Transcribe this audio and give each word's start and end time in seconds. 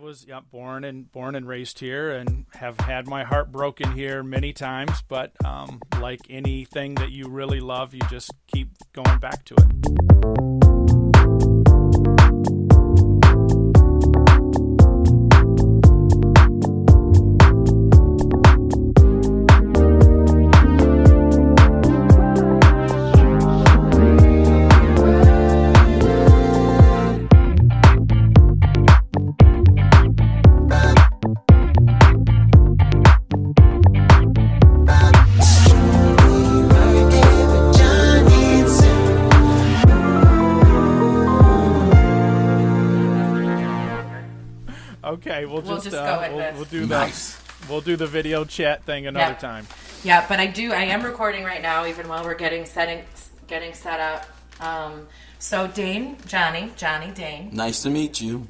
was 0.00 0.24
yeah, 0.26 0.40
born 0.40 0.84
and 0.84 1.10
born 1.12 1.34
and 1.34 1.46
raised 1.46 1.78
here, 1.78 2.10
and 2.10 2.46
have 2.54 2.78
had 2.80 3.06
my 3.06 3.24
heart 3.24 3.52
broken 3.52 3.92
here 3.92 4.22
many 4.22 4.52
times. 4.52 5.02
But 5.08 5.32
um, 5.44 5.80
like 6.00 6.20
anything 6.28 6.94
that 6.96 7.10
you 7.10 7.28
really 7.28 7.60
love, 7.60 7.94
you 7.94 8.00
just 8.10 8.32
keep 8.46 8.70
going 8.92 9.18
back 9.18 9.44
to 9.46 9.54
it. 9.54 10.69
Okay, 45.60 45.68
we'll 45.68 45.76
just, 45.78 45.90
just 45.90 45.96
uh, 45.96 46.16
go 46.16 46.20
with 46.22 46.30
we'll, 46.30 46.38
this. 46.38 46.56
we'll 46.56 46.64
do 46.82 46.86
Nice. 46.86 47.36
the 47.36 47.72
we'll 47.72 47.80
do 47.80 47.96
the 47.96 48.06
video 48.06 48.44
chat 48.44 48.84
thing 48.84 49.06
another 49.06 49.32
Yeah. 49.32 49.38
time. 49.38 49.66
Yeah, 50.02 50.26
but 50.28 50.40
I 50.40 50.46
do. 50.46 50.72
I 50.72 50.82
am 50.84 51.02
recording 51.02 51.44
right 51.44 51.60
now, 51.62 51.86
even 51.86 52.08
while 52.08 52.24
we're 52.24 52.34
getting 52.34 52.64
setting 52.66 53.04
getting 53.46 53.74
set 53.74 54.00
up. 54.00 54.26
Um, 54.60 55.06
so 55.38 55.66
Dane, 55.66 56.16
Johnny, 56.26 56.70
Johnny 56.76 57.10
Dane. 57.10 57.50
Nice 57.52 57.82
to 57.82 57.90
meet 57.90 58.20
you. 58.20 58.46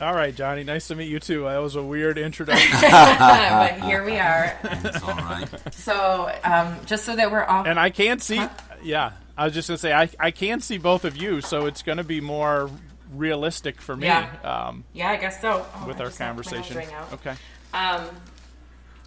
All 0.00 0.14
right, 0.14 0.34
Johnny. 0.34 0.62
Nice 0.62 0.88
to 0.88 0.94
meet 0.94 1.08
you 1.08 1.18
too. 1.20 1.44
That 1.44 1.56
was 1.58 1.74
a 1.74 1.82
weird 1.82 2.18
introduction. 2.18 2.70
but 2.90 3.80
here 3.80 4.04
we 4.04 4.18
are. 4.18 4.54
It's 4.62 5.02
all 5.02 5.14
right. 5.14 5.48
So 5.72 6.30
um, 6.44 6.76
just 6.84 7.04
so 7.04 7.16
that 7.16 7.30
we're 7.30 7.44
all 7.44 7.66
and 7.66 7.78
I 7.80 7.88
can't 7.90 8.22
see. 8.22 8.42
Yeah, 8.82 9.12
I 9.38 9.46
was 9.46 9.54
just 9.54 9.68
gonna 9.68 9.78
say 9.78 9.92
I 9.94 10.08
I 10.20 10.30
can 10.32 10.60
see 10.60 10.76
both 10.78 11.04
of 11.06 11.16
you, 11.16 11.40
so 11.40 11.64
it's 11.66 11.82
gonna 11.82 12.04
be 12.04 12.20
more 12.20 12.70
realistic 13.14 13.80
for 13.80 13.96
me 13.96 14.06
Yeah. 14.06 14.28
um, 14.44 14.84
yeah, 14.92 15.10
I 15.10 15.16
guess 15.16 15.40
so. 15.40 15.64
Oh, 15.76 15.86
with 15.86 15.96
I 16.00 16.04
our 16.04 16.06
just 16.06 16.20
knocked 16.20 16.36
my 16.36 16.42
nose 16.42 16.50
conversation. 16.50 16.76
ring 16.76 16.92
out. 16.94 17.12
Okay. 17.14 17.34
Um, 17.74 18.04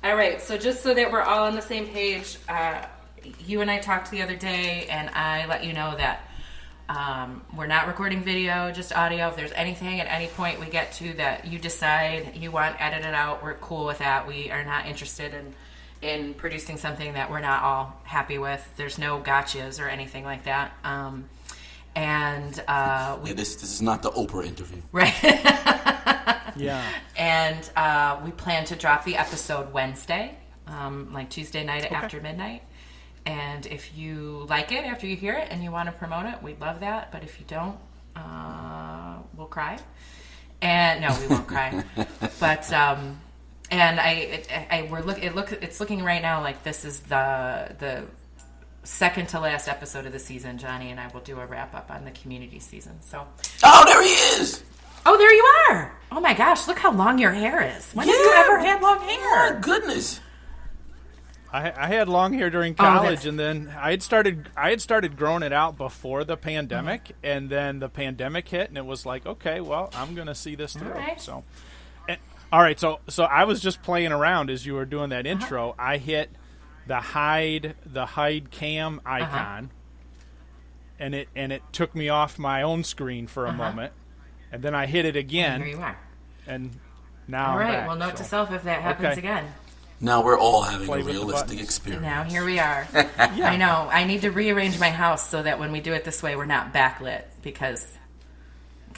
all 0.04 0.16
right, 0.16 0.42
so 0.42 0.58
just 0.58 0.82
so 0.84 0.94
that 0.94 1.12
we're 1.12 1.22
all 1.22 1.46
on 1.46 1.56
the 1.56 1.62
same 1.62 1.88
page, 1.88 2.38
uh, 2.48 2.86
you 3.46 3.62
and 3.62 3.70
I 3.70 3.80
talked 3.80 4.12
the 4.12 4.22
other 4.22 4.36
day, 4.36 4.88
and 4.90 5.10
I 5.10 5.46
let 5.48 5.66
you 5.66 5.74
know 5.74 5.96
that 5.98 6.22
um, 6.88 7.44
we're 7.56 7.68
not 7.68 7.88
recording 7.88 8.24
video, 8.24 8.72
just 8.72 8.94
audio. 8.96 9.28
If 9.28 9.36
there's 9.36 9.52
anything 9.52 10.00
at 10.00 10.08
any 10.08 10.28
point 10.28 10.60
we 10.60 10.66
get 10.68 10.94
to 10.94 11.14
that 11.16 11.46
you 11.46 11.60
decide 11.60 12.36
you 12.36 12.50
want 12.50 12.82
edited 12.82 13.14
out, 13.14 13.44
we're 13.44 13.56
cool 13.56 13.86
with 13.86 14.00
that. 14.00 14.28
We 14.28 14.50
are 14.52 14.64
not 14.64 14.86
interested 14.88 15.34
in 15.34 15.54
in 16.02 16.34
producing 16.34 16.78
something 16.78 17.14
that 17.14 17.30
we're 17.30 17.42
not 17.42 17.62
all 17.62 18.00
happy 18.06 18.38
with. 18.38 18.66
There's 18.78 18.98
no 18.98 19.20
gotchas 19.20 19.84
or 19.84 19.90
anything 19.90 20.24
like 20.24 20.46
that. 20.46 20.72
Um, 20.86 21.26
and 21.96 22.64
uh, 22.68 23.18
we 23.22 23.30
Yeah, 23.30 23.36
this 23.36 23.56
this 23.56 23.72
is 23.74 23.82
not 23.82 24.02
the 24.02 24.12
Oprah 24.12 24.46
interview. 24.46 24.82
right. 24.92 25.14
Yeah. 26.56 26.84
and 27.18 27.70
uh, 27.76 28.20
we 28.24 28.32
plan 28.32 28.66
to 28.66 28.76
drop 28.76 29.06
the 29.06 29.16
episode 29.16 29.72
Wednesday, 29.72 30.38
um, 30.68 31.14
like 31.14 31.30
Tuesday 31.30 31.64
night 31.64 31.92
after 31.92 32.20
midnight. 32.22 32.64
And 33.26 33.66
if 33.68 33.96
you 33.98 34.46
like 34.50 34.72
it 34.72 34.86
after 34.86 35.06
you 35.06 35.16
hear 35.16 35.34
it 35.34 35.50
and 35.52 35.64
you 35.64 35.72
want 35.72 35.88
to 35.88 35.92
promote 35.94 36.26
it, 36.26 36.42
we'd 36.42 36.60
love 36.60 36.80
that. 36.80 37.12
But 37.12 37.24
if 37.24 37.40
you 37.40 37.46
don't, 37.48 37.78
uh, 38.16 39.18
we'll 39.36 39.48
cry. 39.48 39.78
And 40.62 41.02
no, 41.02 41.16
we 41.22 41.28
won't 41.28 41.48
cry. 41.48 41.84
But 42.40 42.72
um, 42.74 43.20
and 43.72 44.00
I, 44.00 44.12
it, 44.12 44.52
I 44.52 44.88
we're 44.90 45.02
look 45.02 45.22
it 45.24 45.36
look 45.36 45.52
it's 45.52 45.80
looking 45.80 46.04
right 46.04 46.22
now 46.22 46.42
like 46.42 46.64
this 46.64 46.86
is 46.86 47.02
the 47.02 47.76
the 47.80 48.04
second 48.90 49.28
to 49.30 49.40
last 49.40 49.68
episode 49.68 50.06
of 50.06 50.12
the 50.12 50.20
season. 50.20 50.58
Johnny 50.58 50.90
and 50.92 51.00
I 51.00 51.08
will 51.14 51.22
do 51.22 51.40
a 51.40 51.46
wrap 51.46 51.74
up 51.76 51.92
on 51.92 52.06
the 52.06 52.12
community 52.12 52.60
season. 52.60 53.02
So. 53.02 53.26
Oh, 53.64 53.84
there 53.86 54.02
he 54.04 54.42
is. 54.42 54.64
Oh, 55.06 55.18
there 55.18 55.34
you 55.34 55.44
are! 55.70 55.98
Oh 56.12 56.20
my 56.20 56.34
gosh, 56.34 56.68
look 56.68 56.78
how 56.80 56.92
long 56.92 57.18
your 57.20 57.32
hair 57.32 57.62
is. 57.78 57.90
When 57.94 58.08
have 58.08 58.16
you 58.16 58.34
ever 58.36 58.60
had 58.60 58.82
long 58.82 59.00
My 59.00 59.12
hair? 59.14 59.60
goodness. 59.62 60.20
I, 61.52 61.72
I 61.76 61.88
had 61.88 62.08
long 62.10 62.34
hair 62.34 62.50
during 62.52 62.74
Oh, 62.74 62.76
college, 62.84 63.04
that's- 63.22 63.26
and 63.26 63.40
then 63.40 63.74
I 63.80 63.92
had 63.92 64.04
started 64.04 64.50
I 64.58 64.70
had 64.72 64.82
started 64.82 65.16
growing 65.18 65.42
it 65.42 65.54
out 65.54 65.78
before 65.78 66.24
the 66.24 66.36
pandemic, 66.38 67.06
Mm-hmm. 67.06 67.14
and 67.24 67.50
then 67.50 67.80
the 67.80 67.90
pandemic 67.90 68.48
hit, 68.50 68.70
and 68.70 68.78
it 68.78 68.86
was 68.86 69.06
like, 69.06 69.26
okay, 69.26 69.60
well, 69.62 69.90
I'm 69.94 70.14
gonna 70.16 70.36
see 70.36 70.56
this 70.56 70.74
through. 70.74 70.90
right. 70.92 71.20
So, 71.20 71.44
and, 72.08 72.20
all 72.52 72.62
right, 72.62 72.80
so 72.80 73.00
so 73.08 73.24
I 73.24 73.46
was 73.46 73.62
just 73.62 73.82
playing 73.82 74.12
around 74.12 74.50
as 74.52 74.66
you 74.66 74.74
were 74.74 74.86
doing 74.86 75.12
Uh-huh. 75.14 75.24
that 75.24 75.26
intro. 75.28 75.76
I 75.80 75.98
hit 75.98 76.30
the 76.90 77.00
hide 77.00 77.76
the 77.86 78.06
hide 78.08 78.50
cam 78.50 79.00
Uh-huh. 79.06 79.24
icon, 79.24 79.70
and 81.00 81.14
it 81.16 81.30
and 81.36 81.54
it 81.54 81.62
took 81.72 81.94
me 81.96 82.10
off 82.10 82.38
my 82.40 82.64
own 82.64 82.84
screen 82.84 83.28
for 83.28 83.46
a 83.46 83.54
moment, 83.54 83.94
and 84.52 84.62
then 84.64 84.74
I 84.76 84.88
hit 84.88 85.06
it 85.06 85.16
again, 85.16 85.62
Uh-huh. 85.62 85.66
Here 85.70 85.78
you 85.78 85.82
are. 85.84 85.98
and 86.48 86.72
now 87.28 87.52
All 87.52 87.58
right. 87.60 87.68
I'm 87.68 87.74
back, 87.82 87.88
well, 87.88 87.96
note 87.96 88.16
to 88.18 88.24
self 88.24 88.52
if 88.52 88.64
that 88.64 88.82
happens 88.82 89.10
Okay. 89.12 89.20
again. 89.20 89.46
Now 90.02 90.24
we're 90.24 90.40
all 90.40 90.64
having 90.64 90.88
Play 90.88 91.02
a 91.02 91.04
realistic 91.04 91.60
experience. 91.62 92.02
Now 92.04 92.24
here 92.24 92.44
we 92.44 92.58
are. 92.58 92.88
I 93.20 93.58
know. 93.58 93.88
I 93.92 94.06
need 94.06 94.22
to 94.22 94.32
rearrange 94.32 94.80
my 94.80 94.90
house 94.90 95.30
so 95.30 95.44
that 95.44 95.60
when 95.60 95.72
we 95.72 95.82
do 95.82 95.94
it 95.94 96.06
this 96.06 96.24
way, 96.24 96.36
we're 96.38 96.46
not 96.46 96.74
backlit 96.74 97.24
because 97.44 97.86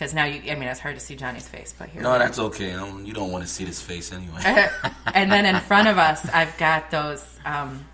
because 0.02 0.16
now 0.16 0.26
you. 0.26 0.52
I 0.52 0.56
mean, 0.56 0.64
it's 0.68 0.80
hard 0.80 0.96
to 0.96 1.00
see 1.00 1.16
Johnny's 1.16 1.48
face, 1.48 1.76
but 1.78 1.90
here. 1.90 2.02
No, 2.02 2.18
that's 2.18 2.40
okay. 2.40 2.74
I 2.74 2.78
don't, 2.78 3.06
you 3.06 3.14
don't 3.14 3.32
want 3.32 3.44
to 3.44 3.48
see 3.48 3.66
this 3.66 3.80
face 3.80 4.12
anyway. 4.12 4.42
and 5.14 5.32
then 5.32 5.46
in 5.46 5.62
front 5.62 5.88
of 5.88 6.00
us, 6.00 6.28
I've 6.30 6.58
got 6.58 6.90
those 6.90 7.24
um, 7.46 7.86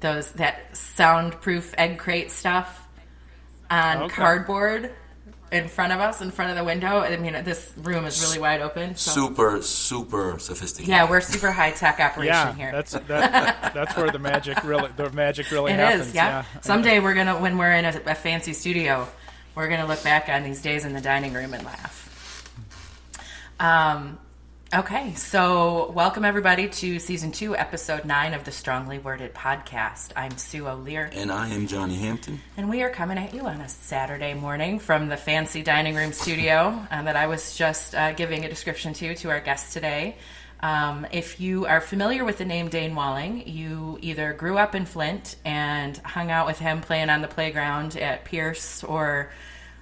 those 0.00 0.32
that 0.32 0.74
soundproof 0.74 1.74
egg 1.76 1.98
crate 1.98 2.30
stuff 2.30 2.88
on 3.70 4.04
Okay. 4.04 4.14
cardboard 4.14 4.90
in 5.52 5.68
front 5.68 5.92
of 5.92 6.00
us, 6.00 6.22
in 6.22 6.30
front 6.30 6.50
of 6.50 6.56
the 6.56 6.64
window. 6.64 7.00
I 7.00 7.14
mean, 7.18 7.34
this 7.44 7.74
room 7.76 8.06
is 8.06 8.22
really 8.22 8.38
wide 8.38 8.62
open. 8.62 8.96
So. 8.96 9.10
super, 9.10 9.60
super 9.60 10.38
sophisticated. 10.38 10.88
Yeah, 10.88 11.10
we're 11.10 11.20
super 11.20 11.52
high 11.52 11.72
tech 11.72 12.00
operation 12.00 12.32
Yeah, 12.32 12.54
here. 12.54 12.72
that's 12.72 12.92
that, 12.92 13.74
that's 13.74 13.94
where 13.98 14.10
the 14.10 14.18
magic 14.18 14.64
really 14.64 14.88
the 14.96 15.10
magic 15.10 15.50
really 15.50 15.72
It 15.74 15.78
happens. 15.78 16.06
is, 16.08 16.14
yeah. 16.14 16.44
Someday 16.62 17.00
we're 17.00 17.14
gonna, 17.14 17.38
when 17.38 17.58
we're 17.58 17.72
in 17.74 17.84
a, 17.84 18.00
a 18.06 18.14
fancy 18.14 18.54
studio, 18.54 19.06
we're 19.54 19.68
gonna 19.68 19.86
look 19.86 20.02
back 20.02 20.28
on 20.28 20.42
these 20.42 20.60
days 20.62 20.84
in 20.84 20.92
the 20.92 21.00
dining 21.00 21.32
room 21.32 21.54
and 21.54 21.64
laugh. 21.64 22.00
Um, 23.60 24.18
okay, 24.74 25.14
so 25.14 25.92
welcome 25.94 26.24
everybody 26.24 26.68
to 26.68 26.98
season 26.98 27.30
two, 27.30 27.56
episode 27.56 28.04
nine 28.04 28.34
of 28.34 28.44
the 28.44 28.50
Strongly 28.50 28.98
Worded 28.98 29.32
podcast. 29.32 30.10
I'm 30.16 30.36
Sue 30.36 30.66
O'Lear, 30.66 31.08
And 31.12 31.30
I 31.30 31.48
am 31.50 31.66
Johnny 31.68 31.96
Hampton. 31.96 32.40
and 32.56 32.68
we 32.68 32.82
are 32.82 32.90
coming 32.90 33.16
at 33.16 33.32
you 33.32 33.42
on 33.42 33.60
a 33.60 33.68
Saturday 33.68 34.34
morning 34.34 34.80
from 34.80 35.08
the 35.08 35.16
fancy 35.16 35.62
dining 35.62 35.94
room 35.94 36.12
studio 36.12 36.84
uh, 36.90 37.02
that 37.02 37.14
I 37.16 37.28
was 37.28 37.56
just 37.56 37.94
uh, 37.94 38.12
giving 38.12 38.44
a 38.44 38.48
description 38.48 38.92
to 38.94 39.14
to 39.14 39.30
our 39.30 39.40
guest 39.40 39.72
today. 39.72 40.16
Um, 40.60 41.06
if 41.12 41.40
you 41.40 41.66
are 41.66 41.80
familiar 41.80 42.24
with 42.24 42.38
the 42.38 42.44
name 42.44 42.68
Dane 42.68 42.94
Walling, 42.94 43.46
you 43.46 43.98
either 44.00 44.32
grew 44.32 44.56
up 44.56 44.74
in 44.74 44.86
Flint 44.86 45.36
and 45.44 45.96
hung 45.98 46.30
out 46.30 46.46
with 46.46 46.58
him 46.58 46.80
playing 46.80 47.10
on 47.10 47.20
the 47.20 47.28
playground 47.28 47.96
at 47.96 48.24
Pierce 48.24 48.82
or 48.82 49.30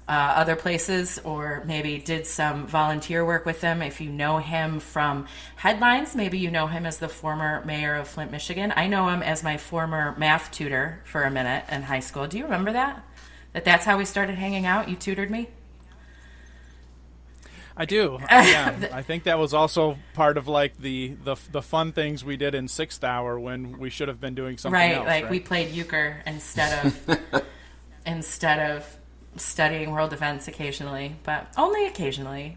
uh, 0.09 0.34
other 0.37 0.56
places, 0.56 1.21
or 1.25 1.62
maybe 1.65 1.99
did 1.99 2.27
some 2.27 2.66
volunteer 2.66 3.25
work 3.25 3.47
with 3.47 3.61
him. 3.61 3.82
If 3.82 4.00
you 4.00 4.11
know 4.11 4.38
him 4.38 4.81
from 4.81 5.27
headlines, 5.56 6.16
maybe 6.16 6.38
you 6.38 6.50
know 6.50 6.66
him 6.66 6.84
as 6.87 6.99
the 6.99 7.09
former 7.09 7.65
mayor 7.65 7.94
of 7.94 8.09
Flint, 8.09 8.32
Michigan. 8.32 8.72
I 8.75 8.88
know 8.88 9.09
him 9.09 9.22
as 9.22 9.44
my 9.44 9.56
former 9.56 10.15
math 10.19 10.50
tutor 10.50 11.00
for 11.05 11.22
a 11.22 11.31
minute 11.31 11.65
in 11.71 11.82
high 11.82 12.00
school. 12.00 12.27
Do 12.27 12.37
you 12.37 12.44
remember 12.44 12.72
that? 12.72 13.05
That 13.53 13.65
that's 13.65 13.84
how 13.84 13.99
we 13.99 14.05
started 14.05 14.34
hanging 14.34 14.66
out. 14.66 14.88
You 14.88 14.97
tutored 14.97 15.31
me. 15.31 15.49
I 17.82 17.84
do. 17.84 18.20
Yeah, 18.31 18.91
I 18.93 19.03
think 19.03 19.25
that 19.25 19.41
was 19.41 19.53
also 19.53 19.99
part 20.14 20.37
of 20.37 20.46
like 20.46 20.79
the, 20.79 21.17
the 21.25 21.37
the 21.50 21.62
fun 21.62 21.90
things 21.93 22.25
we 22.25 22.37
did 22.37 22.55
in 22.55 22.69
sixth 22.69 23.02
hour 23.02 23.40
when 23.40 23.79
we 23.79 23.90
should 23.90 24.06
have 24.06 24.20
been 24.20 24.37
doing 24.37 24.56
something 24.56 24.79
right 24.79 24.96
else. 24.96 25.06
like 25.06 25.25
right? 25.25 25.31
we 25.31 25.40
played 25.40 25.70
euchre 25.70 26.23
instead 26.26 26.87
of 26.87 27.43
instead 28.06 28.70
of 28.70 28.96
studying 29.37 29.90
world 29.90 30.12
events 30.12 30.46
occasionally 30.49 31.17
but 31.25 31.46
only 31.56 31.87
occasionally 31.87 32.56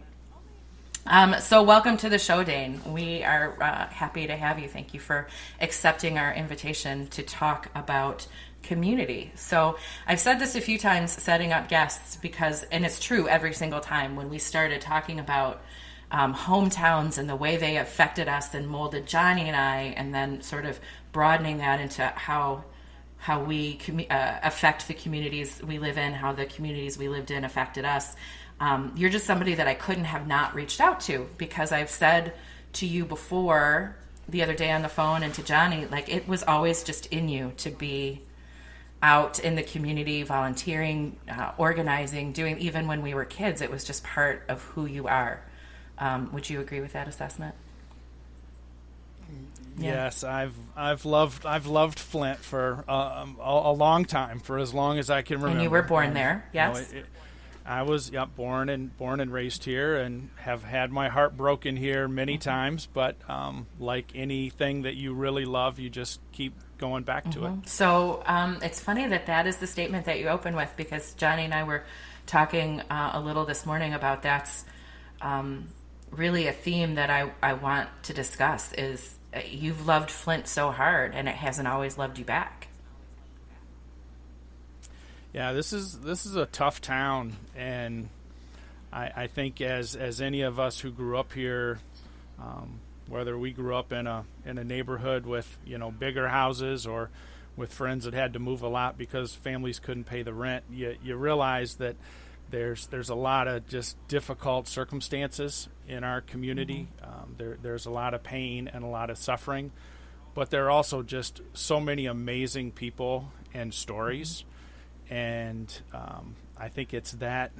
um, 1.06 1.34
so 1.40 1.62
welcome 1.62 1.96
to 1.96 2.08
the 2.08 2.18
show 2.18 2.42
dane 2.44 2.80
we 2.92 3.22
are 3.22 3.56
uh, 3.62 3.86
happy 3.88 4.26
to 4.26 4.36
have 4.36 4.58
you 4.58 4.68
thank 4.68 4.92
you 4.92 5.00
for 5.00 5.28
accepting 5.60 6.18
our 6.18 6.32
invitation 6.34 7.06
to 7.08 7.22
talk 7.22 7.68
about 7.74 8.26
community 8.66 9.32
so 9.34 9.76
i've 10.06 10.20
said 10.20 10.38
this 10.38 10.54
a 10.54 10.60
few 10.60 10.78
times 10.78 11.10
setting 11.10 11.52
up 11.52 11.68
guests 11.68 12.16
because 12.16 12.64
and 12.64 12.84
it's 12.84 13.00
true 13.00 13.28
every 13.28 13.52
single 13.52 13.80
time 13.80 14.16
when 14.16 14.28
we 14.28 14.38
started 14.38 14.80
talking 14.80 15.20
about 15.20 15.62
um, 16.10 16.34
hometowns 16.34 17.18
and 17.18 17.28
the 17.28 17.36
way 17.36 17.56
they 17.56 17.78
affected 17.78 18.28
us 18.28 18.54
and 18.54 18.68
molded 18.68 19.06
Johnny 19.06 19.48
and 19.48 19.56
I, 19.56 19.94
and 19.96 20.14
then 20.14 20.40
sort 20.42 20.64
of 20.64 20.78
broadening 21.12 21.58
that 21.58 21.80
into 21.80 22.04
how 22.06 22.64
how 23.18 23.42
we 23.42 23.80
uh, 24.08 24.38
affect 24.42 24.86
the 24.86 24.94
communities 24.94 25.60
we 25.66 25.78
live 25.78 25.98
in, 25.98 26.12
how 26.12 26.32
the 26.32 26.46
communities 26.46 26.96
we 26.96 27.08
lived 27.08 27.30
in 27.30 27.44
affected 27.44 27.84
us. 27.84 28.14
um, 28.60 28.92
you're 28.96 29.10
just 29.10 29.26
somebody 29.26 29.54
that 29.54 29.66
I 29.66 29.74
couldn't 29.74 30.04
have 30.04 30.26
not 30.26 30.54
reached 30.54 30.80
out 30.80 31.00
to 31.00 31.28
because 31.36 31.72
I've 31.72 31.90
said 31.90 32.34
to 32.74 32.86
you 32.86 33.04
before 33.04 33.96
the 34.28 34.42
other 34.42 34.54
day 34.54 34.70
on 34.70 34.82
the 34.82 34.88
phone 34.88 35.22
and 35.22 35.34
to 35.34 35.42
Johnny, 35.42 35.86
like 35.86 36.08
it 36.08 36.28
was 36.28 36.42
always 36.42 36.82
just 36.82 37.06
in 37.06 37.28
you 37.28 37.52
to 37.58 37.70
be 37.70 38.20
out 39.02 39.38
in 39.38 39.54
the 39.54 39.62
community, 39.62 40.22
volunteering, 40.22 41.16
uh, 41.30 41.52
organizing, 41.58 42.32
doing, 42.32 42.58
even 42.58 42.86
when 42.86 43.02
we 43.02 43.14
were 43.14 43.24
kids, 43.24 43.60
it 43.60 43.70
was 43.70 43.84
just 43.84 44.02
part 44.02 44.42
of 44.48 44.62
who 44.62 44.86
you 44.86 45.06
are. 45.06 45.42
Um, 45.98 46.32
would 46.32 46.48
you 46.48 46.60
agree 46.60 46.80
with 46.80 46.92
that 46.92 47.08
assessment? 47.08 47.54
Yeah. 49.78 50.04
Yes, 50.04 50.24
I've 50.24 50.54
I've 50.74 51.04
loved 51.04 51.44
I've 51.44 51.66
loved 51.66 51.98
Flint 51.98 52.38
for 52.38 52.82
uh, 52.88 53.26
a, 53.38 53.42
a, 53.42 53.72
long 53.72 54.06
time, 54.06 54.40
for 54.40 54.58
as 54.58 54.72
long 54.72 54.98
as 54.98 55.10
I 55.10 55.20
can 55.20 55.36
remember. 55.36 55.58
And 55.58 55.62
you 55.62 55.68
were 55.68 55.82
born 55.82 56.08
and, 56.08 56.16
there, 56.16 56.48
yes. 56.52 56.88
You 56.88 56.94
know, 56.94 57.00
it, 57.00 57.02
it, 57.02 57.06
I 57.66 57.82
was 57.82 58.10
yep, 58.10 58.34
born 58.36 58.68
and 58.68 58.96
born 58.96 59.20
and 59.20 59.30
raised 59.32 59.64
here, 59.64 59.96
and 59.96 60.30
have 60.36 60.62
had 60.62 60.92
my 60.92 61.08
heart 61.08 61.36
broken 61.36 61.76
here 61.76 62.08
many 62.08 62.34
mm-hmm. 62.34 62.48
times. 62.48 62.88
But 62.90 63.16
um, 63.28 63.66
like 63.78 64.12
anything 64.14 64.82
that 64.82 64.94
you 64.94 65.12
really 65.12 65.44
love, 65.44 65.78
you 65.78 65.90
just 65.90 66.20
keep 66.32 66.54
going 66.78 67.04
back 67.04 67.24
mm-hmm. 67.24 67.40
to 67.40 67.46
it. 67.46 67.50
Mm-hmm. 67.50 67.66
So 67.66 68.22
um, 68.26 68.58
it's 68.62 68.80
funny 68.80 69.06
that 69.06 69.26
that 69.26 69.46
is 69.46 69.56
the 69.56 69.66
statement 69.66 70.06
that 70.06 70.18
you 70.18 70.28
open 70.28 70.56
with, 70.56 70.72
because 70.76 71.14
Johnny 71.14 71.44
and 71.44 71.54
I 71.54 71.64
were 71.64 71.84
talking 72.26 72.80
uh, 72.90 73.10
a 73.14 73.20
little 73.20 73.44
this 73.44 73.64
morning 73.64 73.94
about 73.94 74.22
that's 74.22 74.64
um, 75.20 75.68
really 76.10 76.46
a 76.46 76.52
theme 76.52 76.96
that 76.96 77.10
I, 77.10 77.30
I 77.42 77.54
want 77.54 77.88
to 78.04 78.12
discuss. 78.12 78.72
Is 78.72 79.16
uh, 79.34 79.40
you've 79.48 79.86
loved 79.86 80.10
Flint 80.10 80.46
so 80.46 80.70
hard, 80.70 81.14
and 81.14 81.28
it 81.28 81.34
hasn't 81.34 81.68
always 81.68 81.96
loved 81.98 82.18
you 82.18 82.24
back. 82.24 82.68
Yeah, 85.32 85.52
this 85.52 85.72
is 85.72 86.00
this 86.00 86.24
is 86.24 86.34
a 86.36 86.46
tough 86.46 86.80
town, 86.80 87.36
and 87.54 88.08
I, 88.92 89.10
I 89.14 89.26
think 89.26 89.60
as 89.60 89.94
as 89.94 90.20
any 90.20 90.42
of 90.42 90.58
us 90.58 90.80
who 90.80 90.90
grew 90.90 91.18
up 91.18 91.32
here, 91.32 91.78
um, 92.40 92.80
whether 93.08 93.38
we 93.38 93.52
grew 93.52 93.74
up 93.74 93.92
in 93.92 94.06
a 94.06 94.24
in 94.44 94.58
a 94.58 94.64
neighborhood 94.64 95.26
with 95.26 95.58
you 95.64 95.78
know 95.78 95.90
bigger 95.90 96.28
houses 96.28 96.86
or 96.86 97.10
with 97.56 97.72
friends 97.72 98.04
that 98.04 98.14
had 98.14 98.34
to 98.34 98.38
move 98.38 98.62
a 98.62 98.68
lot 98.68 98.98
because 98.98 99.34
families 99.34 99.78
couldn't 99.78 100.04
pay 100.04 100.22
the 100.22 100.34
rent, 100.34 100.64
you 100.70 100.96
you 101.02 101.16
realize 101.16 101.76
that 101.76 101.96
there's 102.50 102.86
there's 102.88 103.08
a 103.08 103.14
lot 103.14 103.48
of 103.48 103.66
just 103.66 103.96
difficult 104.08 104.68
circumstances 104.68 105.68
in 105.88 106.04
our 106.04 106.20
community. 106.20 106.88
Mm-hmm. 107.02 107.22
Um, 107.22 107.34
there 107.38 107.58
there's 107.62 107.86
a 107.86 107.90
lot 107.90 108.14
of 108.14 108.22
pain 108.22 108.68
and 108.72 108.84
a 108.84 108.88
lot 108.88 109.10
of 109.10 109.18
suffering, 109.18 109.72
but 110.34 110.50
there 110.50 110.66
are 110.66 110.70
also 110.70 111.02
just 111.02 111.40
so 111.54 111.80
many 111.80 112.06
amazing 112.06 112.72
people 112.72 113.32
and 113.54 113.72
stories. 113.72 114.42
Mm-hmm 114.42 114.50
and 115.08 115.72
um, 115.92 116.36
I 116.56 116.68
think 116.68 116.92
it's 116.92 117.12
that 117.12 117.52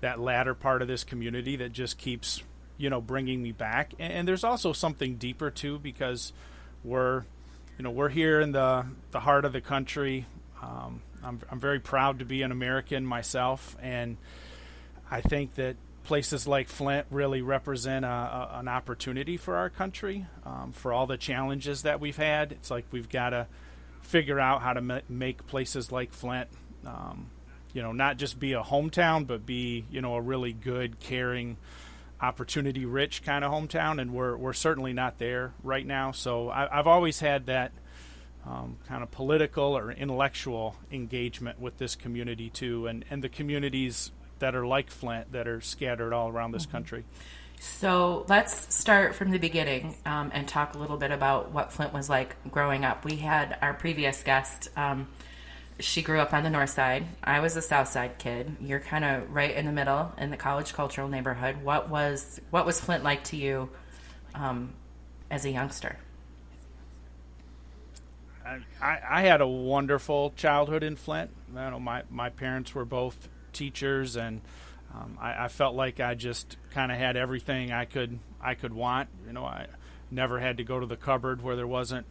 that 0.00 0.18
latter 0.18 0.54
part 0.54 0.82
of 0.82 0.88
this 0.88 1.04
community 1.04 1.56
that 1.56 1.72
just 1.72 1.98
keeps 1.98 2.42
you 2.80 2.90
know 2.90 3.00
bringing 3.00 3.42
me 3.42 3.52
back. 3.52 3.92
And, 3.98 4.12
and, 4.12 4.28
there's 4.28 4.42
also 4.42 4.72
something 4.72 5.16
deeper 5.16 5.50
too 5.50 5.78
because 5.78 6.32
we're 6.82 7.24
you 7.76 7.84
know 7.84 7.90
we're 7.90 8.08
here 8.08 8.40
in 8.40 8.52
the 8.52 8.86
the 9.10 9.20
heart 9.20 9.44
of 9.44 9.52
the 9.52 9.60
country. 9.60 10.26
Um, 10.62 11.02
I'm 11.22 11.40
I'm 11.50 11.60
very 11.60 11.78
proud 11.78 12.20
to 12.20 12.24
be 12.24 12.42
an 12.42 12.50
American 12.50 13.04
myself, 13.04 13.76
and 13.82 14.16
I 15.10 15.20
think 15.20 15.56
that 15.56 15.76
places 16.04 16.46
like 16.46 16.68
Flint 16.68 17.06
really 17.10 17.42
represent 17.42 18.04
a, 18.04 18.08
a, 18.08 18.50
an 18.54 18.68
opportunity 18.68 19.36
for 19.36 19.56
our 19.56 19.68
country 19.68 20.26
um, 20.46 20.72
for 20.72 20.92
all 20.92 21.06
the 21.06 21.18
challenges 21.18 21.82
that 21.82 22.00
we've 22.00 22.16
had. 22.16 22.52
It's 22.52 22.70
like 22.70 22.86
we've 22.90 23.08
got 23.08 23.30
to 23.30 23.46
figure 24.00 24.40
out 24.40 24.62
how 24.62 24.72
to 24.72 24.80
ma- 24.80 25.00
make 25.08 25.46
places 25.46 25.92
like 25.92 26.12
Flint, 26.12 26.48
um, 26.86 27.30
you 27.74 27.82
know, 27.82 27.92
not 27.92 28.16
just 28.16 28.40
be 28.40 28.54
a 28.54 28.62
hometown, 28.62 29.26
but 29.26 29.44
be 29.44 29.84
you 29.90 30.00
know 30.00 30.14
a 30.14 30.20
really 30.20 30.52
good, 30.54 30.98
caring, 30.98 31.58
opportunity-rich 32.22 33.22
kind 33.22 33.44
of 33.44 33.52
hometown. 33.52 34.00
And 34.00 34.12
we're 34.12 34.36
we're 34.36 34.52
certainly 34.52 34.92
not 34.92 35.18
there 35.18 35.52
right 35.62 35.86
now. 35.86 36.12
So 36.12 36.50
I, 36.50 36.68
have 36.70 36.86
always 36.86 37.20
had 37.20 37.46
that 37.46 37.72
um, 38.46 38.78
kind 38.86 39.02
of 39.02 39.10
political 39.10 39.76
or 39.76 39.90
intellectual 39.90 40.76
engagement 40.90 41.60
with 41.60 41.78
this 41.78 41.96
community 41.96 42.50
too, 42.50 42.86
and 42.86 43.04
and 43.10 43.22
the 43.22 43.28
communities 43.28 44.12
that 44.38 44.54
are 44.54 44.66
like 44.66 44.90
Flint 44.90 45.32
that 45.32 45.46
are 45.46 45.60
scattered 45.60 46.12
all 46.12 46.28
around 46.28 46.52
this 46.52 46.62
mm-hmm. 46.62 46.72
country. 46.72 47.04
So 47.60 48.24
let's 48.26 48.74
start 48.74 49.14
from 49.14 49.30
the 49.30 49.38
beginning 49.38 49.94
um, 50.06 50.30
and 50.32 50.48
talk 50.48 50.74
a 50.74 50.78
little 50.78 50.96
bit 50.96 51.10
about 51.10 51.52
what 51.52 51.72
Flint 51.72 51.92
was 51.92 52.08
like 52.08 52.34
growing 52.50 52.86
up. 52.86 53.04
We 53.04 53.16
had 53.16 53.58
our 53.60 53.74
previous 53.74 54.22
guest. 54.22 54.70
Um, 54.76 55.08
she 55.80 56.02
grew 56.02 56.20
up 56.20 56.32
on 56.32 56.42
the 56.42 56.50
north 56.50 56.70
side. 56.70 57.06
I 57.22 57.40
was 57.40 57.56
a 57.56 57.62
south 57.62 57.88
side 57.88 58.18
kid. 58.18 58.56
You're 58.60 58.80
kind 58.80 59.04
of 59.04 59.30
right 59.30 59.54
in 59.54 59.66
the 59.66 59.72
middle 59.72 60.12
in 60.18 60.30
the 60.30 60.36
college 60.36 60.72
cultural 60.72 61.08
neighborhood. 61.08 61.62
What 61.62 61.88
was 61.88 62.40
what 62.50 62.66
was 62.66 62.80
Flint 62.80 63.04
like 63.04 63.24
to 63.24 63.36
you 63.36 63.68
um, 64.34 64.74
as 65.30 65.44
a 65.44 65.50
youngster? 65.50 65.96
I, 68.82 68.98
I 69.08 69.22
had 69.22 69.40
a 69.40 69.46
wonderful 69.46 70.32
childhood 70.36 70.82
in 70.82 70.96
Flint. 70.96 71.30
You 71.48 71.54
know, 71.54 71.80
my 71.80 72.02
my 72.10 72.30
parents 72.30 72.74
were 72.74 72.84
both 72.84 73.28
teachers 73.52 74.16
and 74.16 74.40
um, 74.94 75.18
I, 75.20 75.44
I, 75.44 75.48
felt 75.48 75.74
like 75.74 76.00
I 76.00 76.14
just 76.14 76.56
kind 76.70 76.90
of 76.90 76.98
had 76.98 77.16
everything 77.16 77.72
I 77.72 77.84
could 77.84 78.18
I 78.40 78.54
could 78.54 78.72
want. 78.72 79.08
You 79.26 79.32
know, 79.32 79.44
I 79.44 79.66
never 80.10 80.40
had 80.40 80.56
to 80.56 80.64
go 80.64 80.80
to 80.80 80.86
the 80.86 80.96
cupboard 80.96 81.42
where 81.42 81.54
there 81.54 81.66
wasn't 81.66 82.06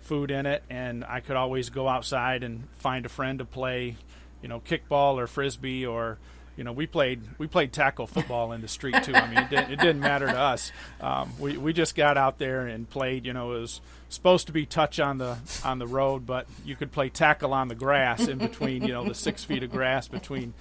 food 0.00 0.30
in 0.30 0.46
it, 0.46 0.62
and 0.70 1.04
I 1.04 1.20
could 1.20 1.36
always 1.36 1.70
go 1.70 1.88
outside 1.88 2.42
and 2.42 2.68
find 2.78 3.06
a 3.06 3.08
friend 3.08 3.38
to 3.38 3.44
play, 3.44 3.96
you 4.42 4.48
know, 4.48 4.60
kickball 4.60 5.16
or 5.16 5.26
frisbee 5.26 5.84
or 5.86 6.18
you 6.58 6.64
know, 6.64 6.72
we 6.72 6.88
played 6.88 7.22
we 7.38 7.46
played 7.46 7.72
tackle 7.72 8.08
football 8.08 8.50
in 8.50 8.60
the 8.60 8.68
street 8.68 9.00
too. 9.04 9.14
I 9.14 9.28
mean, 9.28 9.38
it, 9.38 9.48
did, 9.48 9.70
it 9.70 9.78
didn't 9.78 10.00
matter 10.00 10.26
to 10.26 10.36
us. 10.36 10.72
Um, 11.00 11.32
we 11.38 11.56
we 11.56 11.72
just 11.72 11.94
got 11.94 12.18
out 12.18 12.38
there 12.38 12.66
and 12.66 12.90
played. 12.90 13.26
You 13.26 13.32
know, 13.32 13.52
it 13.52 13.60
was 13.60 13.80
supposed 14.08 14.48
to 14.48 14.52
be 14.52 14.66
touch 14.66 14.98
on 14.98 15.18
the 15.18 15.38
on 15.64 15.78
the 15.78 15.86
road, 15.86 16.26
but 16.26 16.48
you 16.64 16.74
could 16.74 16.90
play 16.90 17.10
tackle 17.10 17.54
on 17.54 17.68
the 17.68 17.76
grass 17.76 18.26
in 18.26 18.38
between. 18.38 18.82
You 18.82 18.92
know, 18.92 19.04
the 19.04 19.14
six 19.14 19.44
feet 19.44 19.62
of 19.62 19.70
grass 19.70 20.08
between 20.08 20.52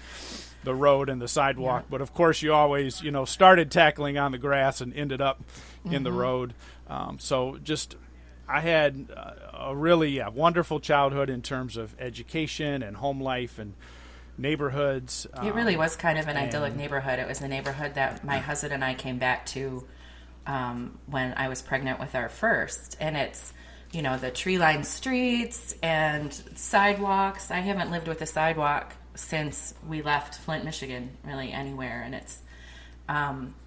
the 0.64 0.76
road 0.76 1.10
and 1.10 1.20
the 1.20 1.28
sidewalk. 1.28 1.86
Yeah. 1.86 1.90
But 1.90 2.02
of 2.02 2.14
course, 2.14 2.44
you 2.44 2.54
always 2.54 3.02
you 3.02 3.10
know 3.10 3.26
started 3.26 3.72
tackling 3.72 4.20
on 4.20 4.32
the 4.32 4.38
grass 4.38 4.82
and 4.82 4.94
ended 4.94 5.20
up 5.20 5.42
mm-hmm. 5.84 5.96
in 5.96 6.04
the 6.04 6.12
mm-hmm. 6.12 6.20
road. 6.20 6.54
Um, 6.88 7.18
so 7.18 7.58
just 7.64 7.96
I 8.48 8.62
had 8.62 9.10
a 9.54 9.76
really 9.76 10.10
yeah, 10.10 10.30
wonderful 10.30 10.80
childhood 10.80 11.30
in 11.30 11.42
terms 11.42 11.78
of 11.78 11.96
education 12.00 12.82
and 12.82 12.98
home 12.98 13.22
life 13.22 13.60
and 13.60 13.74
neighborhoods. 14.38 15.28
It 15.44 15.54
really 15.54 15.76
um, 15.76 15.80
was 15.80 15.96
kind 15.96 16.18
of 16.18 16.28
an 16.28 16.38
idyllic 16.38 16.76
neighborhood. 16.76 17.20
It 17.20 17.28
was 17.28 17.40
the 17.40 17.48
neighborhood 17.48 17.96
that 17.96 18.24
my 18.24 18.38
husband 18.38 18.74
and 18.74 18.84
I 18.84 18.94
came 18.94 19.18
back 19.18 19.46
to 19.48 19.86
um, 20.46 20.98
when 21.08 21.34
I 21.36 21.50
was 21.50 21.62
pregnant 21.62 22.00
with 22.00 22.16
our 22.16 22.30
first, 22.30 22.96
and 23.00 23.18
it's 23.18 23.54
you 23.92 24.02
know 24.02 24.18
the 24.18 24.32
tree-lined 24.32 24.86
streets 24.86 25.76
and 25.84 26.34
sidewalks. 26.56 27.52
I 27.52 27.60
haven't 27.60 27.92
lived 27.92 28.08
with 28.08 28.22
a 28.22 28.26
sidewalk 28.26 28.94
since 29.18 29.74
we 29.88 30.02
left 30.02 30.36
Flint, 30.36 30.64
Michigan, 30.64 31.18
really 31.26 31.52
anywhere. 31.52 32.04
And 32.06 32.16
it's 32.16 32.40
um, 33.10 33.56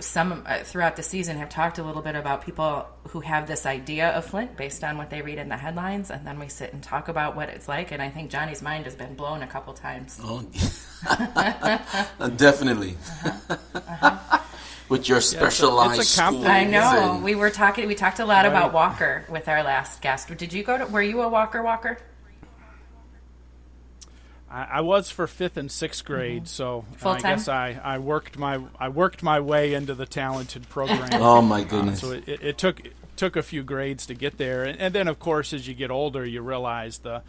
some 0.00 0.44
uh, 0.46 0.58
throughout 0.58 0.96
the 0.96 1.02
season 1.02 1.36
have 1.36 1.48
talked 1.48 1.78
a 1.78 1.82
little 1.82 2.02
bit 2.02 2.14
about 2.14 2.44
people 2.44 2.86
who 3.08 3.20
have 3.20 3.46
this 3.46 3.66
idea 3.66 4.10
of 4.10 4.24
Flint 4.24 4.56
based 4.56 4.82
on 4.82 4.96
what 4.96 5.10
they 5.10 5.22
read 5.22 5.38
in 5.38 5.48
the 5.48 5.56
headlines, 5.56 6.10
and 6.10 6.26
then 6.26 6.38
we 6.38 6.48
sit 6.48 6.72
and 6.72 6.82
talk 6.82 7.08
about 7.08 7.36
what 7.36 7.48
it's 7.48 7.68
like. 7.68 7.92
And 7.92 8.00
I 8.00 8.08
think 8.08 8.30
Johnny's 8.30 8.62
mind 8.62 8.84
has 8.84 8.94
been 8.94 9.14
blown 9.14 9.42
a 9.42 9.46
couple 9.46 9.74
times. 9.74 10.18
Oh, 10.22 10.42
definitely. 12.36 12.96
Uh-huh. 13.24 13.56
Uh-huh. 13.74 14.38
With 14.88 15.06
your 15.06 15.20
specialized 15.20 15.98
yeah, 15.98 16.28
schools. 16.28 16.46
I 16.46 16.64
know. 16.64 17.14
And... 17.14 17.24
We 17.24 17.34
were 17.34 17.50
talking. 17.50 17.86
We 17.88 17.94
talked 17.94 18.20
a 18.20 18.24
lot 18.24 18.44
right. 18.44 18.46
about 18.46 18.72
Walker 18.72 19.24
with 19.28 19.46
our 19.48 19.62
last 19.62 20.00
guest. 20.00 20.34
Did 20.34 20.52
you 20.52 20.62
go 20.62 20.78
to? 20.78 20.86
Were 20.86 21.02
you 21.02 21.20
a 21.20 21.28
Walker 21.28 21.62
Walker? 21.62 21.98
I, 24.50 24.64
I 24.64 24.80
was 24.80 25.10
for 25.10 25.26
fifth 25.26 25.56
and 25.56 25.70
sixth 25.70 26.04
grade, 26.04 26.44
mm-hmm. 26.44 26.46
so 26.46 26.84
Full 26.96 27.12
I 27.12 27.20
guess 27.20 27.48
I, 27.48 27.80
I 27.82 27.98
worked 27.98 28.38
my 28.38 28.60
I 28.78 28.88
worked 28.88 29.22
my 29.22 29.40
way 29.40 29.74
into 29.74 29.94
the 29.94 30.06
talented 30.06 30.68
program. 30.68 31.10
oh 31.14 31.42
my 31.42 31.64
goodness! 31.64 32.02
Uh, 32.02 32.06
so 32.06 32.12
it, 32.12 32.28
it, 32.28 32.42
it, 32.42 32.58
took 32.58 32.80
it 32.80 32.94
took 33.16 33.36
a 33.36 33.42
few 33.42 33.62
grades 33.62 34.06
to 34.06 34.14
get 34.14 34.38
there, 34.38 34.64
and, 34.64 34.78
and, 34.80 34.94
then 34.94 35.08
of 35.08 35.18
course 35.18 35.52
as 35.52 35.66
you 35.68 35.74
get 35.74 35.90
older, 35.90 36.24
you 36.24 36.40
realize 36.40 36.98
the 36.98 37.22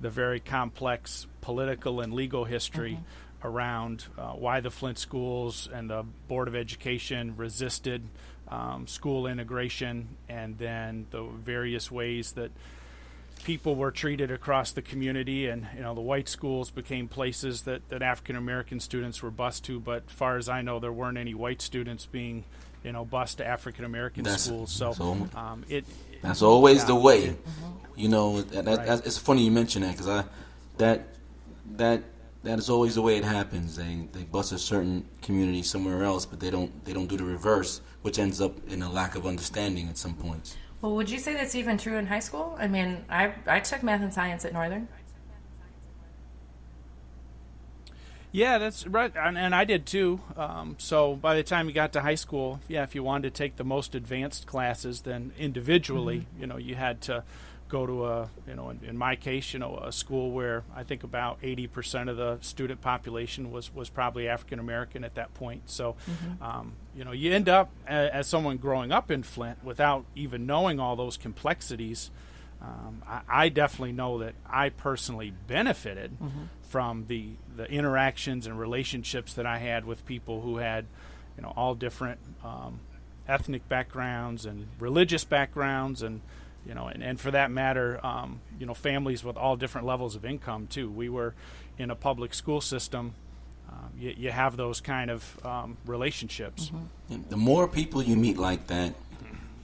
the 0.00 0.10
very 0.10 0.40
complex 0.40 1.26
political 1.40 2.00
and 2.00 2.12
legal 2.12 2.44
history 2.44 2.94
mm-hmm. 2.94 3.48
around 3.48 4.04
uh, 4.18 4.30
why 4.30 4.60
the 4.60 4.70
Flint 4.70 4.98
schools 4.98 5.68
and 5.72 5.90
the 5.90 6.04
Board 6.28 6.48
of 6.48 6.56
Education 6.56 7.36
resisted 7.36 8.02
um, 8.48 8.86
school 8.86 9.26
integration, 9.26 10.16
and 10.28 10.58
then 10.58 11.06
the 11.10 11.22
various 11.22 11.90
ways 11.90 12.32
that 12.32 12.50
people 13.44 13.74
were 13.74 13.90
treated 13.90 14.30
across 14.30 14.72
the 14.72 14.82
community, 14.82 15.48
and 15.48 15.66
you 15.74 15.82
know 15.82 15.94
the 15.94 16.00
white 16.00 16.28
schools 16.28 16.70
became 16.70 17.08
places 17.08 17.62
that, 17.62 17.88
that 17.88 18.02
African 18.02 18.36
American 18.36 18.80
students 18.80 19.22
were 19.22 19.30
bused 19.30 19.64
to. 19.64 19.80
But 19.80 20.10
far 20.10 20.36
as 20.36 20.48
I 20.48 20.62
know, 20.62 20.78
there 20.78 20.92
weren't 20.92 21.18
any 21.18 21.34
white 21.34 21.62
students 21.62 22.06
being 22.06 22.44
you 22.84 22.92
know 22.92 23.04
bused 23.04 23.38
to 23.38 23.46
African 23.46 23.84
American 23.84 24.24
schools. 24.24 24.72
So, 24.72 24.92
so 24.92 25.28
um, 25.34 25.64
it 25.68 25.84
that's 26.22 26.42
always 26.42 26.78
yeah, 26.78 26.86
the 26.86 26.94
way. 26.96 27.24
It, 27.24 27.44
mm-hmm. 27.44 27.68
You 27.94 28.08
know, 28.08 28.40
that, 28.40 28.64
that, 28.64 28.88
right. 28.88 29.06
it's 29.06 29.18
funny 29.18 29.44
you 29.44 29.50
mention 29.50 29.82
that 29.82 29.92
because 29.92 30.08
I 30.08 30.24
that 30.78 31.08
that 31.72 32.02
that 32.42 32.58
is 32.58 32.70
always 32.70 32.94
the 32.94 33.02
way 33.02 33.16
it 33.16 33.24
happens. 33.24 33.76
They 33.76 34.08
they 34.12 34.22
bust 34.24 34.52
a 34.52 34.58
certain 34.58 35.06
community 35.20 35.62
somewhere 35.62 36.02
else, 36.04 36.26
but 36.26 36.40
they 36.40 36.50
don't 36.50 36.84
they 36.84 36.92
don't 36.92 37.06
do 37.06 37.16
the 37.16 37.24
reverse, 37.24 37.80
which 38.02 38.18
ends 38.18 38.40
up 38.40 38.56
in 38.68 38.82
a 38.82 38.90
lack 38.90 39.14
of 39.14 39.26
understanding 39.26 39.88
at 39.88 39.98
some 39.98 40.14
points. 40.14 40.56
Well, 40.82 40.96
would 40.96 41.08
you 41.08 41.20
say 41.20 41.34
that's 41.34 41.54
even 41.54 41.78
true 41.78 41.96
in 41.96 42.06
high 42.06 42.18
school? 42.18 42.56
I 42.58 42.66
mean, 42.66 43.04
I 43.08 43.32
I 43.46 43.60
took 43.60 43.84
math 43.84 44.02
and 44.02 44.12
science 44.12 44.44
at 44.44 44.52
Northern. 44.52 44.88
Yeah, 48.32 48.56
that's 48.56 48.86
right, 48.86 49.12
and, 49.14 49.36
and 49.36 49.54
I 49.54 49.64
did 49.64 49.86
too. 49.86 50.20
Um, 50.36 50.76
so 50.78 51.14
by 51.14 51.36
the 51.36 51.42
time 51.42 51.68
you 51.68 51.74
got 51.74 51.92
to 51.92 52.00
high 52.00 52.14
school, 52.14 52.60
yeah, 52.66 52.82
if 52.82 52.94
you 52.94 53.02
wanted 53.02 53.34
to 53.34 53.38
take 53.38 53.56
the 53.56 53.64
most 53.64 53.94
advanced 53.94 54.46
classes, 54.46 55.02
then 55.02 55.32
individually, 55.38 56.20
mm-hmm. 56.20 56.40
you 56.40 56.46
know, 56.46 56.56
you 56.56 56.74
had 56.74 57.02
to 57.02 57.24
go 57.72 57.86
to 57.86 58.04
a, 58.04 58.28
you 58.46 58.54
know, 58.54 58.68
in, 58.68 58.80
in, 58.86 58.98
my 58.98 59.16
case, 59.16 59.54
you 59.54 59.58
know, 59.58 59.78
a 59.82 59.90
school 59.90 60.30
where 60.30 60.62
I 60.76 60.82
think 60.82 61.04
about 61.04 61.40
80% 61.40 62.10
of 62.10 62.18
the 62.18 62.36
student 62.42 62.82
population 62.82 63.50
was, 63.50 63.74
was 63.74 63.88
probably 63.88 64.28
African 64.28 64.58
American 64.58 65.04
at 65.04 65.14
that 65.14 65.32
point. 65.32 65.70
So, 65.70 65.96
mm-hmm. 66.08 66.42
um, 66.44 66.74
you 66.94 67.02
know, 67.02 67.12
you 67.12 67.32
end 67.32 67.48
up 67.48 67.70
as, 67.86 68.10
as, 68.10 68.26
someone 68.26 68.58
growing 68.58 68.92
up 68.92 69.10
in 69.10 69.22
Flint 69.22 69.64
without 69.64 70.04
even 70.14 70.44
knowing 70.44 70.78
all 70.78 70.96
those 70.96 71.16
complexities. 71.16 72.10
Um, 72.60 73.02
I, 73.08 73.22
I, 73.26 73.48
definitely 73.48 73.92
know 73.92 74.18
that 74.18 74.34
I 74.46 74.68
personally 74.68 75.32
benefited 75.48 76.12
mm-hmm. 76.12 76.44
from 76.68 77.06
the, 77.06 77.30
the 77.56 77.64
interactions 77.64 78.46
and 78.46 78.56
relationships 78.56 79.32
that 79.34 79.46
I 79.46 79.58
had 79.58 79.86
with 79.86 80.04
people 80.04 80.42
who 80.42 80.58
had, 80.58 80.84
you 81.36 81.42
know, 81.42 81.54
all 81.56 81.74
different 81.74 82.20
um, 82.44 82.80
ethnic 83.26 83.66
backgrounds 83.68 84.44
and 84.44 84.68
religious 84.78 85.24
backgrounds 85.24 86.02
and 86.02 86.20
you 86.66 86.74
know, 86.74 86.86
and, 86.86 87.02
and 87.02 87.20
for 87.20 87.30
that 87.30 87.50
matter, 87.50 88.04
um, 88.04 88.40
you 88.58 88.66
know, 88.66 88.74
families 88.74 89.24
with 89.24 89.36
all 89.36 89.56
different 89.56 89.86
levels 89.86 90.14
of 90.14 90.24
income 90.24 90.66
too. 90.66 90.90
We 90.90 91.08
were 91.08 91.34
in 91.78 91.90
a 91.90 91.94
public 91.94 92.34
school 92.34 92.60
system. 92.60 93.14
Um, 93.68 93.90
you, 93.98 94.14
you, 94.16 94.30
have 94.30 94.56
those 94.56 94.80
kind 94.80 95.10
of 95.10 95.46
um, 95.46 95.76
relationships. 95.86 96.70
Mm-hmm. 96.70 97.28
The 97.30 97.36
more 97.36 97.66
people 97.66 98.02
you 98.02 98.16
meet 98.16 98.36
like 98.36 98.66
that, 98.66 98.94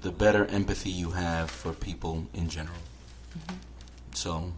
the 0.00 0.10
better 0.10 0.46
empathy 0.46 0.90
you 0.90 1.10
have 1.10 1.50
for 1.50 1.72
people 1.72 2.26
in 2.32 2.48
general. 2.48 2.78
Mm-hmm. 3.38 3.56
So 4.14 4.52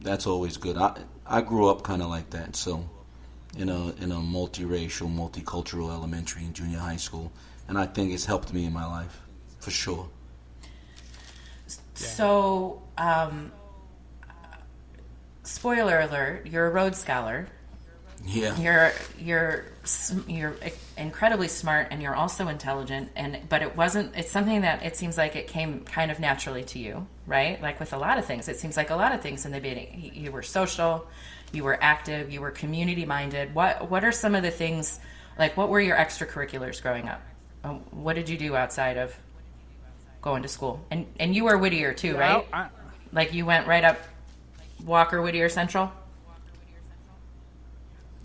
that's 0.00 0.26
always 0.26 0.56
good. 0.56 0.76
I 0.76 0.96
I 1.26 1.40
grew 1.40 1.68
up 1.68 1.82
kind 1.82 2.02
of 2.02 2.08
like 2.08 2.30
that. 2.30 2.54
So 2.56 2.88
in 3.56 3.68
a 3.68 3.88
in 3.96 4.12
a 4.12 4.16
multiracial, 4.16 5.12
multicultural 5.12 5.90
elementary 5.90 6.44
and 6.44 6.54
junior 6.54 6.78
high 6.78 6.96
school, 6.96 7.32
and 7.68 7.78
I 7.78 7.86
think 7.86 8.12
it's 8.12 8.26
helped 8.26 8.52
me 8.52 8.64
in 8.64 8.72
my 8.72 8.86
life 8.86 9.20
for 9.58 9.70
sure. 9.70 10.08
So, 11.94 12.82
um, 12.98 13.52
spoiler 15.42 16.00
alert: 16.00 16.46
you're 16.46 16.66
a 16.66 16.70
Rhodes 16.70 16.98
Scholar. 16.98 17.46
Yeah. 18.26 18.56
You're 18.56 18.92
you're 19.18 19.64
you're 20.26 20.56
incredibly 20.96 21.48
smart, 21.48 21.88
and 21.90 22.02
you're 22.02 22.14
also 22.14 22.48
intelligent. 22.48 23.10
And 23.16 23.40
but 23.48 23.62
it 23.62 23.76
wasn't. 23.76 24.16
It's 24.16 24.30
something 24.30 24.62
that 24.62 24.82
it 24.82 24.96
seems 24.96 25.18
like 25.18 25.36
it 25.36 25.46
came 25.46 25.80
kind 25.80 26.10
of 26.10 26.20
naturally 26.20 26.64
to 26.64 26.78
you, 26.78 27.06
right? 27.26 27.60
Like 27.60 27.80
with 27.80 27.92
a 27.92 27.98
lot 27.98 28.18
of 28.18 28.24
things, 28.24 28.48
it 28.48 28.56
seems 28.56 28.76
like 28.76 28.90
a 28.90 28.96
lot 28.96 29.12
of 29.12 29.20
things 29.20 29.44
in 29.44 29.52
the 29.52 29.60
beginning. 29.60 30.10
You 30.14 30.32
were 30.32 30.42
social, 30.42 31.06
you 31.52 31.64
were 31.64 31.78
active, 31.82 32.32
you 32.32 32.40
were 32.40 32.50
community 32.50 33.04
minded. 33.04 33.54
What 33.54 33.90
what 33.90 34.04
are 34.04 34.12
some 34.12 34.34
of 34.34 34.42
the 34.42 34.50
things? 34.50 34.98
Like, 35.38 35.56
what 35.56 35.68
were 35.68 35.80
your 35.80 35.96
extracurriculars 35.96 36.80
growing 36.80 37.08
up? 37.08 37.20
Um, 37.64 37.80
what 37.90 38.14
did 38.14 38.28
you 38.28 38.38
do 38.38 38.56
outside 38.56 38.96
of 38.96 39.14
going 40.24 40.42
to 40.42 40.48
school. 40.48 40.84
And 40.90 41.06
and 41.20 41.36
you 41.36 41.44
were 41.44 41.56
Whittier 41.56 41.92
too, 41.92 42.14
yeah, 42.14 42.34
right? 42.34 42.48
I, 42.52 42.68
like 43.12 43.32
you 43.32 43.46
went 43.46 43.68
right 43.68 43.84
up 43.84 43.98
Walker 44.84 45.22
Whittier 45.22 45.48
Central. 45.48 45.92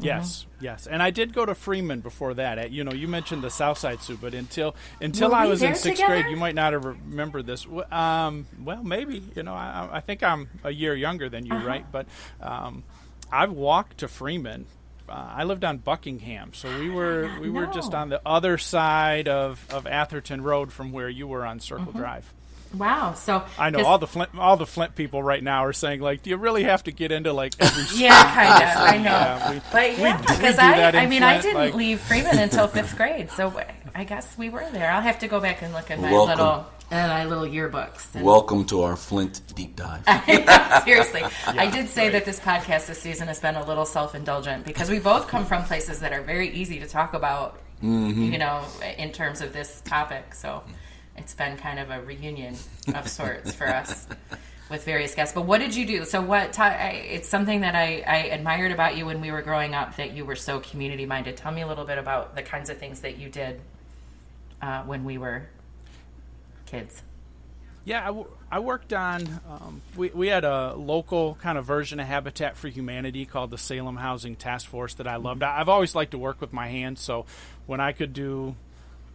Yes, 0.02 0.46
mm-hmm. 0.56 0.64
yes, 0.64 0.88
and 0.88 1.04
I 1.04 1.12
did 1.12 1.34
go 1.34 1.46
to 1.46 1.54
Freeman 1.54 2.00
before 2.00 2.34
that. 2.36 2.72
You 2.72 2.86
know, 2.86 2.94
you 2.94 3.10
mentioned 3.10 3.42
the 3.42 3.50
South 3.50 3.78
Side 3.78 4.02
Sue, 4.02 4.16
but 4.16 4.34
until 4.34 4.74
until 5.02 5.36
I 5.36 5.46
was 5.46 5.62
in 5.62 5.76
sixth 5.76 6.02
together? 6.02 6.22
grade, 6.22 6.32
you 6.32 6.38
might 6.38 6.56
not 6.56 6.72
have 6.72 6.86
remembered 6.86 7.46
this. 7.46 7.68
Um, 7.92 8.48
well, 8.64 8.82
maybe 8.82 9.22
you 9.36 9.44
know, 9.44 9.54
I, 9.54 9.90
I, 9.92 10.00
think 10.00 10.24
I'm 10.24 10.48
a 10.64 10.72
year 10.72 10.96
younger 10.96 11.28
than 11.28 11.46
you, 11.46 11.54
uh-huh. 11.54 11.68
right? 11.68 11.92
But 11.92 12.08
um, 12.40 12.86
I've 13.30 13.52
walked 13.52 13.98
to 13.98 14.08
Freeman 14.08 14.68
uh, 15.10 15.34
I 15.36 15.44
lived 15.44 15.64
on 15.64 15.78
Buckingham, 15.78 16.54
so 16.54 16.80
we 16.80 16.90
were 16.90 17.30
we 17.42 17.50
were 17.50 17.68
just 17.68 17.94
on 17.94 18.10
the 18.10 18.22
other 18.26 18.58
side 18.58 19.28
of, 19.28 19.66
of 19.72 19.88
Atherton 19.88 20.42
Road 20.42 20.72
from 20.72 20.92
where 20.92 21.10
you 21.10 21.28
were 21.28 21.46
on 21.46 21.60
Circle 21.60 21.88
mm-hmm. 21.88 22.00
Drive. 22.00 22.34
Wow. 22.74 23.16
So 23.16 23.44
I 23.58 23.72
know 23.72 23.84
all 23.84 23.98
the 23.98 24.08
Flint 24.08 24.38
all 24.38 24.56
the 24.56 24.68
Flint 24.68 24.96
people 24.96 25.24
right 25.24 25.44
now 25.44 25.66
are 25.66 25.74
saying 25.74 26.02
like, 26.02 26.22
do 26.22 26.30
you 26.30 26.38
really 26.38 26.64
have 26.64 26.84
to 26.84 26.92
get 26.92 27.12
into 27.12 27.34
like 27.34 27.54
every? 27.60 27.84
yeah, 28.00 28.34
kind 28.34 28.64
of. 28.64 28.78
I 28.78 28.98
know. 28.98 29.04
Yeah, 29.10 29.52
we, 29.52 29.62
but 29.72 29.98
yeah, 29.98 30.18
because 30.18 30.60
I 30.60 30.90
I 30.90 31.08
mean 31.08 31.22
Flint, 31.22 31.24
I 31.24 31.42
didn't 31.42 31.56
like, 31.58 31.74
leave 31.74 32.00
Freeman 32.00 32.38
until 32.38 32.68
fifth 32.68 32.96
grade, 32.96 33.32
so 33.32 33.60
I 33.96 34.04
guess 34.04 34.38
we 34.38 34.50
were 34.50 34.68
there. 34.72 34.92
I'll 34.92 35.02
have 35.02 35.20
to 35.20 35.28
go 35.28 35.40
back 35.40 35.62
and 35.62 35.74
look 35.74 35.90
at 35.90 36.00
my 36.00 36.12
Welcome. 36.12 36.38
little 36.38 36.66
and 36.92 37.10
my 37.10 37.26
little 37.26 37.46
yearbooks. 37.46 38.16
And 38.16 38.26
Welcome 38.26 38.66
to 38.66 38.82
our 38.82 38.96
Flint 38.96 39.42
deep 39.56 39.76
dive. 39.76 40.04
Seriously, 40.84 41.22
yeah, 41.22 41.30
I 41.48 41.70
did 41.70 41.90
say 41.90 42.06
right. 42.06 42.14
that 42.14 42.26
this 42.26 42.40
podcast 42.40 42.88
this 42.88 43.00
season 43.00 43.28
has 43.28 43.40
been 43.40 43.56
a 43.56 43.66
little 43.66 43.86
self-indulgent 43.86 44.66
because 44.66 44.90
we 44.90 45.00
both 45.00 45.28
come 45.28 45.46
from 45.46 45.64
places 45.64 46.00
that 46.00 46.14
are 46.14 46.22
very 46.22 46.50
easy 46.50 46.80
to 46.80 46.88
talk 46.88 47.14
about. 47.14 47.60
Mm-hmm. 47.84 48.34
You 48.34 48.40
know, 48.40 48.66
in 48.98 49.12
terms 49.12 49.40
of 49.40 49.54
this 49.54 49.82
topic, 49.86 50.34
so 50.34 50.64
it's 51.16 51.34
been 51.34 51.56
kind 51.58 51.80
of 51.80 51.90
a 51.92 52.02
reunion 52.02 52.56
of 52.94 53.08
sorts 53.10 53.54
for 53.54 53.68
us 53.68 54.06
with 54.70 54.84
various 54.84 55.16
guests. 55.16 55.34
But 55.34 55.44
what 55.44 55.60
did 55.60 55.74
you 55.74 55.86
do? 55.86 56.04
So 56.04 56.22
what? 56.22 56.52
T- 56.52 56.62
I, 56.62 56.90
it's 56.90 57.30
something 57.30 57.62
that 57.62 57.76
I, 57.76 58.04
I 58.06 58.18
admired 58.32 58.74
about 58.74 58.98
you 58.98 59.06
when 59.06 59.22
we 59.22 59.32
were 59.32 59.42
growing 59.42 59.76
up 59.76 59.96
that 59.96 60.12
you 60.12 60.26
were 60.26 60.36
so 60.36 60.60
community 60.60 61.06
minded. 61.06 61.38
Tell 61.38 61.54
me 61.54 61.62
a 61.62 61.68
little 61.68 61.86
bit 61.86 61.98
about 61.98 62.36
the 62.36 62.42
kinds 62.42 62.70
of 62.70 62.78
things 62.78 63.00
that 63.02 63.18
you 63.18 63.30
did 63.30 63.62
uh, 64.62 64.84
when 64.84 65.06
we 65.06 65.18
were 65.18 65.48
kids? 66.70 67.04
Yeah, 67.86 68.04
I, 68.04 68.08
w- 68.08 68.28
I 68.52 68.60
worked 68.60 68.94
on. 68.94 69.28
Um, 69.50 69.82
we 69.96 70.10
we 70.10 70.28
had 70.28 70.44
a 70.44 70.76
local 70.76 71.36
kind 71.42 71.58
of 71.58 71.66
version 71.66 72.00
of 72.00 72.08
Habitat 72.08 72.58
for 72.58 72.68
Humanity 72.68 73.26
called 73.26 73.52
the 73.52 73.58
Salem 73.58 73.96
Housing 73.96 74.36
Task 74.36 74.68
Force 74.68 74.94
that 74.96 75.08
I 75.08 75.16
loved. 75.16 75.44
I, 75.44 75.60
I've 75.60 75.70
always 75.70 75.96
liked 75.96 76.12
to 76.12 76.18
work 76.18 76.42
with 76.42 76.54
my 76.54 76.68
hands, 76.68 77.02
so 77.02 77.26
when 77.66 77.80
I 77.80 77.94
could 77.94 78.14
do 78.14 78.56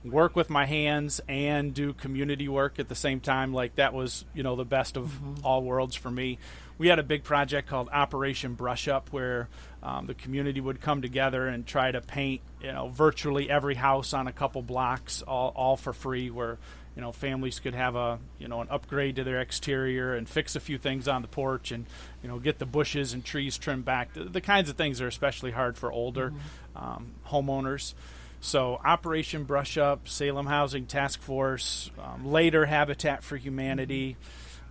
work 0.04 0.36
with 0.36 0.50
my 0.50 0.66
hands 0.66 1.20
and 1.28 1.72
do 1.72 1.92
community 1.92 2.46
work 2.46 2.78
at 2.78 2.88
the 2.88 2.94
same 2.94 3.20
time 3.20 3.54
like 3.54 3.76
that 3.76 3.94
was 3.94 4.24
you 4.34 4.42
know 4.42 4.54
the 4.54 4.64
best 4.64 4.98
of 4.98 5.06
mm-hmm. 5.06 5.46
all 5.46 5.62
worlds 5.62 5.96
for 5.96 6.10
me 6.10 6.38
we 6.76 6.88
had 6.88 6.98
a 6.98 7.02
big 7.02 7.24
project 7.24 7.66
called 7.68 7.88
operation 7.90 8.52
brush 8.52 8.86
up 8.86 9.08
where 9.12 9.48
um, 9.82 10.06
the 10.06 10.12
community 10.12 10.60
would 10.60 10.78
come 10.78 11.00
together 11.00 11.46
and 11.46 11.66
try 11.66 11.90
to 11.90 12.02
paint 12.02 12.42
you 12.60 12.70
know 12.70 12.88
virtually 12.88 13.48
every 13.48 13.74
house 13.74 14.12
on 14.12 14.26
a 14.26 14.32
couple 14.32 14.60
blocks 14.60 15.22
all, 15.22 15.52
all 15.56 15.76
for 15.76 15.94
free 15.94 16.30
where 16.30 16.58
you 16.96 17.02
know 17.02 17.12
families 17.12 17.58
could 17.60 17.74
have 17.74 17.96
a 17.96 18.18
you 18.38 18.48
know 18.48 18.60
an 18.60 18.68
upgrade 18.70 19.16
to 19.16 19.24
their 19.24 19.40
exterior 19.40 20.14
and 20.14 20.28
fix 20.28 20.54
a 20.54 20.60
few 20.60 20.78
things 20.78 21.08
on 21.08 21.22
the 21.22 21.28
porch 21.28 21.70
and 21.70 21.86
you 22.22 22.28
know 22.28 22.38
get 22.38 22.58
the 22.58 22.66
bushes 22.66 23.12
and 23.12 23.24
trees 23.24 23.58
trimmed 23.58 23.84
back 23.84 24.12
the, 24.14 24.24
the 24.24 24.40
kinds 24.40 24.70
of 24.70 24.76
things 24.76 25.00
are 25.00 25.08
especially 25.08 25.50
hard 25.50 25.76
for 25.76 25.90
older 25.90 26.30
mm-hmm. 26.30 26.84
um, 26.84 27.12
homeowners 27.28 27.94
so 28.40 28.80
operation 28.84 29.44
brush 29.44 29.76
up 29.76 30.08
salem 30.08 30.46
housing 30.46 30.86
task 30.86 31.20
force 31.20 31.90
um, 32.02 32.26
later 32.26 32.66
habitat 32.66 33.22
for 33.22 33.36
humanity 33.36 34.16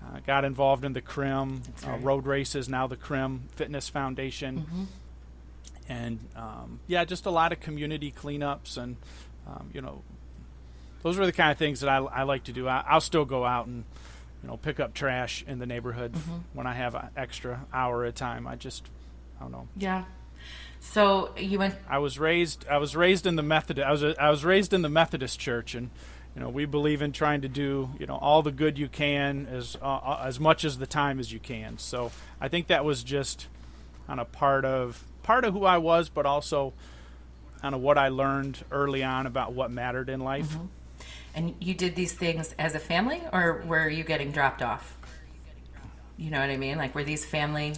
uh, 0.04 0.20
got 0.26 0.44
involved 0.44 0.84
in 0.84 0.94
the 0.94 1.02
crim 1.02 1.62
uh, 1.84 1.88
right. 1.88 1.96
uh, 1.96 1.98
road 2.00 2.26
races 2.26 2.70
now 2.70 2.88
the 2.88 2.98
crim 2.98 3.44
fitness 3.56 3.90
foundation 3.90 4.60
mm-hmm. 4.60 4.84
and 5.90 6.20
um, 6.36 6.80
yeah 6.88 7.04
just 7.04 7.26
a 7.26 7.32
lot 7.32 7.52
of 7.52 7.60
community 7.60 8.12
cleanups 8.12 8.78
and 8.78 8.96
um, 9.46 9.70
you 9.74 9.82
know 9.82 10.02
those 11.04 11.18
were 11.18 11.26
the 11.26 11.34
kind 11.34 11.52
of 11.52 11.58
things 11.58 11.82
that 11.82 11.90
I, 11.90 11.98
I 11.98 12.24
like 12.24 12.46
to 12.46 12.54
do. 12.54 12.68
I, 12.68 12.94
will 12.94 13.02
still 13.02 13.26
go 13.26 13.46
out 13.46 13.68
and 13.68 13.84
you 14.42 14.50
know 14.50 14.58
pick 14.58 14.80
up 14.80 14.94
trash 14.94 15.44
in 15.48 15.60
the 15.60 15.66
neighborhood 15.66 16.14
mm-hmm. 16.14 16.38
when 16.54 16.66
I 16.66 16.74
have 16.74 16.96
an 16.96 17.10
extra 17.16 17.66
hour 17.72 18.06
of 18.06 18.16
time. 18.16 18.48
I 18.48 18.56
just 18.56 18.88
I 19.38 19.44
don't 19.44 19.52
know. 19.52 19.68
Yeah. 19.78 20.06
So 20.80 21.32
you 21.38 21.60
went. 21.60 21.76
I 21.88 22.00
was 22.00 22.20
raised. 22.20 22.66
I 22.68 22.78
was 22.78 22.96
raised 22.96 23.26
in 23.26 23.36
the 23.36 23.44
Methodist. 23.44 23.86
I 23.86 23.92
was. 23.92 24.04
A, 24.04 24.22
I 24.22 24.30
was 24.30 24.44
raised 24.44 24.74
in 24.74 24.82
the 24.82 24.90
Methodist 24.90 25.40
church, 25.40 25.76
and 25.76 25.90
you 26.36 26.42
know 26.42 26.50
we 26.50 26.66
believe 26.66 27.02
in 27.02 27.12
trying 27.12 27.42
to 27.42 27.48
do 27.48 27.90
you 28.00 28.06
know 28.06 28.18
all 28.18 28.42
the 28.42 28.52
good 28.52 28.78
you 28.78 28.90
can 28.90 29.48
as 29.48 29.78
uh, 29.82 29.86
uh 29.86 30.24
as 30.26 30.40
much 30.40 30.66
as 30.66 30.78
the 30.78 30.88
time 30.88 31.20
as 31.20 31.32
you 31.32 31.40
can. 31.40 31.78
So 31.78 32.12
I 32.42 32.48
think 32.48 32.68
that 32.68 32.84
was 32.84 33.04
just 33.04 33.48
on 34.10 34.20
a 34.20 34.26
part 34.26 34.66
of 34.66 35.04
part 35.24 35.46
of 35.46 35.54
who 35.54 35.64
I 35.64 35.78
was, 35.78 36.10
but 36.10 36.26
also 36.26 36.74
kind 37.62 37.74
of 37.74 37.80
what 37.80 37.98
I 37.98 38.10
learned 38.10 38.64
early 38.72 39.04
on 39.04 39.26
about 39.26 39.54
what 39.54 39.72
mattered 39.72 40.10
in 40.10 40.20
life. 40.20 40.50
Mm-hmm. 40.50 40.66
And 41.36 41.56
you 41.60 41.74
did 41.74 41.96
these 41.96 42.14
things 42.14 42.54
as 42.60 42.76
a 42.76 42.80
family, 42.80 43.22
or 43.32 43.64
were 43.66 43.90
you 43.90 44.04
getting 44.04 44.32
dropped 44.32 44.62
off? 44.62 44.98
You 46.18 46.30
know 46.30 46.40
what 46.40 46.50
I 46.50 46.58
mean? 46.58 46.78
Like, 46.78 46.94
were 46.94 47.04
these 47.04 47.26
family 47.26 47.74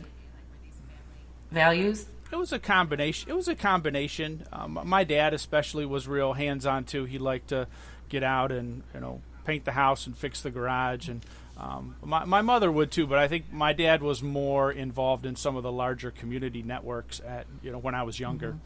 values? 1.51 2.05
It 2.31 2.35
was 2.35 2.51
a 2.51 2.59
combination. 2.59 3.29
It 3.29 3.35
was 3.35 3.47
a 3.47 3.55
combination. 3.55 4.45
Um, 4.51 4.79
my 4.83 5.03
dad, 5.03 5.33
especially, 5.33 5.85
was 5.85 6.07
real 6.07 6.33
hands-on 6.33 6.83
too. 6.83 7.05
He 7.05 7.17
liked 7.17 7.50
to 7.50 7.67
get 8.09 8.24
out 8.24 8.51
and 8.51 8.83
you 8.93 9.00
know 9.00 9.21
paint 9.45 9.63
the 9.63 9.71
house 9.71 10.05
and 10.05 10.17
fix 10.17 10.41
the 10.41 10.51
garage, 10.51 11.07
and 11.07 11.21
Um, 11.57 11.95
my, 12.03 12.25
my 12.25 12.41
mother 12.41 12.69
would 12.69 12.91
too, 12.91 13.07
but 13.07 13.17
I 13.17 13.29
think 13.29 13.45
my 13.51 13.71
dad 13.71 14.03
was 14.03 14.21
more 14.21 14.71
involved 14.71 15.25
in 15.25 15.38
some 15.38 15.55
of 15.55 15.63
the 15.63 15.71
larger 15.71 16.12
community 16.12 16.62
networks 16.62 17.21
at 17.25 17.47
you 17.63 17.71
know 17.71 17.77
when 17.79 17.95
I 17.95 18.03
was 18.03 18.19
younger. 18.19 18.57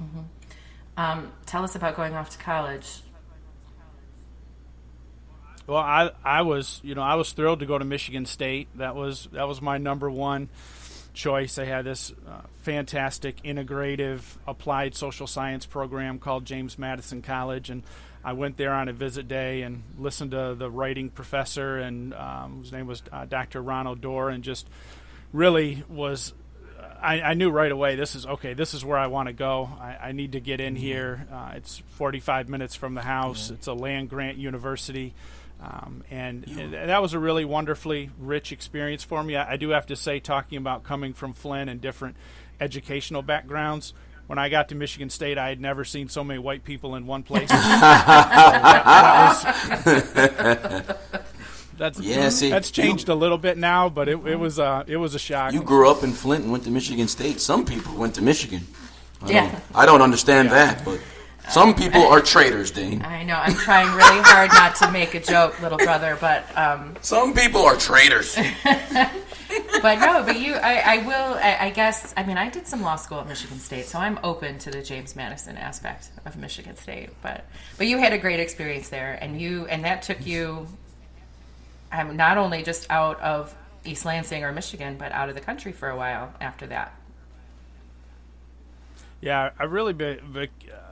Mm-hmm. 0.00 0.20
Um, 0.96 1.32
tell 1.44 1.64
us 1.64 1.74
about 1.74 1.96
going 1.96 2.14
off 2.14 2.30
to 2.30 2.38
college. 2.38 3.00
Well, 5.66 5.78
I 5.78 6.10
I 6.24 6.42
was 6.42 6.80
you 6.84 6.94
know 6.94 7.02
I 7.02 7.16
was 7.16 7.32
thrilled 7.32 7.60
to 7.60 7.66
go 7.66 7.78
to 7.78 7.84
Michigan 7.84 8.26
State. 8.26 8.68
That 8.76 8.94
was 8.94 9.28
that 9.32 9.48
was 9.48 9.60
my 9.60 9.78
number 9.78 10.10
one 10.10 10.48
choice. 11.12 11.56
They 11.56 11.66
had 11.66 11.84
this 11.84 12.12
uh, 12.28 12.42
fantastic 12.62 13.42
integrative 13.42 14.20
applied 14.46 14.94
social 14.94 15.26
science 15.26 15.66
program 15.66 16.18
called 16.18 16.44
James 16.44 16.78
Madison 16.78 17.22
College, 17.22 17.70
and 17.70 17.82
I 18.22 18.34
went 18.34 18.56
there 18.56 18.72
on 18.72 18.88
a 18.88 18.92
visit 18.92 19.26
day 19.26 19.62
and 19.62 19.82
listened 19.98 20.32
to 20.32 20.54
the 20.56 20.70
writing 20.70 21.10
professor, 21.10 21.78
and 21.78 22.14
um, 22.14 22.60
his 22.60 22.72
name 22.72 22.86
was 22.86 23.02
uh, 23.12 23.24
Dr. 23.24 23.62
Ronald 23.62 24.00
Dorr, 24.00 24.30
and 24.30 24.44
just 24.44 24.68
really 25.32 25.82
was. 25.88 26.32
I, 27.00 27.20
I, 27.20 27.34
knew 27.34 27.50
right 27.50 27.70
away 27.70 27.94
this 27.94 28.14
is 28.14 28.24
okay. 28.24 28.54
This 28.54 28.72
is 28.72 28.84
where 28.84 28.96
I 28.96 29.06
want 29.08 29.28
to 29.28 29.34
go. 29.34 29.68
I, 29.78 30.08
I, 30.08 30.12
need 30.12 30.32
to 30.32 30.40
get 30.40 30.60
in 30.60 30.74
mm-hmm. 30.74 30.82
here. 30.82 31.26
Uh, 31.30 31.52
it's 31.54 31.82
45 31.90 32.48
minutes 32.48 32.74
from 32.74 32.94
the 32.94 33.02
house. 33.02 33.50
It's 33.50 33.66
a 33.66 33.74
land 33.74 34.08
grant 34.08 34.38
university. 34.38 35.14
Um, 35.60 36.04
and, 36.10 36.44
and, 36.48 36.74
that 36.74 37.00
was 37.00 37.14
a 37.14 37.18
really 37.18 37.44
wonderfully 37.44 38.10
rich 38.18 38.52
experience 38.52 39.02
for 39.02 39.22
me. 39.22 39.36
I, 39.36 39.52
I, 39.52 39.56
do 39.56 39.70
have 39.70 39.86
to 39.86 39.96
say, 39.96 40.20
talking 40.20 40.58
about 40.58 40.82
coming 40.84 41.14
from 41.14 41.32
Flint 41.32 41.70
and 41.70 41.80
different 41.80 42.16
educational 42.60 43.22
backgrounds, 43.22 43.94
when 44.26 44.38
I 44.38 44.48
got 44.48 44.68
to 44.70 44.74
Michigan 44.74 45.08
State, 45.08 45.38
I 45.38 45.48
had 45.48 45.60
never 45.60 45.84
seen 45.84 46.08
so 46.08 46.24
many 46.24 46.38
white 46.38 46.64
people 46.64 46.94
in 46.96 47.06
one 47.06 47.22
place. 47.22 47.48
so 47.50 47.56
that, 47.56 48.02
that 49.84 50.86
was, 50.88 50.96
that's 51.78 52.00
yeah, 52.00 52.28
see, 52.28 52.50
that's 52.50 52.70
changed 52.70 53.08
you, 53.08 53.14
a 53.14 53.16
little 53.16 53.38
bit 53.38 53.56
now, 53.56 53.88
but 53.88 54.08
it, 54.08 54.18
it 54.26 54.36
was 54.36 54.58
uh, 54.58 54.84
it 54.86 54.96
was 54.96 55.14
a 55.14 55.18
shock. 55.18 55.52
You 55.52 55.62
grew 55.62 55.88
up 55.90 56.02
in 56.02 56.12
Flint 56.12 56.42
and 56.42 56.52
went 56.52 56.64
to 56.64 56.70
Michigan 56.70 57.08
State. 57.08 57.40
Some 57.40 57.64
people 57.64 57.94
went 57.94 58.14
to 58.16 58.22
Michigan. 58.22 58.62
I 59.22 59.30
yeah, 59.30 59.50
don't, 59.50 59.62
I 59.74 59.86
don't 59.86 60.02
understand 60.02 60.48
yeah. 60.48 60.54
that, 60.54 60.84
but 60.84 61.00
some 61.48 61.74
people 61.74 62.02
are 62.02 62.20
traitors, 62.20 62.70
Dane. 62.70 63.02
I 63.02 63.22
know. 63.22 63.36
I'm 63.36 63.54
trying 63.54 63.88
really 63.94 64.20
hard 64.22 64.50
not 64.50 64.74
to 64.76 64.90
make 64.90 65.14
a 65.14 65.20
joke, 65.20 65.60
little 65.62 65.78
brother, 65.78 66.18
but 66.20 66.44
um, 66.56 66.96
some 67.00 67.34
people 67.34 67.62
are 67.62 67.76
traitors. 67.76 68.36
but 68.64 69.98
no, 70.00 70.22
but 70.24 70.38
you, 70.38 70.54
I, 70.54 70.82
I 70.84 71.06
will. 71.06 71.34
I, 71.34 71.56
I, 71.60 71.70
guess. 71.70 72.12
I 72.16 72.24
mean, 72.24 72.36
I 72.36 72.50
did 72.50 72.66
some 72.66 72.82
law 72.82 72.96
school 72.96 73.20
at 73.20 73.28
Michigan 73.28 73.58
State, 73.58 73.86
so 73.86 73.98
I'm 73.98 74.18
open 74.22 74.58
to 74.58 74.70
the 74.70 74.82
James 74.82 75.14
Madison 75.14 75.56
aspect 75.56 76.10
of 76.24 76.36
Michigan 76.36 76.76
State. 76.76 77.10
But 77.22 77.44
but 77.78 77.86
you 77.86 77.98
had 77.98 78.12
a 78.12 78.18
great 78.18 78.40
experience 78.40 78.88
there, 78.88 79.18
and 79.20 79.40
you 79.40 79.66
and 79.66 79.84
that 79.84 80.02
took 80.02 80.24
you. 80.26 80.66
I'm 81.92 82.16
not 82.16 82.36
only 82.38 82.62
just 82.62 82.90
out 82.90 83.20
of 83.20 83.54
East 83.84 84.04
Lansing 84.04 84.42
or 84.42 84.52
Michigan, 84.52 84.96
but 84.98 85.12
out 85.12 85.28
of 85.28 85.34
the 85.34 85.40
country 85.40 85.72
for 85.72 85.88
a 85.88 85.96
while 85.96 86.32
after 86.40 86.66
that. 86.66 86.94
Yeah, 89.20 89.50
I 89.58 89.64
really 89.64 89.92
be, 89.92 90.18
be, 90.32 90.42
uh, 90.42 90.44
what 90.44 90.85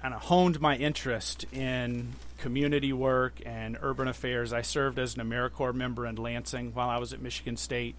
kind 0.00 0.14
of 0.14 0.22
honed 0.22 0.60
my 0.60 0.76
interest 0.76 1.44
in 1.52 2.14
community 2.38 2.92
work 2.92 3.40
and 3.44 3.76
urban 3.82 4.08
affairs. 4.08 4.52
I 4.52 4.62
served 4.62 4.98
as 4.98 5.16
an 5.16 5.28
AmeriCorps 5.28 5.74
member 5.74 6.06
in 6.06 6.16
Lansing 6.16 6.72
while 6.72 6.88
I 6.88 6.98
was 6.98 7.12
at 7.12 7.20
Michigan 7.20 7.56
State, 7.56 7.96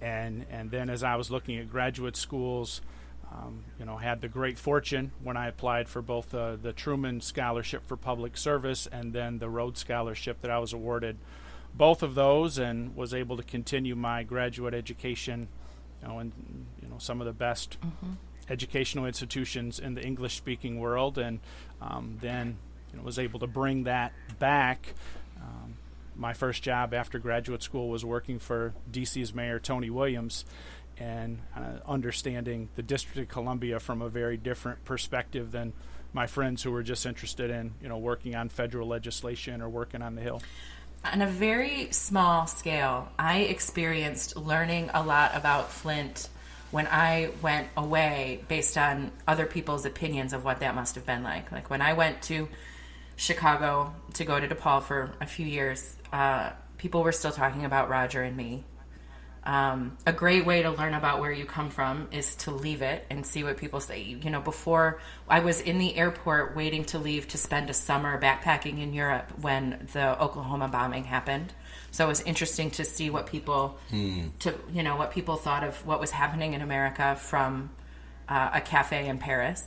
and 0.00 0.44
and 0.50 0.70
then 0.70 0.90
as 0.90 1.02
I 1.02 1.16
was 1.16 1.30
looking 1.30 1.58
at 1.58 1.70
graduate 1.70 2.16
schools, 2.16 2.80
um, 3.32 3.64
you 3.78 3.84
know, 3.84 3.96
had 3.96 4.20
the 4.20 4.28
great 4.28 4.58
fortune 4.58 5.12
when 5.22 5.36
I 5.36 5.48
applied 5.48 5.88
for 5.88 6.02
both 6.02 6.34
uh, 6.34 6.56
the 6.56 6.72
Truman 6.72 7.20
Scholarship 7.20 7.86
for 7.86 7.96
Public 7.96 8.36
Service 8.36 8.86
and 8.90 9.12
then 9.12 9.38
the 9.38 9.48
Rhodes 9.48 9.80
Scholarship 9.80 10.42
that 10.42 10.50
I 10.50 10.58
was 10.58 10.72
awarded 10.72 11.16
both 11.74 12.02
of 12.02 12.14
those 12.14 12.58
and 12.58 12.96
was 12.96 13.12
able 13.14 13.36
to 13.36 13.42
continue 13.42 13.94
my 13.94 14.22
graduate 14.22 14.74
education, 14.74 15.48
you 16.02 16.08
know, 16.08 16.18
in 16.18 16.32
you 16.82 16.88
know 16.88 16.98
some 16.98 17.20
of 17.20 17.26
the 17.26 17.32
best. 17.32 17.78
Mm-hmm 17.80 18.12
educational 18.50 19.06
institutions 19.06 19.78
in 19.78 19.94
the 19.94 20.02
English 20.02 20.36
speaking 20.36 20.78
world, 20.80 21.18
and 21.18 21.40
um, 21.80 22.18
then 22.20 22.58
you 22.92 22.98
know, 22.98 23.04
was 23.04 23.18
able 23.18 23.40
to 23.40 23.46
bring 23.46 23.84
that 23.84 24.12
back. 24.38 24.94
Um, 25.40 25.76
my 26.16 26.32
first 26.32 26.62
job 26.62 26.94
after 26.94 27.18
graduate 27.18 27.62
school 27.62 27.88
was 27.88 28.04
working 28.04 28.38
for 28.38 28.74
DC's 28.90 29.34
Mayor 29.34 29.58
Tony 29.58 29.90
Williams 29.90 30.44
and 30.98 31.38
uh, 31.56 31.78
understanding 31.86 32.68
the 32.74 32.82
District 32.82 33.18
of 33.18 33.28
Columbia 33.28 33.78
from 33.78 34.02
a 34.02 34.08
very 34.08 34.36
different 34.36 34.84
perspective 34.84 35.52
than 35.52 35.72
my 36.12 36.26
friends 36.26 36.62
who 36.62 36.72
were 36.72 36.82
just 36.82 37.06
interested 37.06 37.50
in 37.50 37.72
you 37.80 37.88
know 37.88 37.98
working 37.98 38.34
on 38.34 38.48
federal 38.48 38.88
legislation 38.88 39.60
or 39.60 39.68
working 39.68 40.02
on 40.02 40.14
the 40.14 40.22
Hill. 40.22 40.42
On 41.04 41.22
a 41.22 41.26
very 41.26 41.92
small 41.92 42.48
scale, 42.48 43.08
I 43.18 43.40
experienced 43.40 44.36
learning 44.36 44.90
a 44.92 45.02
lot 45.02 45.30
about 45.34 45.70
Flint 45.70 46.28
when 46.70 46.86
I 46.86 47.30
went 47.42 47.68
away 47.76 48.44
based 48.48 48.76
on 48.76 49.10
other 49.26 49.46
people's 49.46 49.84
opinions 49.84 50.32
of 50.32 50.44
what 50.44 50.60
that 50.60 50.74
must 50.74 50.94
have 50.96 51.06
been 51.06 51.22
like. 51.22 51.50
Like 51.50 51.70
when 51.70 51.80
I 51.82 51.94
went 51.94 52.22
to 52.22 52.48
Chicago 53.16 53.94
to 54.14 54.24
go 54.24 54.38
to 54.38 54.46
DePaul 54.46 54.82
for 54.82 55.12
a 55.20 55.26
few 55.26 55.46
years, 55.46 55.96
uh, 56.12 56.50
people 56.76 57.02
were 57.02 57.12
still 57.12 57.32
talking 57.32 57.64
about 57.64 57.88
Roger 57.88 58.22
and 58.22 58.36
me 58.36 58.64
um, 59.48 59.96
a 60.06 60.12
great 60.12 60.44
way 60.44 60.60
to 60.60 60.70
learn 60.70 60.92
about 60.92 61.20
where 61.20 61.32
you 61.32 61.46
come 61.46 61.70
from 61.70 62.08
is 62.12 62.34
to 62.36 62.50
leave 62.50 62.82
it 62.82 63.06
and 63.08 63.24
see 63.24 63.42
what 63.44 63.56
people 63.56 63.80
say. 63.80 64.02
You 64.02 64.28
know, 64.28 64.42
before 64.42 65.00
I 65.26 65.40
was 65.40 65.62
in 65.62 65.78
the 65.78 65.96
airport 65.96 66.54
waiting 66.54 66.84
to 66.86 66.98
leave 66.98 67.28
to 67.28 67.38
spend 67.38 67.70
a 67.70 67.74
summer 67.74 68.20
backpacking 68.20 68.82
in 68.82 68.92
Europe 68.92 69.32
when 69.40 69.88
the 69.94 70.20
Oklahoma 70.22 70.68
bombing 70.68 71.04
happened. 71.04 71.54
So 71.90 72.04
it 72.04 72.08
was 72.08 72.20
interesting 72.22 72.70
to 72.72 72.84
see 72.84 73.10
what 73.10 73.26
people, 73.26 73.78
hmm. 73.90 74.26
to 74.40 74.54
you 74.72 74.82
know, 74.82 74.96
what 74.96 75.10
people 75.10 75.36
thought 75.36 75.64
of 75.64 75.84
what 75.86 76.00
was 76.00 76.10
happening 76.10 76.52
in 76.52 76.60
America 76.60 77.16
from 77.16 77.70
uh, 78.28 78.50
a 78.54 78.60
cafe 78.60 79.08
in 79.08 79.18
Paris. 79.18 79.64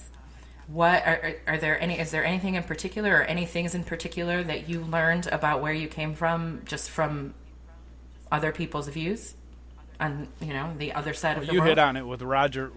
What 0.68 1.06
are, 1.06 1.34
are 1.48 1.58
there 1.58 1.82
any? 1.82 2.00
Is 2.00 2.12
there 2.12 2.24
anything 2.24 2.56
in 2.56 2.64
particular, 2.64 3.18
or 3.18 3.24
any 3.24 3.46
things 3.46 3.76
in 3.76 3.84
particular 3.84 4.44
that 4.44 4.70
you 4.70 4.82
learned 4.82 5.28
about 5.28 5.62
where 5.62 5.74
you 5.74 5.88
came 5.88 6.14
from, 6.14 6.62
just 6.66 6.90
from 6.90 7.34
other 8.32 8.52
people's 8.52 8.88
views? 8.88 9.34
on 10.02 10.28
you 10.42 10.52
know 10.52 10.74
the 10.78 10.94
other 10.94 11.14
side 11.14 11.36
well, 11.36 11.44
of 11.44 11.48
the 11.48 11.54
you 11.54 11.60
world. 11.60 11.68
You 11.68 11.72
hit 11.72 11.80
on 11.80 11.96
it 11.96 12.06
with 12.06 12.22
Roger. 12.22 12.72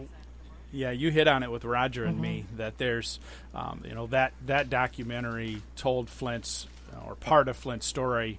Yeah, 0.71 0.91
you 0.91 1.11
hit 1.11 1.27
on 1.27 1.43
it 1.43 1.51
with 1.51 1.65
Roger 1.65 2.05
and 2.05 2.15
mm-hmm. 2.15 2.23
me 2.23 2.47
that 2.57 2.79
there's, 2.79 3.21
um, 3.55 3.83
you 3.85 3.95
know, 3.95 4.07
that 4.09 4.33
that 4.47 4.71
documentary 4.71 5.63
told 5.77 6.11
Flint's 6.11 6.67
or 7.07 7.15
part 7.15 7.49
of 7.49 7.57
Flint's 7.57 7.87
story 7.87 8.39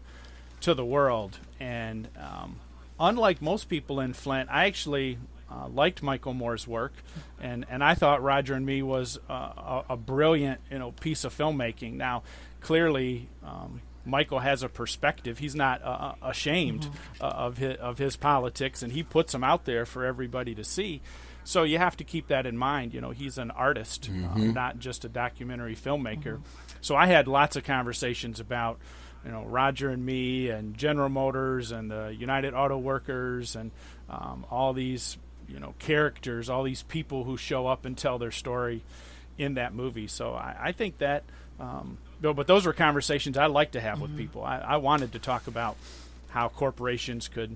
to 0.66 0.74
the 0.74 0.86
world, 0.86 1.38
and 1.60 2.08
um, 2.18 2.60
unlike 3.00 3.40
most 3.40 3.70
people 3.70 4.00
in 4.00 4.14
Flint, 4.14 4.50
I 4.52 4.66
actually 4.66 5.20
uh, 5.50 5.68
liked 5.68 6.02
Michael 6.02 6.34
Moore's 6.34 6.68
work, 6.68 6.94
and, 7.40 7.68
and 7.70 7.84
I 7.84 7.94
thought 7.94 8.24
Roger 8.24 8.56
and 8.56 8.66
Me 8.66 8.82
was 8.82 9.20
uh, 9.30 9.34
a, 9.34 9.84
a, 9.92 9.98
brilliant 9.98 10.62
you 10.72 10.80
know 10.80 10.92
piece 10.92 11.24
of 11.24 11.38
filmmaking. 11.38 11.94
Now, 11.94 12.24
clearly, 12.62 13.30
um, 13.44 13.82
Michael 14.06 14.40
has 14.40 14.64
a 14.64 14.70
perspective. 14.70 15.38
He's 15.38 15.56
not 15.56 15.84
uh, 15.84 15.86
uh 15.86 16.16
ashamed 16.24 16.82
mm-hmm. 16.82 17.24
uh, 17.24 17.30
of 17.30 17.58
his, 17.60 17.78
of 17.78 18.00
his 18.00 18.16
politics, 18.16 18.82
and 18.82 18.92
he 18.92 19.04
puts 19.04 19.34
them 19.34 19.44
out 19.44 19.66
there 19.66 19.86
for 19.86 20.04
everybody 20.04 20.56
to 20.56 20.64
see. 20.64 21.02
So 21.44 21.62
you 21.62 21.78
have 21.78 21.96
to 21.98 22.04
keep 22.04 22.30
that 22.30 22.48
in 22.48 22.58
mind. 22.58 22.96
You 22.96 23.02
know, 23.02 23.12
he's 23.12 23.38
an 23.38 23.52
artist, 23.52 24.10
uh, 24.10 24.14
mm-hmm. 24.14 24.54
not 24.54 24.80
just 24.80 25.06
a 25.06 25.10
documentary 25.10 25.76
filmmaker. 25.76 26.38
Mm-hmm. 26.38 26.80
So 26.82 26.96
I 26.96 27.06
had 27.06 27.28
lots 27.28 27.56
of 27.56 27.64
conversations 27.64 28.40
about, 28.40 28.80
you 29.26 29.32
know, 29.32 29.44
Roger 29.44 29.90
and 29.90 30.06
me, 30.06 30.50
and 30.50 30.78
General 30.78 31.10
Motors, 31.10 31.72
and 31.72 31.90
the 31.90 32.16
United 32.18 32.54
Auto 32.54 32.78
Workers, 32.78 33.56
and 33.56 33.72
um, 34.10 34.46
all 34.52 34.74
these, 34.74 35.18
you 35.50 35.60
know, 35.60 35.74
characters, 35.80 36.50
all 36.50 36.64
these 36.64 36.84
people 36.84 37.24
who 37.24 37.36
show 37.36 37.66
up 37.66 37.86
and 37.86 37.98
tell 37.98 38.20
their 38.20 38.32
story 38.32 38.84
in 39.38 39.56
that 39.56 39.74
movie. 39.74 40.08
So 40.08 40.34
I, 40.34 40.56
I 40.60 40.72
think 40.72 41.00
that. 41.00 41.24
Um, 41.60 41.98
but 42.22 42.48
those 42.48 42.66
were 42.66 42.74
conversations 42.74 43.38
I 43.38 43.46
like 43.46 43.72
to 43.72 43.82
have 43.82 43.96
mm-hmm. 43.96 44.02
with 44.04 44.18
people. 44.18 44.44
I, 44.44 44.58
I, 44.58 44.78
wanted 44.78 45.12
to 45.14 45.20
talk 45.20 45.48
about 45.48 45.78
how 46.30 46.50
corporations 46.50 47.28
could 47.28 47.56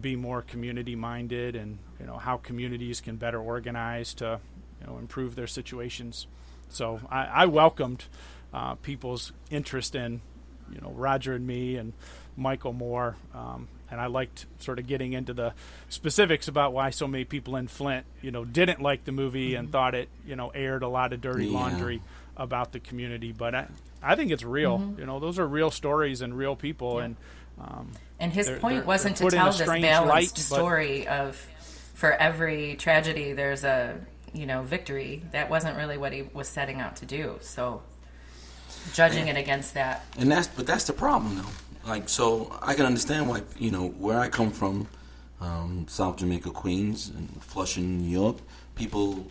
be 0.00 0.14
more 0.14 0.42
community 0.42 0.94
minded, 0.94 1.56
and 1.56 1.78
you 1.98 2.06
know 2.06 2.16
how 2.16 2.36
communities 2.36 3.00
can 3.00 3.16
better 3.16 3.40
organize 3.40 4.14
to 4.14 4.40
you 4.80 4.86
know 4.86 4.98
improve 4.98 5.36
their 5.36 5.46
situations. 5.46 6.26
So 6.68 7.00
I, 7.10 7.24
I 7.24 7.46
welcomed 7.46 8.04
uh, 8.52 8.74
people's 8.76 9.32
interest 9.50 9.94
in 9.94 10.20
you 10.72 10.80
know 10.80 10.90
Roger 10.90 11.34
and 11.34 11.46
me 11.46 11.76
and 11.76 11.92
Michael 12.36 12.72
Moore, 12.72 13.16
um, 13.34 13.68
and 13.90 14.00
I 14.00 14.06
liked 14.06 14.46
sort 14.58 14.78
of 14.78 14.86
getting 14.86 15.12
into 15.12 15.32
the 15.34 15.52
specifics 15.88 16.48
about 16.48 16.72
why 16.72 16.90
so 16.90 17.06
many 17.06 17.24
people 17.24 17.56
in 17.56 17.68
Flint 17.68 18.06
you 18.22 18.30
know 18.30 18.44
didn't 18.44 18.80
like 18.80 19.04
the 19.04 19.12
movie 19.12 19.50
mm-hmm. 19.50 19.60
and 19.60 19.72
thought 19.72 19.94
it 19.94 20.08
you 20.26 20.36
know 20.36 20.48
aired 20.50 20.82
a 20.82 20.88
lot 20.88 21.12
of 21.12 21.20
dirty 21.20 21.46
yeah. 21.46 21.58
laundry 21.58 22.02
about 22.36 22.72
the 22.72 22.80
community. 22.80 23.32
But 23.32 23.54
I, 23.54 23.66
I 24.02 24.16
think 24.16 24.32
it's 24.32 24.42
real. 24.42 24.78
Mm-hmm. 24.78 25.00
You 25.00 25.06
know, 25.06 25.20
those 25.20 25.38
are 25.38 25.46
real 25.46 25.70
stories 25.70 26.22
and 26.22 26.36
real 26.36 26.56
people. 26.56 26.98
Yeah. 26.98 27.04
And 27.04 27.16
um, 27.60 27.92
and 28.18 28.32
his 28.32 28.46
they're, 28.46 28.58
point 28.58 28.76
they're, 28.78 28.84
wasn't 28.84 29.16
they're 29.16 29.30
to 29.30 29.36
tell 29.36 29.52
this 29.52 29.66
balanced 29.66 30.08
light, 30.08 30.38
story 30.38 31.06
of 31.06 31.36
for 31.94 32.12
every 32.12 32.76
tragedy 32.76 33.34
there's 33.34 33.64
a 33.64 34.00
you 34.32 34.46
know 34.46 34.62
victory. 34.62 35.22
That 35.32 35.50
wasn't 35.50 35.76
really 35.76 35.98
what 35.98 36.12
he 36.12 36.22
was 36.22 36.48
setting 36.48 36.80
out 36.80 36.96
to 36.96 37.06
do. 37.06 37.38
So 37.40 37.82
judging 38.92 39.28
and, 39.28 39.36
it 39.36 39.40
against 39.40 39.74
that, 39.74 40.04
and 40.18 40.30
that's 40.30 40.48
but 40.48 40.66
that's 40.66 40.84
the 40.84 40.92
problem 40.92 41.36
though. 41.36 41.88
Like 41.90 42.08
so, 42.08 42.56
I 42.62 42.74
can 42.74 42.86
understand 42.86 43.28
why 43.28 43.42
you 43.58 43.70
know 43.70 43.88
where 43.88 44.18
I 44.18 44.28
come 44.28 44.50
from, 44.50 44.86
um, 45.40 45.86
South 45.88 46.16
Jamaica, 46.18 46.50
Queens, 46.50 47.08
and 47.08 47.28
Flushing, 47.42 47.98
New 48.02 48.08
York. 48.10 48.36
People 48.74 49.26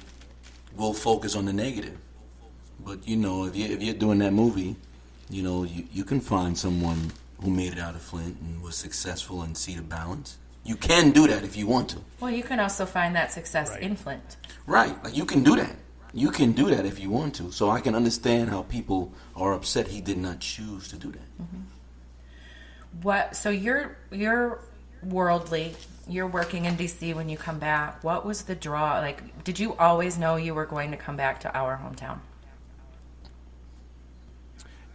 will 0.75 0.93
focus 0.93 1.35
on 1.35 1.45
the 1.45 1.53
negative, 1.53 1.97
but 2.79 3.07
you 3.07 3.17
know 3.17 3.45
if 3.45 3.55
you 3.55 3.65
if 3.65 3.81
you're 3.81 3.93
doing 3.95 4.19
that 4.19 4.33
movie, 4.33 4.75
you 5.29 5.43
know 5.43 5.63
you 5.63 5.85
you 5.91 6.03
can 6.03 6.19
find 6.19 6.57
someone 6.57 7.11
who 7.41 7.49
made 7.49 7.73
it 7.73 7.79
out 7.79 7.95
of 7.95 8.01
Flint 8.01 8.37
and 8.41 8.61
was 8.61 8.75
successful 8.75 9.43
and 9.43 9.55
see 9.57 9.75
the 9.75 9.81
balance. 9.81 10.37
You 10.65 10.75
can 10.75 11.11
do 11.11 11.25
that 11.27 11.43
if 11.43 11.55
you 11.55 11.67
want 11.67 11.89
to. 11.91 11.97
Well, 12.19 12.29
you 12.31 12.43
can 12.43 12.59
also 12.59 12.85
find 12.85 13.15
that 13.15 13.31
success 13.31 13.69
Right. 13.69 13.81
in 13.81 13.95
Flint. 13.95 14.37
Right. 14.67 15.01
Like 15.03 15.15
you 15.15 15.25
can 15.25 15.41
do 15.43 15.55
that. 15.55 15.73
You 16.13 16.31
can 16.31 16.53
do 16.53 16.69
that 16.69 16.85
if 16.85 16.99
you 16.99 17.09
want 17.09 17.35
to. 17.35 17.51
So 17.51 17.69
I 17.69 17.81
can 17.81 17.95
understand 17.95 18.49
how 18.49 18.63
people 18.63 19.13
are 19.35 19.53
upset 19.53 19.87
he 19.87 20.01
did 20.01 20.17
not 20.17 20.39
choose 20.39 20.87
to 20.89 20.95
do 20.95 21.11
that. 21.11 21.41
Mm-hmm. 21.41 23.01
What? 23.01 23.35
So 23.35 23.49
you're 23.49 23.97
you're 24.11 24.59
worldly. 25.03 25.75
You're 26.07 26.27
working 26.27 26.65
in 26.65 26.75
DC 26.75 27.13
when 27.13 27.29
you 27.29 27.37
come 27.37 27.59
back. 27.59 28.03
What 28.03 28.25
was 28.25 28.41
the 28.43 28.55
draw? 28.55 28.99
Like, 28.99 29.43
did 29.43 29.59
you 29.59 29.75
always 29.75 30.17
know 30.17 30.37
you 30.37 30.55
were 30.55 30.65
going 30.65 30.89
to 30.89 30.97
come 30.97 31.15
back 31.15 31.39
to 31.41 31.55
our 31.55 31.77
hometown? 31.77 32.19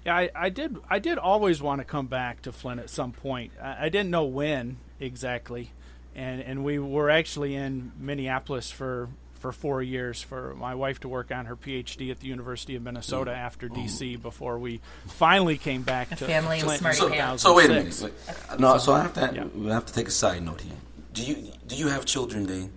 Yeah, 0.04 0.16
I, 0.16 0.30
I 0.34 0.48
did. 0.48 0.76
I 0.90 0.98
did 0.98 1.18
always 1.18 1.62
want 1.62 1.80
to 1.80 1.84
come 1.84 2.08
back 2.08 2.42
to 2.42 2.52
Flint 2.52 2.80
at 2.80 2.90
some 2.90 3.12
point. 3.12 3.52
I, 3.62 3.86
I 3.86 3.88
didn't 3.88 4.10
know 4.10 4.24
when 4.24 4.76
exactly, 4.98 5.70
and 6.14 6.42
and 6.42 6.64
we 6.64 6.78
were 6.80 7.08
actually 7.08 7.54
in 7.54 7.92
Minneapolis 7.98 8.72
for 8.72 9.08
for 9.44 9.52
four 9.52 9.82
years 9.82 10.22
for 10.22 10.54
my 10.54 10.74
wife 10.74 11.00
to 11.00 11.06
work 11.06 11.30
on 11.30 11.44
her 11.44 11.54
PhD 11.54 12.10
at 12.10 12.18
the 12.20 12.28
University 12.28 12.76
of 12.76 12.82
Minnesota 12.82 13.30
mm. 13.30 13.36
after 13.36 13.68
oh. 13.70 13.74
DC 13.74 14.22
before 14.22 14.58
we 14.58 14.80
finally 15.06 15.58
came 15.58 15.82
back 15.82 16.10
A 16.12 16.16
to 16.16 16.24
family 16.24 16.60
of 16.60 16.64
Flint 16.64 16.82
in 16.82 16.92
So, 16.94 17.36
so 17.36 17.54
wait 17.54 17.68
a 17.68 17.74
minute. 17.74 18.00
Wait. 18.02 18.12
Uh, 18.48 18.56
no, 18.56 18.78
so 18.78 18.94
I 18.94 19.02
have 19.02 19.12
to 19.12 19.30
Yeah. 19.34 19.44
we 19.54 19.66
have 19.66 19.84
to 19.84 19.92
take 19.92 20.08
a 20.08 20.10
side 20.10 20.42
note 20.42 20.62
here. 20.62 20.72
Do 21.12 21.22
you 21.22 21.52
do 21.66 21.76
you 21.76 21.88
have 21.88 22.06
children, 22.06 22.46
Dane? 22.46 22.72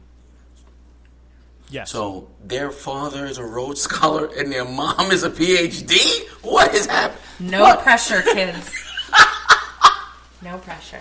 Yes. 1.69 1.89
So 1.89 2.27
their 2.43 2.71
father 2.71 3.25
is 3.25 3.37
a 3.37 3.45
Rhodes 3.45 3.79
Scholar 3.81 4.29
and 4.37 4.51
their 4.51 4.65
mom 4.65 5.09
is 5.11 5.23
a 5.23 5.29
PhD. 5.29 6.27
What 6.41 6.75
is 6.75 6.85
happening? 6.87 7.21
No 7.39 7.61
What? 7.61 7.79
pressure, 7.79 8.21
kids. 8.33 8.69
no 10.41 10.57
pressure. 10.57 10.99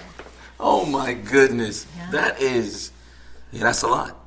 Oh 0.60 0.86
my 0.86 1.12
goodness, 1.12 1.86
Yeah. 1.96 2.10
that 2.12 2.40
is 2.40 2.92
yeah, 3.50 3.64
that's 3.64 3.82
a 3.82 3.88
lot. 3.88 4.22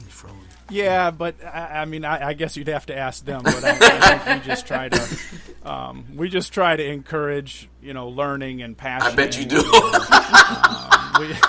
You 0.00 0.06
froze. 0.06 0.32
Yeah, 0.70 1.10
but 1.10 1.36
I, 1.44 1.80
I 1.80 1.84
mean, 1.84 2.04
I, 2.04 2.28
I 2.28 2.32
guess 2.34 2.56
you'd 2.56 2.68
have 2.68 2.86
to 2.86 2.96
ask 2.96 3.24
them. 3.24 3.42
But 3.42 3.64
I, 3.64 3.70
I 4.14 4.18
think 4.18 4.42
we 4.42 4.48
just 4.48 4.66
try 4.66 4.88
to, 4.88 5.18
um, 5.64 6.04
we 6.14 6.28
just 6.28 6.52
try 6.52 6.76
to 6.76 6.84
encourage, 6.84 7.68
you 7.82 7.94
know, 7.94 8.08
learning 8.08 8.62
and 8.62 8.76
passion. 8.76 9.12
I 9.12 9.14
bet 9.14 9.38
you 9.38 9.46
do. 9.46 9.56
We, 9.56 9.62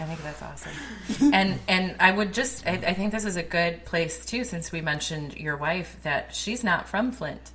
I 0.00 0.04
think 0.04 0.22
that's 0.22 0.42
awesome. 0.42 1.32
and 1.34 1.58
and 1.66 1.96
I 1.98 2.12
would 2.12 2.32
just 2.32 2.66
I, 2.66 2.72
I 2.72 2.94
think 2.94 3.12
this 3.12 3.24
is 3.24 3.36
a 3.36 3.42
good 3.42 3.84
place 3.84 4.24
too, 4.24 4.44
since 4.44 4.70
we 4.70 4.80
mentioned 4.80 5.36
your 5.36 5.56
wife 5.56 5.96
that 6.02 6.34
she's 6.34 6.62
not 6.62 6.88
from 6.88 7.10
Flint. 7.10 7.50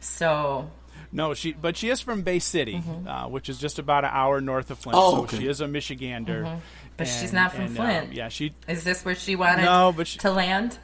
So 0.00 0.70
no, 1.12 1.34
she, 1.34 1.52
but 1.52 1.76
she 1.76 1.88
is 1.88 2.00
from 2.00 2.22
Bay 2.22 2.38
City, 2.38 2.82
uh, 3.06 3.26
which 3.28 3.48
is 3.48 3.58
just 3.58 3.78
about 3.78 4.04
an 4.04 4.10
hour 4.12 4.40
north 4.40 4.70
of 4.70 4.78
Flint. 4.78 4.98
Oh, 4.98 5.10
so 5.12 5.22
okay. 5.22 5.38
she 5.38 5.46
is 5.46 5.60
a 5.60 5.66
Michigander. 5.66 6.60
But 6.98 7.06
she's 7.06 7.32
not 7.32 7.52
from 7.52 7.62
and, 7.62 7.78
uh, 7.78 7.82
Flint. 7.82 8.12
yeah, 8.12 8.28
she. 8.28 8.52
is 8.68 8.84
this 8.84 9.04
where 9.04 9.14
she 9.14 9.36
wanted 9.36 9.62
No, 9.64 9.92
but 9.96 10.06
she- 10.06 10.18
to 10.18 10.30
land? 10.30 10.78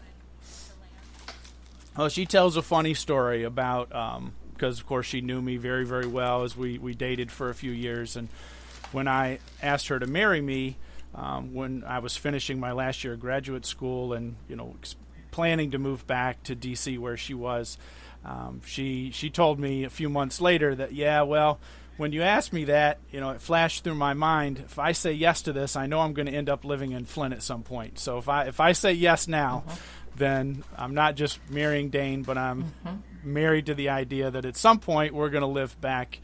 Well, 1.96 2.08
she 2.08 2.24
tells 2.26 2.56
a 2.56 2.62
funny 2.62 2.94
story 2.94 3.44
about 3.44 3.88
because, 4.52 4.80
of 4.80 4.86
course, 4.86 5.06
she 5.06 5.20
knew 5.20 5.40
me 5.42 5.56
very, 5.56 5.84
very 5.84 6.06
well 6.06 6.42
as 6.42 6.56
we, 6.56 6.78
we 6.78 6.94
dated 6.94 7.30
for 7.30 7.50
a 7.50 7.54
few 7.54 7.70
years. 7.70 8.16
And 8.16 8.28
when 8.92 9.06
I 9.06 9.38
asked 9.62 9.88
her 9.88 9.98
to 9.98 10.06
marry 10.06 10.40
me, 10.40 10.76
um, 11.14 11.54
when 11.54 11.84
I 11.86 12.00
was 12.00 12.16
finishing 12.16 12.58
my 12.58 12.72
last 12.72 13.04
year 13.04 13.12
of 13.12 13.20
graduate 13.20 13.64
school 13.64 14.12
and 14.12 14.34
you 14.48 14.56
know 14.56 14.74
ex- 14.80 14.96
planning 15.30 15.70
to 15.70 15.78
move 15.78 16.04
back 16.08 16.42
to 16.44 16.56
D.C. 16.56 16.98
where 16.98 17.16
she 17.16 17.34
was, 17.34 17.78
um, 18.24 18.60
she 18.66 19.10
she 19.12 19.30
told 19.30 19.60
me 19.60 19.84
a 19.84 19.90
few 19.90 20.08
months 20.08 20.40
later 20.40 20.74
that 20.74 20.92
yeah, 20.92 21.22
well. 21.22 21.60
When 21.96 22.12
you 22.12 22.22
asked 22.22 22.52
me 22.52 22.64
that, 22.64 22.98
you 23.12 23.20
know, 23.20 23.30
it 23.30 23.40
flashed 23.40 23.84
through 23.84 23.94
my 23.94 24.14
mind. 24.14 24.58
If 24.58 24.78
I 24.78 24.92
say 24.92 25.12
yes 25.12 25.42
to 25.42 25.52
this, 25.52 25.76
I 25.76 25.86
know 25.86 26.00
I'm 26.00 26.12
going 26.12 26.26
to 26.26 26.32
end 26.32 26.48
up 26.48 26.64
living 26.64 26.92
in 26.92 27.04
Flint 27.04 27.34
at 27.34 27.42
some 27.42 27.62
point. 27.62 27.98
So 27.98 28.18
if 28.18 28.28
I 28.28 28.44
if 28.44 28.60
I 28.60 28.72
say 28.72 28.92
yes 28.92 29.28
now, 29.28 29.64
then 30.16 30.64
I'm 30.76 30.94
not 30.94 31.14
just 31.14 31.38
marrying 31.50 31.90
Dane, 31.90 32.22
but 32.22 32.36
I'm 32.36 32.72
married 33.22 33.66
to 33.66 33.74
the 33.74 33.90
idea 33.90 34.30
that 34.30 34.44
at 34.44 34.56
some 34.56 34.80
point 34.80 35.14
we're 35.14 35.30
going 35.30 35.42
to 35.42 35.48
live 35.48 35.80
back 35.80 36.20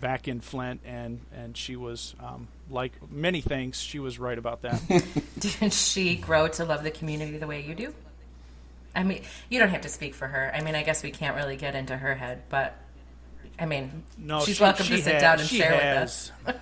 back 0.00 0.28
in 0.28 0.40
Flint. 0.40 0.82
And 0.84 1.20
and 1.34 1.56
she 1.56 1.76
was 1.76 2.14
um, 2.20 2.48
like 2.70 2.92
many 3.10 3.40
things, 3.40 3.80
she 3.80 3.98
was 3.98 4.18
right 4.18 4.36
about 4.38 4.62
that. 4.62 4.80
Did 5.38 5.72
she 5.72 6.16
grow 6.16 6.48
to 6.48 6.64
love 6.64 6.82
the 6.82 6.90
community 6.90 7.38
the 7.38 7.46
way 7.46 7.62
you 7.62 7.74
do? 7.74 7.94
I 8.94 9.02
mean, 9.02 9.22
you 9.48 9.58
don't 9.58 9.70
have 9.70 9.80
to 9.82 9.88
speak 9.88 10.14
for 10.14 10.28
her. 10.28 10.52
I 10.54 10.62
mean, 10.62 10.74
I 10.74 10.82
guess 10.82 11.02
we 11.02 11.10
can't 11.10 11.34
really 11.34 11.56
get 11.56 11.74
into 11.74 11.96
her 11.96 12.14
head, 12.14 12.42
but 12.48 12.76
I 13.58 13.66
mean, 13.66 14.02
No, 14.18 14.40
she's 14.44 14.56
she- 14.56 14.62
welcome 14.62 14.84
she 14.86 14.96
to 14.96 15.02
sit 15.02 15.12
has- 15.14 15.22
down 15.22 15.40
and 15.40 15.48
share 15.48 15.72
with 15.72 16.02
us. 16.02 16.32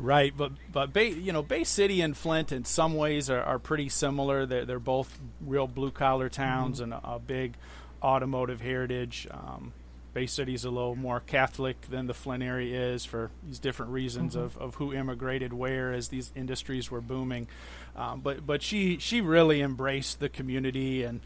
Right, 0.00 0.32
but 0.36 0.52
but 0.70 0.92
Bay, 0.92 1.08
you 1.10 1.32
know 1.32 1.42
Bay 1.42 1.64
City 1.64 2.00
and 2.02 2.16
Flint 2.16 2.52
in 2.52 2.64
some 2.64 2.94
ways 2.94 3.28
are, 3.28 3.42
are 3.42 3.58
pretty 3.58 3.88
similar. 3.88 4.46
They're 4.46 4.64
they're 4.64 4.78
both 4.78 5.18
real 5.40 5.66
blue 5.66 5.90
collar 5.90 6.28
towns 6.28 6.78
and 6.78 6.94
a, 6.94 7.00
a 7.14 7.18
big 7.18 7.54
automotive 8.00 8.60
heritage. 8.60 9.26
Um, 9.28 9.72
Bay 10.14 10.26
City's 10.26 10.64
a 10.64 10.70
little 10.70 10.94
more 10.94 11.18
Catholic 11.18 11.80
than 11.82 12.06
the 12.06 12.14
Flint 12.14 12.44
area 12.44 12.80
is 12.92 13.04
for 13.04 13.32
these 13.44 13.58
different 13.58 13.90
reasons 13.90 14.36
of, 14.36 14.56
of 14.58 14.76
who 14.76 14.92
immigrated 14.92 15.52
where 15.52 15.92
as 15.92 16.08
these 16.10 16.30
industries 16.36 16.92
were 16.92 17.00
booming. 17.00 17.48
Um, 17.96 18.20
but 18.20 18.46
but 18.46 18.62
she 18.62 18.98
she 18.98 19.20
really 19.20 19.60
embraced 19.60 20.20
the 20.20 20.28
community 20.28 21.02
and 21.02 21.18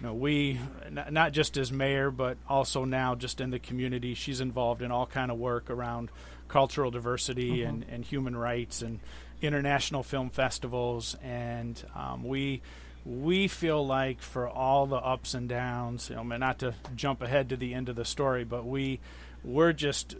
you 0.00 0.06
know 0.06 0.14
we 0.14 0.60
n- 0.84 1.06
not 1.10 1.32
just 1.32 1.56
as 1.56 1.72
mayor 1.72 2.10
but 2.10 2.36
also 2.48 2.84
now 2.84 3.14
just 3.14 3.40
in 3.40 3.50
the 3.50 3.58
community. 3.58 4.14
She's 4.14 4.40
involved 4.40 4.82
in 4.82 4.90
all 4.90 5.06
kind 5.06 5.30
of 5.30 5.38
work 5.38 5.70
around 5.70 6.10
cultural 6.48 6.90
diversity 6.90 7.62
and, 7.62 7.84
and 7.90 8.04
human 8.04 8.36
rights 8.36 8.82
and 8.82 9.00
international 9.42 10.02
film 10.02 10.30
festivals. 10.30 11.16
And 11.22 11.82
um, 11.94 12.24
we 12.24 12.62
we 13.06 13.46
feel 13.46 13.86
like 13.86 14.20
for 14.20 14.48
all 14.48 14.86
the 14.86 14.96
ups 14.96 15.32
and 15.32 15.48
downs 15.48 16.10
you 16.10 16.16
know 16.16 16.22
not 16.24 16.58
to 16.58 16.74
jump 16.96 17.22
ahead 17.22 17.48
to 17.48 17.56
the 17.56 17.72
end 17.72 17.88
of 17.88 17.94
the 17.94 18.04
story 18.04 18.42
but 18.42 18.66
we 18.66 18.98
we're 19.44 19.72
just 19.72 20.16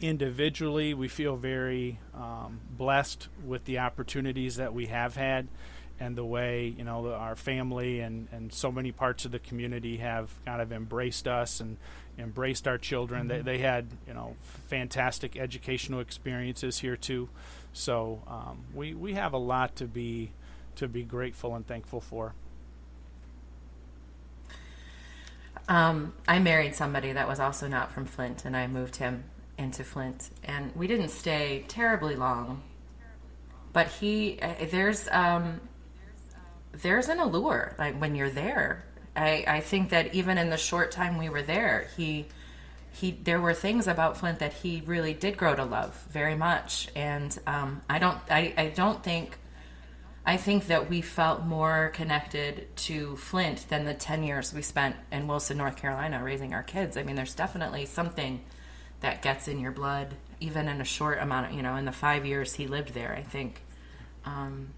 individually 0.00 0.94
we 0.94 1.06
feel 1.06 1.36
very 1.36 1.98
um, 2.14 2.60
blessed 2.70 3.28
with 3.44 3.62
the 3.66 3.78
opportunities 3.78 4.56
that 4.56 4.72
we 4.72 4.86
have 4.86 5.16
had 5.16 5.46
and 6.00 6.16
the 6.16 6.24
way 6.24 6.74
you 6.76 6.84
know 6.84 7.12
our 7.12 7.36
family 7.36 8.00
and, 8.00 8.28
and 8.32 8.52
so 8.52 8.70
many 8.70 8.92
parts 8.92 9.24
of 9.24 9.32
the 9.32 9.38
community 9.38 9.98
have 9.98 10.30
kind 10.44 10.62
of 10.62 10.72
embraced 10.72 11.26
us 11.26 11.60
and 11.60 11.76
embraced 12.18 12.66
our 12.66 12.78
children. 12.78 13.28
They, 13.28 13.40
they 13.40 13.58
had 13.58 13.86
you 14.06 14.14
know 14.14 14.36
fantastic 14.68 15.36
educational 15.36 16.00
experiences 16.00 16.78
here 16.78 16.96
too, 16.96 17.28
so 17.72 18.22
um, 18.26 18.64
we 18.74 18.94
we 18.94 19.14
have 19.14 19.32
a 19.32 19.38
lot 19.38 19.76
to 19.76 19.86
be 19.86 20.32
to 20.76 20.88
be 20.88 21.02
grateful 21.02 21.54
and 21.54 21.66
thankful 21.66 22.00
for. 22.00 22.34
Um, 25.68 26.14
I 26.26 26.38
married 26.38 26.74
somebody 26.74 27.12
that 27.12 27.28
was 27.28 27.40
also 27.40 27.68
not 27.68 27.92
from 27.92 28.06
Flint, 28.06 28.44
and 28.46 28.56
I 28.56 28.66
moved 28.66 28.96
him 28.96 29.24
into 29.58 29.84
Flint, 29.84 30.30
and 30.44 30.74
we 30.74 30.86
didn't 30.86 31.10
stay 31.10 31.64
terribly 31.68 32.16
long. 32.16 32.62
But 33.74 33.88
he, 33.88 34.38
uh, 34.40 34.54
there's, 34.70 35.08
um, 35.12 35.60
there's 36.72 37.08
an 37.08 37.18
allure 37.18 37.74
like 37.78 37.98
when 38.00 38.14
you're 38.14 38.30
there. 38.30 38.84
I, 39.16 39.44
I 39.46 39.60
think 39.60 39.90
that 39.90 40.14
even 40.14 40.38
in 40.38 40.50
the 40.50 40.56
short 40.56 40.92
time 40.92 41.18
we 41.18 41.28
were 41.28 41.42
there, 41.42 41.88
he, 41.96 42.26
he, 42.92 43.10
there 43.10 43.40
were 43.40 43.54
things 43.54 43.88
about 43.88 44.16
Flint 44.16 44.38
that 44.38 44.52
he 44.52 44.82
really 44.86 45.12
did 45.12 45.36
grow 45.36 45.54
to 45.54 45.64
love 45.64 45.94
very 46.10 46.36
much, 46.36 46.88
and 46.94 47.36
um, 47.46 47.82
I 47.90 47.98
don't, 47.98 48.18
I, 48.30 48.54
I 48.56 48.68
don't 48.68 49.02
think. 49.02 49.38
I 50.26 50.36
think 50.36 50.66
that 50.66 50.90
we 50.90 51.00
felt 51.00 51.46
more 51.46 51.90
connected 51.94 52.76
to 52.76 53.16
Flint 53.16 53.66
than 53.70 53.86
the 53.86 53.94
10 53.94 54.24
years 54.24 54.52
we 54.52 54.60
spent 54.60 54.94
in 55.10 55.26
Wilson, 55.26 55.56
North 55.56 55.76
Carolina 55.76 56.22
raising 56.22 56.52
our 56.52 56.62
kids. 56.62 56.98
I 56.98 57.02
mean, 57.02 57.16
there's 57.16 57.34
definitely 57.34 57.86
something 57.86 58.42
that 59.00 59.22
gets 59.22 59.48
in 59.48 59.58
your 59.58 59.72
blood, 59.72 60.14
even 60.38 60.68
in 60.68 60.82
a 60.82 60.84
short 60.84 61.18
amount 61.18 61.46
of, 61.46 61.52
you 61.56 61.62
know, 61.62 61.76
in 61.76 61.86
the 61.86 61.92
five 61.92 62.26
years 62.26 62.52
he 62.52 62.66
lived 62.66 62.92
there, 62.92 63.14
I 63.16 63.22
think. 63.22 63.62
Um, 64.26 64.74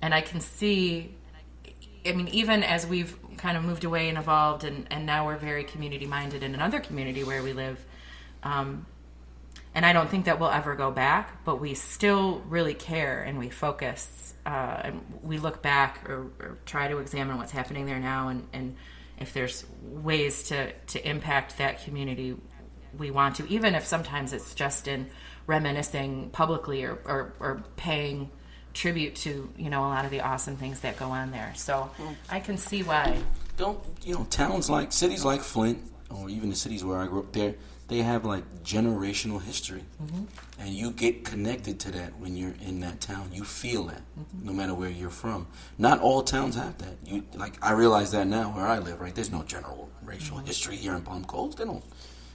and 0.00 0.14
I 0.14 0.20
can 0.20 0.40
see, 0.40 1.14
I 2.08 2.12
mean, 2.12 2.28
even 2.28 2.62
as 2.62 2.86
we've 2.86 3.16
kind 3.36 3.56
of 3.56 3.64
moved 3.64 3.84
away 3.84 4.08
and 4.08 4.18
evolved, 4.18 4.64
and, 4.64 4.86
and 4.90 5.06
now 5.06 5.26
we're 5.26 5.36
very 5.36 5.64
community 5.64 6.06
minded 6.06 6.42
in 6.42 6.54
another 6.54 6.80
community 6.80 7.24
where 7.24 7.42
we 7.42 7.52
live. 7.52 7.84
Um, 8.42 8.86
and 9.74 9.86
I 9.86 9.92
don't 9.92 10.08
think 10.08 10.24
that 10.24 10.40
we'll 10.40 10.50
ever 10.50 10.74
go 10.74 10.90
back, 10.90 11.44
but 11.44 11.60
we 11.60 11.74
still 11.74 12.40
really 12.48 12.74
care 12.74 13.22
and 13.22 13.38
we 13.38 13.50
focus 13.50 14.34
uh, 14.46 14.80
and 14.84 15.20
we 15.22 15.38
look 15.38 15.62
back 15.62 16.08
or, 16.08 16.30
or 16.40 16.58
try 16.64 16.88
to 16.88 16.98
examine 16.98 17.36
what's 17.36 17.52
happening 17.52 17.86
there 17.86 18.00
now 18.00 18.28
and, 18.28 18.48
and 18.52 18.76
if 19.20 19.32
there's 19.32 19.64
ways 19.82 20.44
to 20.44 20.72
to 20.72 21.08
impact 21.08 21.58
that 21.58 21.84
community, 21.84 22.36
we 22.96 23.10
want 23.10 23.36
to, 23.36 23.46
even 23.48 23.74
if 23.74 23.84
sometimes 23.86 24.32
it's 24.32 24.54
just 24.54 24.88
in 24.88 25.08
reminiscing 25.46 26.30
publicly 26.30 26.84
or, 26.84 26.98
or, 27.04 27.34
or 27.40 27.62
paying 27.76 28.30
tribute 28.78 29.16
to 29.16 29.50
you 29.56 29.70
know 29.70 29.80
a 29.80 29.90
lot 29.90 30.04
of 30.04 30.10
the 30.10 30.20
awesome 30.20 30.56
things 30.56 30.80
that 30.80 30.96
go 30.96 31.06
on 31.06 31.30
there. 31.30 31.52
So 31.56 31.90
I 32.30 32.40
can 32.40 32.56
see 32.56 32.82
why. 32.82 33.18
Don't 33.56 33.80
you 34.04 34.14
know 34.14 34.24
towns 34.30 34.70
like 34.70 34.92
cities 34.92 35.24
like 35.24 35.40
Flint 35.40 35.78
or 36.10 36.30
even 36.30 36.48
the 36.48 36.56
cities 36.56 36.84
where 36.84 36.98
I 36.98 37.06
grew 37.06 37.20
up 37.20 37.32
there 37.32 37.54
they 37.88 38.02
have 38.02 38.24
like 38.24 38.44
generational 38.62 39.42
history 39.42 39.82
mm-hmm. 40.02 40.24
and 40.60 40.68
you 40.68 40.90
get 40.90 41.24
connected 41.24 41.80
to 41.80 41.90
that 41.90 42.16
when 42.18 42.36
you're 42.36 42.54
in 42.60 42.80
that 42.80 43.00
town 43.00 43.28
you 43.32 43.42
feel 43.42 43.84
that 43.84 44.02
mm-hmm. 44.18 44.46
no 44.46 44.52
matter 44.52 44.74
where 44.74 44.90
you're 44.90 45.10
from 45.10 45.46
not 45.78 45.98
all 46.00 46.22
towns 46.22 46.54
have 46.54 46.76
that 46.78 46.96
you 47.04 47.24
like 47.34 47.54
i 47.64 47.72
realize 47.72 48.12
that 48.12 48.26
now 48.26 48.54
where 48.54 48.66
i 48.66 48.78
live 48.78 49.00
right 49.00 49.14
there's 49.14 49.32
no 49.32 49.42
general 49.42 49.88
racial 50.02 50.36
mm-hmm. 50.36 50.46
history 50.46 50.76
here 50.76 50.94
in 50.94 51.02
palm 51.02 51.24
coast 51.24 51.58
they 51.58 51.64
don't 51.64 51.82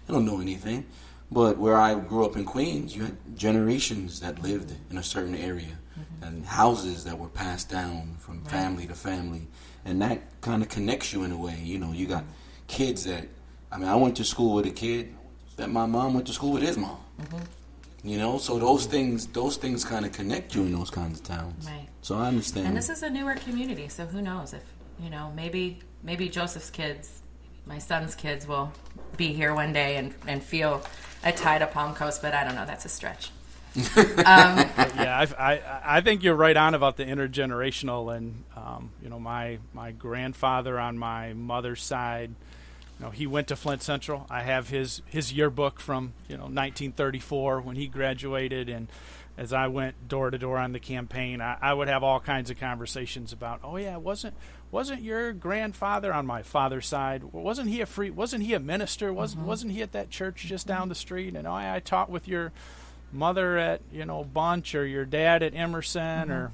they 0.08 0.14
don't 0.14 0.26
know 0.26 0.42
anything 0.42 0.86
but 1.32 1.58
where 1.58 1.78
i 1.78 1.94
grew 1.94 2.26
up 2.26 2.36
in 2.36 2.44
queens 2.44 2.96
you 2.96 3.04
had 3.04 3.38
generations 3.38 4.20
that 4.20 4.42
lived 4.42 4.74
in 4.90 4.98
a 4.98 5.04
certain 5.04 5.36
area 5.36 5.78
mm-hmm. 5.98 6.24
and 6.24 6.46
houses 6.46 7.04
that 7.04 7.18
were 7.18 7.30
passed 7.30 7.70
down 7.70 8.16
from 8.20 8.40
right. 8.44 8.52
family 8.52 8.86
to 8.88 8.94
family 8.94 9.48
and 9.86 10.02
that 10.02 10.22
kind 10.42 10.62
of 10.62 10.70
connects 10.70 11.14
you 11.14 11.24
in 11.24 11.32
a 11.32 11.38
way 11.38 11.60
you 11.64 11.78
know 11.78 11.92
you 11.92 12.06
got 12.06 12.24
kids 12.68 13.04
that 13.06 13.28
i 13.72 13.78
mean 13.78 13.88
i 13.88 13.96
went 13.96 14.16
to 14.16 14.24
school 14.24 14.56
with 14.56 14.66
a 14.66 14.72
kid 14.72 15.14
that 15.58 15.70
my 15.70 15.86
mom 15.86 16.14
went 16.14 16.28
to 16.28 16.34
school 16.34 16.52
with 16.52 16.64
his 16.64 16.78
mom. 16.78 16.98
Mm-hmm. 17.22 18.08
You 18.08 18.18
know, 18.18 18.38
so 18.38 18.60
those 18.60 18.86
things, 18.86 19.28
those 19.28 19.56
things 19.56 19.86
kind 19.86 20.06
of 20.06 20.12
connect 20.12 20.56
you 20.56 20.64
in 20.64 20.74
those 20.74 20.90
kinds 20.90 21.20
of 21.20 21.26
towns. 21.26 21.68
Right. 21.68 21.88
So 22.02 22.18
I 22.18 22.28
understand. 22.28 22.68
And 22.68 22.78
this 22.78 22.90
is 22.90 23.02
a 23.02 23.10
newer 23.10 23.36
community, 23.36 23.88
so 23.88 24.06
who 24.06 24.22
knows 24.22 24.54
if 24.54 24.64
you 25.00 25.10
know 25.10 25.32
maybe 25.36 25.80
maybe 26.04 26.28
Joseph's 26.28 26.70
kids, 26.70 27.22
my 27.66 27.78
son's 27.78 28.14
kids, 28.14 28.46
will 28.46 28.74
be 29.16 29.32
here 29.32 29.54
one 29.54 29.72
day 29.72 29.96
and 29.98 30.14
and 30.28 30.44
feel 30.44 30.82
a 31.24 31.32
tie 31.32 31.60
to 31.60 31.68
Palm 31.68 31.96
Coast, 31.96 32.22
but 32.22 32.34
I 32.34 32.44
don't 32.44 32.56
know. 32.56 32.66
That's 32.66 32.84
a 32.84 32.90
stretch. 32.90 33.32
Um, 33.76 33.84
yeah, 34.18 35.26
I, 35.38 35.54
I, 35.54 35.82
I 35.98 36.02
think 36.02 36.24
you're 36.24 36.36
right 36.36 36.56
on 36.56 36.76
about 36.76 36.98
the 36.98 37.06
intergenerational, 37.06 38.16
and 38.16 38.44
um, 38.56 38.92
you 39.02 39.10
know 39.10 39.20
my 39.20 39.60
my 39.74 39.92
grandfather 39.92 40.80
on 40.80 40.98
my 40.98 41.34
mother's 41.34 41.82
side 41.82 42.36
you 43.00 43.06
know, 43.06 43.12
he 43.12 43.28
went 43.28 43.48
to 43.48 43.56
Flint 43.56 43.82
Central. 43.82 44.26
I 44.30 44.44
have 44.44 44.70
his 44.70 45.02
his 45.06 45.34
yearbook 45.34 45.80
from 45.80 46.14
you 46.28 46.38
know 46.38 46.44
1934 46.44 47.62
when 47.62 47.76
he 47.76 47.88
graduated, 47.88 48.70
and 48.70 48.88
as 49.38 49.52
I 49.52 49.68
went 49.68 50.08
door 50.08 50.30
to 50.30 50.38
door 50.38 50.60
on 50.60 50.74
the 50.74 50.80
campaign, 50.80 51.42
I, 51.42 51.58
I, 51.60 51.74
would 51.74 51.88
have 51.88 52.04
all 52.04 52.20
kinds 52.20 52.52
of 52.52 52.60
conversations 52.60 53.34
about, 53.34 53.62
oh 53.64 53.78
yeah, 53.78 53.98
wasn't 53.98 54.36
wasn't 54.70 55.02
your 55.02 55.34
grandfather 55.34 56.14
on 56.14 56.28
my 56.28 56.44
father's 56.44 56.88
side? 56.88 57.24
Wasn't 57.24 57.70
he 57.70 57.82
a 57.82 57.86
free? 57.88 58.12
Wasn't 58.12 58.44
he 58.44 58.54
a 58.54 58.60
minister? 58.60 59.12
Wasn't 59.12 59.40
mm-hmm. 59.40 59.50
wasn't 59.50 59.72
he 59.72 59.82
at 59.82 59.92
that 59.94 60.10
church 60.10 60.46
just 60.46 60.68
down 60.68 60.90
the 60.90 60.96
street? 60.96 61.36
And 61.36 61.48
oh, 61.48 61.54
I, 61.54 61.76
I 61.76 61.80
taught 61.80 62.10
with 62.10 62.28
your 62.28 62.52
mother 63.14 63.58
at 63.58 63.82
you 63.92 64.06
know 64.06 64.24
Bunche 64.24 64.78
or 64.78 64.86
your 64.86 65.06
dad 65.06 65.44
at 65.44 65.56
Emerson 65.56 66.02
mm-hmm. 66.02 66.32
or 66.32 66.52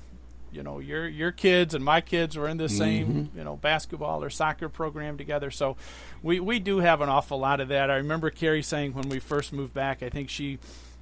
you 0.52 0.64
know 0.64 0.80
your 0.80 1.08
your 1.08 1.32
kids 1.32 1.74
and 1.74 1.84
my 1.84 2.02
kids 2.02 2.38
were 2.38 2.48
in 2.48 2.58
the 2.58 2.70
same 2.70 3.08
mm-hmm. 3.08 3.38
you 3.38 3.44
know 3.44 3.56
basketball 3.56 4.24
or 4.24 4.30
soccer 4.30 4.70
program 4.70 5.18
together 5.18 5.52
so 5.52 5.78
we 6.24 6.40
we 6.40 6.60
do 6.60 6.80
have 6.80 7.02
an 7.02 7.10
awful 7.10 7.40
lot 7.40 7.60
of 7.60 7.68
that 7.68 7.92
i 7.92 7.96
remember 7.96 8.30
carrie 8.30 8.64
saying 8.64 8.94
when 8.94 9.10
we 9.10 9.20
first 9.20 9.54
moved 9.54 9.74
back 9.74 10.02
i 10.02 10.10
think 10.10 10.30
she 10.30 10.58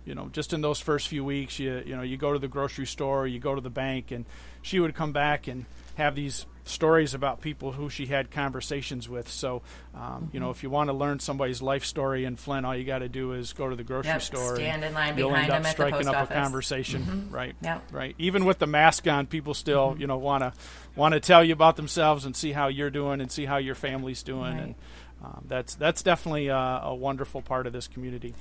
you 0.08 0.16
know 0.16 0.30
just 0.32 0.54
in 0.54 0.62
those 0.62 0.80
first 0.80 1.08
few 1.08 1.24
weeks 1.24 1.60
you 1.60 1.84
you 1.86 1.96
know 1.96 2.02
you 2.02 2.18
go 2.18 2.34
to 2.34 2.40
the 2.40 2.48
grocery 2.48 2.88
store 2.88 3.28
you 3.28 3.40
go 3.40 3.54
to 3.54 3.62
the 3.62 3.70
bank 3.70 4.12
and 4.12 4.26
she 4.62 4.80
would 4.80 4.96
come 4.96 5.12
back 5.12 5.48
and 5.48 5.66
have 5.98 6.16
these 6.16 6.46
stories 6.64 7.14
about 7.14 7.42
people 7.42 7.72
who 7.72 7.90
she 7.90 8.06
had 8.06 8.30
conversations 8.30 9.10
with. 9.10 9.30
So, 9.30 9.62
um, 9.96 10.02
mm-hmm. 10.02 10.26
you 10.34 10.40
know, 10.40 10.52
if 10.52 10.64
you 10.64 10.70
want 10.70 10.90
to 10.90 10.94
learn 10.94 11.20
somebody's 11.20 11.62
life 11.62 11.86
story 11.86 12.26
in 12.26 12.36
Flint, 12.36 12.66
all 12.66 12.76
you 12.76 12.84
got 12.84 13.00
to 13.00 13.10
do 13.10 13.34
is 13.34 13.54
go 13.54 13.70
to 13.70 13.76
the 13.76 13.84
grocery 13.84 14.12
yep, 14.12 14.22
store. 14.22 14.56
Stand 14.56 14.84
in 14.84 14.94
line 14.94 15.18
you'll 15.18 15.30
behind 15.30 15.52
end 15.52 15.66
up 15.66 15.72
striking 15.72 16.08
up 16.08 16.16
office. 16.16 16.36
a 16.36 16.40
conversation, 16.40 17.02
mm-hmm. 17.04 17.36
right? 17.36 17.56
Yep. 17.64 17.92
Right. 17.92 18.16
Even 18.18 18.46
with 18.46 18.60
the 18.60 18.68
mask 18.68 19.08
on, 19.08 19.26
people 19.26 19.54
still, 19.54 19.92
mm-hmm. 19.92 20.02
you 20.02 20.08
know, 20.08 20.18
want 20.18 20.44
to 20.44 20.54
want 20.96 21.14
to 21.14 21.20
tell 21.20 21.44
you 21.44 21.54
about 21.54 21.78
themselves 21.78 22.26
and 22.26 22.36
see 22.36 22.52
how 22.52 22.68
you're 22.68 22.90
doing 22.90 23.22
and 23.22 23.32
see 23.32 23.46
how 23.46 23.58
your 23.58 23.76
family's 23.76 24.24
doing, 24.24 24.54
right. 24.54 24.64
and 24.64 24.76
um, 25.24 25.46
that's 25.48 25.76
that's 25.76 26.04
definitely 26.04 26.48
a, 26.48 26.82
a 26.84 26.96
wonderful 26.96 27.42
part 27.42 27.66
of 27.66 27.74
this 27.74 27.88
community. 27.88 28.36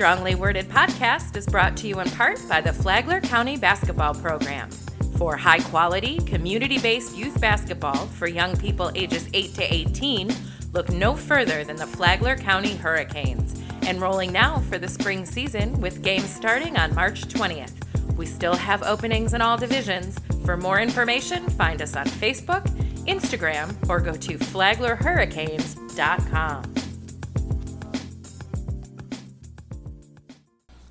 Strongly 0.00 0.32
Worded 0.34 0.66
podcast 0.70 1.36
is 1.36 1.44
brought 1.44 1.76
to 1.76 1.86
you 1.86 2.00
in 2.00 2.08
part 2.12 2.38
by 2.48 2.62
the 2.62 2.72
Flagler 2.72 3.20
County 3.20 3.58
Basketball 3.58 4.14
Program. 4.14 4.70
For 5.18 5.36
high 5.36 5.58
quality, 5.58 6.16
community 6.20 6.78
based 6.78 7.18
youth 7.18 7.38
basketball 7.38 8.06
for 8.06 8.26
young 8.26 8.56
people 8.56 8.90
ages 8.94 9.28
8 9.34 9.52
to 9.56 9.62
18, 9.62 10.34
look 10.72 10.88
no 10.88 11.14
further 11.14 11.64
than 11.64 11.76
the 11.76 11.86
Flagler 11.86 12.34
County 12.34 12.76
Hurricanes. 12.76 13.60
Enrolling 13.82 14.32
now 14.32 14.60
for 14.70 14.78
the 14.78 14.88
spring 14.88 15.26
season 15.26 15.78
with 15.82 16.02
games 16.02 16.34
starting 16.34 16.78
on 16.78 16.94
March 16.94 17.28
20th. 17.28 18.16
We 18.16 18.24
still 18.24 18.56
have 18.56 18.82
openings 18.82 19.34
in 19.34 19.42
all 19.42 19.58
divisions. 19.58 20.18
For 20.46 20.56
more 20.56 20.80
information, 20.80 21.46
find 21.50 21.82
us 21.82 21.94
on 21.94 22.06
Facebook, 22.06 22.64
Instagram, 23.06 23.76
or 23.86 24.00
go 24.00 24.14
to 24.14 24.38
flaglerhurricanes.com. 24.38 26.79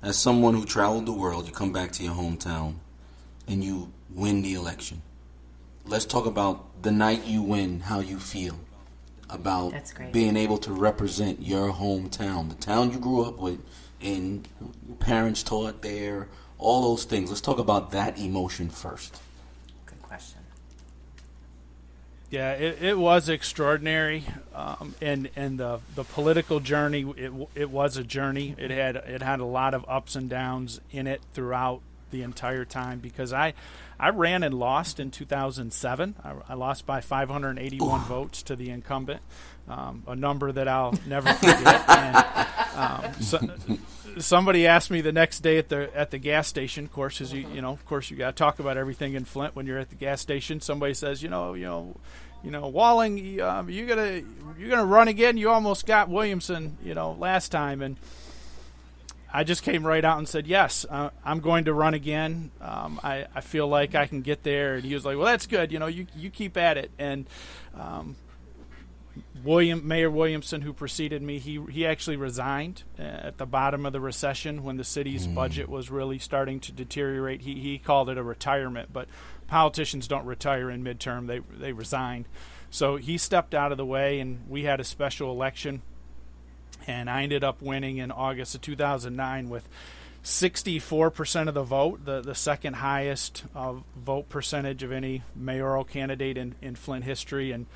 as 0.02 0.18
someone 0.18 0.54
who 0.54 0.64
traveled 0.64 1.06
the 1.06 1.12
world, 1.12 1.46
you 1.46 1.52
come 1.52 1.72
back 1.72 1.92
to 1.92 2.02
your 2.02 2.14
hometown 2.14 2.76
and 3.46 3.62
you 3.62 3.92
win 4.08 4.42
the 4.42 4.54
election. 4.54 5.02
Let's 5.84 6.04
talk 6.04 6.26
about 6.26 6.82
the 6.82 6.90
night 6.90 7.24
you 7.24 7.42
win, 7.42 7.80
how 7.80 8.00
you 8.00 8.18
feel 8.18 8.56
about 9.28 9.74
being 10.12 10.36
able 10.36 10.58
to 10.58 10.72
represent 10.72 11.42
your 11.42 11.72
hometown, 11.72 12.48
the 12.48 12.54
town 12.56 12.92
you 12.92 12.98
grew 12.98 13.22
up 13.22 13.38
with, 13.38 13.60
and 14.00 14.48
parents 14.98 15.42
taught 15.42 15.82
there, 15.82 16.28
all 16.58 16.82
those 16.82 17.04
things. 17.04 17.28
Let's 17.28 17.40
talk 17.40 17.58
about 17.58 17.92
that 17.92 18.18
emotion 18.18 18.70
first. 18.70 19.20
Yeah, 22.30 22.52
it, 22.52 22.80
it 22.80 22.98
was 22.98 23.28
extraordinary, 23.28 24.24
um, 24.54 24.94
and 25.02 25.30
and 25.34 25.58
the 25.58 25.80
the 25.96 26.04
political 26.04 26.60
journey 26.60 27.04
it 27.16 27.32
it 27.56 27.70
was 27.70 27.96
a 27.96 28.04
journey. 28.04 28.54
It 28.56 28.70
had 28.70 28.94
it 28.94 29.20
had 29.20 29.40
a 29.40 29.44
lot 29.44 29.74
of 29.74 29.84
ups 29.88 30.14
and 30.14 30.30
downs 30.30 30.80
in 30.92 31.08
it 31.08 31.22
throughout 31.34 31.82
the 32.12 32.22
entire 32.22 32.64
time 32.64 33.00
because 33.00 33.32
I 33.32 33.54
I 33.98 34.10
ran 34.10 34.44
and 34.44 34.54
lost 34.54 35.00
in 35.00 35.10
2007. 35.10 36.14
I, 36.22 36.34
I 36.48 36.54
lost 36.54 36.86
by 36.86 37.00
581 37.00 38.00
votes 38.04 38.42
to 38.44 38.54
the 38.54 38.70
incumbent, 38.70 39.22
um, 39.68 40.04
a 40.06 40.14
number 40.14 40.52
that 40.52 40.68
I'll 40.68 40.94
never 41.06 41.32
forget. 41.34 41.88
and, 41.88 42.46
um, 42.76 43.12
so, 43.20 43.38
somebody 44.18 44.66
asked 44.66 44.90
me 44.90 45.00
the 45.00 45.12
next 45.12 45.40
day 45.40 45.58
at 45.58 45.68
the 45.68 45.90
at 45.96 46.10
the 46.10 46.18
gas 46.18 46.48
station. 46.48 46.84
Of 46.84 46.92
course, 46.92 47.20
as 47.20 47.32
you 47.32 47.46
you 47.52 47.60
know, 47.60 47.70
of 47.70 47.84
course, 47.84 48.10
you 48.10 48.16
got 48.16 48.36
to 48.36 48.40
talk 48.40 48.58
about 48.58 48.76
everything 48.76 49.14
in 49.14 49.24
Flint 49.24 49.56
when 49.56 49.66
you're 49.66 49.78
at 49.78 49.90
the 49.90 49.96
gas 49.96 50.20
station. 50.20 50.60
Somebody 50.60 50.94
says, 50.94 51.22
you 51.22 51.28
know, 51.28 51.54
you 51.54 51.64
know, 51.64 51.96
you 52.42 52.50
know, 52.50 52.68
Walling, 52.68 53.40
um, 53.40 53.68
you 53.68 53.86
gonna 53.86 54.22
you're 54.58 54.70
gonna 54.70 54.84
run 54.84 55.08
again. 55.08 55.36
You 55.36 55.50
almost 55.50 55.86
got 55.86 56.08
Williamson, 56.08 56.78
you 56.82 56.94
know, 56.94 57.12
last 57.12 57.50
time, 57.50 57.82
and 57.82 57.96
I 59.32 59.44
just 59.44 59.62
came 59.62 59.86
right 59.86 60.04
out 60.04 60.18
and 60.18 60.28
said, 60.28 60.46
yes, 60.46 60.84
uh, 60.88 61.10
I'm 61.24 61.40
going 61.40 61.66
to 61.66 61.74
run 61.74 61.94
again. 61.94 62.50
Um, 62.60 63.00
I 63.02 63.26
I 63.34 63.40
feel 63.40 63.68
like 63.68 63.94
I 63.94 64.06
can 64.06 64.22
get 64.22 64.42
there. 64.42 64.74
And 64.74 64.84
he 64.84 64.94
was 64.94 65.04
like, 65.04 65.16
well, 65.16 65.26
that's 65.26 65.46
good. 65.46 65.70
You 65.70 65.78
know, 65.78 65.86
you 65.86 66.06
you 66.16 66.30
keep 66.30 66.56
at 66.56 66.76
it. 66.76 66.90
And 66.98 67.26
um, 67.78 68.16
William 69.42 69.86
Mayor 69.86 70.10
Williamson, 70.10 70.62
who 70.62 70.72
preceded 70.72 71.22
me, 71.22 71.38
he 71.38 71.60
he 71.70 71.86
actually 71.86 72.16
resigned 72.16 72.84
uh, 72.98 73.02
at 73.02 73.38
the 73.38 73.46
bottom 73.46 73.86
of 73.86 73.92
the 73.92 74.00
recession 74.00 74.62
when 74.62 74.76
the 74.76 74.84
city's 74.84 75.26
mm. 75.26 75.34
budget 75.34 75.68
was 75.68 75.90
really 75.90 76.18
starting 76.18 76.60
to 76.60 76.72
deteriorate. 76.72 77.42
He 77.42 77.54
he 77.60 77.78
called 77.78 78.08
it 78.08 78.18
a 78.18 78.22
retirement, 78.22 78.92
but 78.92 79.08
politicians 79.46 80.06
don't 80.06 80.26
retire 80.26 80.70
in 80.70 80.84
midterm; 80.84 81.26
they 81.26 81.40
they 81.58 81.72
resign. 81.72 82.26
So 82.70 82.96
he 82.96 83.18
stepped 83.18 83.54
out 83.54 83.72
of 83.72 83.78
the 83.78 83.86
way, 83.86 84.20
and 84.20 84.48
we 84.48 84.62
had 84.64 84.78
a 84.78 84.84
special 84.84 85.30
election, 85.32 85.82
and 86.86 87.10
I 87.10 87.24
ended 87.24 87.42
up 87.42 87.60
winning 87.60 87.98
in 87.98 88.10
August 88.12 88.54
of 88.54 88.60
2009 88.60 89.48
with 89.48 89.68
64% 90.22 91.48
of 91.48 91.54
the 91.54 91.62
vote, 91.62 92.04
the, 92.04 92.20
the 92.20 92.34
second 92.34 92.74
highest 92.74 93.44
uh, 93.54 93.74
vote 93.96 94.28
percentage 94.28 94.82
of 94.82 94.92
any 94.92 95.22
mayoral 95.34 95.84
candidate 95.84 96.36
in, 96.36 96.54
in 96.60 96.76
Flint 96.76 97.04
history. 97.04 97.52
And 97.52 97.66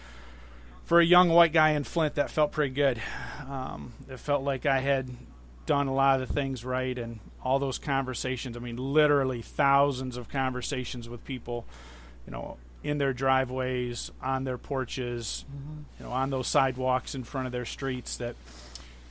for 0.84 1.00
a 1.00 1.04
young 1.04 1.28
white 1.28 1.52
guy 1.52 1.70
in 1.70 1.84
Flint, 1.84 2.16
that 2.16 2.30
felt 2.30 2.52
pretty 2.52 2.74
good. 2.74 3.00
Um, 3.48 3.92
it 4.08 4.18
felt 4.18 4.42
like 4.42 4.66
I 4.66 4.80
had 4.80 5.08
done 5.66 5.86
a 5.86 5.94
lot 5.94 6.20
of 6.20 6.28
the 6.28 6.34
things 6.34 6.64
right 6.64 6.98
and 6.98 7.20
all 7.42 7.58
those 7.58 7.78
conversations. 7.78 8.56
I 8.56 8.60
mean, 8.60 8.76
literally 8.76 9.42
thousands 9.42 10.16
of 10.16 10.28
conversations 10.28 11.08
with 11.08 11.24
people, 11.24 11.64
you 12.26 12.32
know, 12.32 12.56
in 12.82 12.98
their 12.98 13.14
driveways, 13.14 14.10
on 14.22 14.44
their 14.44 14.58
porches, 14.58 15.44
mm-hmm. 15.50 15.80
you 15.98 16.06
know, 16.06 16.12
on 16.12 16.30
those 16.30 16.46
sidewalks 16.46 17.14
in 17.14 17.24
front 17.24 17.46
of 17.46 17.52
their 17.52 17.64
streets 17.64 18.16
that 18.18 18.36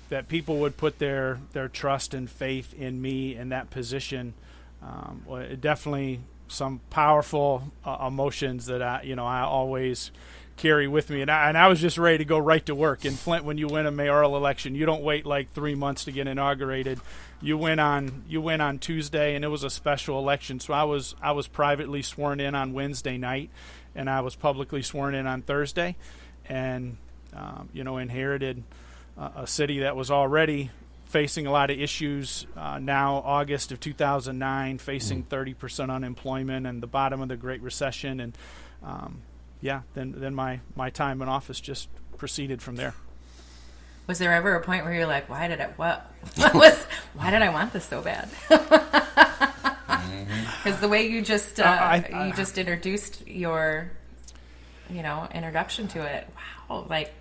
that 0.10 0.28
people 0.28 0.58
would 0.58 0.78
put 0.78 1.00
their 1.00 1.40
their 1.54 1.68
trust 1.68 2.14
and 2.14 2.30
faith 2.30 2.74
in 2.74 3.02
me 3.02 3.36
in 3.36 3.50
that 3.50 3.72
position. 3.72 4.36
Um, 4.84 5.24
well, 5.26 5.48
definitely 5.60 6.20
some 6.48 6.82
powerful 6.90 7.64
uh, 7.84 8.06
emotions 8.08 8.68
that 8.68 8.84
I, 8.84 9.02
you 9.04 9.16
know, 9.16 9.26
I 9.26 9.42
always 9.42 10.12
carry 10.58 10.88
with 10.88 11.10
me. 11.10 11.22
And 11.22 11.32
I, 11.32 11.50
and 11.50 11.58
I 11.58 11.68
was 11.68 11.80
just 11.80 11.98
ready 11.98 12.20
to 12.20 12.26
go 12.26 12.38
right 12.38 12.66
to 12.66 12.76
work. 12.76 13.06
In 13.06 13.14
Flint, 13.14 13.46
when 13.46 13.58
you 13.58 13.68
win 13.68 13.86
a 13.86 13.92
mayoral 13.92 14.36
election, 14.36 14.76
you 14.76 14.86
don't 14.86 15.04
wait 15.04 15.26
like 15.26 15.52
three 15.54 15.76
months 15.76 16.06
to 16.06 16.12
get 16.12 16.28
inaugurated. 16.28 17.00
You 17.42 17.58
went 17.58 17.80
on 17.80 18.24
you 18.28 18.42
win 18.42 18.62
on 18.62 18.80
Tuesday, 18.80 19.36
and 19.36 19.44
it 19.44 19.50
was 19.50 19.64
a 19.64 19.70
special 19.70 20.20
election. 20.20 20.60
So 20.60 20.74
I 20.74 20.84
was 20.84 21.16
I 21.22 21.32
was 21.32 21.48
privately 21.48 22.02
sworn 22.02 22.40
in 22.40 22.56
on 22.56 22.74
Wednesday 22.74 23.18
night, 23.18 23.50
and 23.96 24.10
I 24.10 24.22
was 24.22 24.36
publicly 24.36 24.82
sworn 24.82 25.16
in 25.16 25.28
on 25.28 25.42
Thursday, 25.42 25.96
and 26.46 26.98
um, 27.36 27.70
you 27.74 27.84
know 27.84 27.98
inherited 27.98 28.64
uh, 29.18 29.30
a 29.38 29.48
city 29.48 29.80
that 29.80 29.96
was 29.96 30.10
already 30.10 30.72
facing 31.06 31.46
a 31.46 31.52
lot 31.52 31.70
of 31.70 31.80
issues 31.80 32.48
uh, 32.58 32.80
now 32.80 33.18
august 33.18 33.72
of 33.72 33.80
2009 33.80 34.80
facing 34.80 35.24
30% 35.24 35.56
mm. 35.56 35.94
unemployment 35.94 36.66
and 36.66 36.82
the 36.82 36.88
bottom 36.88 37.22
of 37.22 37.28
the 37.28 37.38
great 37.38 37.62
recession 37.62 38.20
and 38.20 38.36
um, 38.82 39.22
yeah, 39.64 39.82
then 39.94 40.14
then 40.18 40.36
my 40.36 40.60
my 40.76 40.90
time 40.90 41.22
in 41.22 41.30
office 41.30 41.62
just 41.62 41.88
proceeded 42.18 42.62
from 42.62 42.76
there. 42.76 42.94
Was 44.08 44.20
there 44.20 44.34
ever 44.34 44.56
a 44.56 44.62
point 44.62 44.84
where 44.84 44.94
you're 44.94 45.08
like, 45.08 45.30
why 45.30 45.48
did 45.48 45.62
I 45.62 45.68
what, 45.78 46.06
what 46.36 46.54
was 46.54 46.84
why 47.14 47.32
did 47.32 47.42
I 47.42 47.50
want 47.50 47.72
this 47.74 47.86
so 47.86 48.02
bad? 48.02 48.30
Because 50.64 50.80
the 50.80 50.88
way 50.88 51.08
you 51.08 51.22
just 51.22 51.60
uh, 51.60 51.64
I, 51.64 52.06
I, 52.12 52.28
you 52.28 52.34
just 52.34 52.58
introduced 52.58 53.28
your 53.28 53.92
you 54.90 55.04
know 55.04 55.28
introduction 55.34 55.90
to 55.90 56.02
it, 56.02 56.28
wow, 56.70 56.86
like 56.90 57.14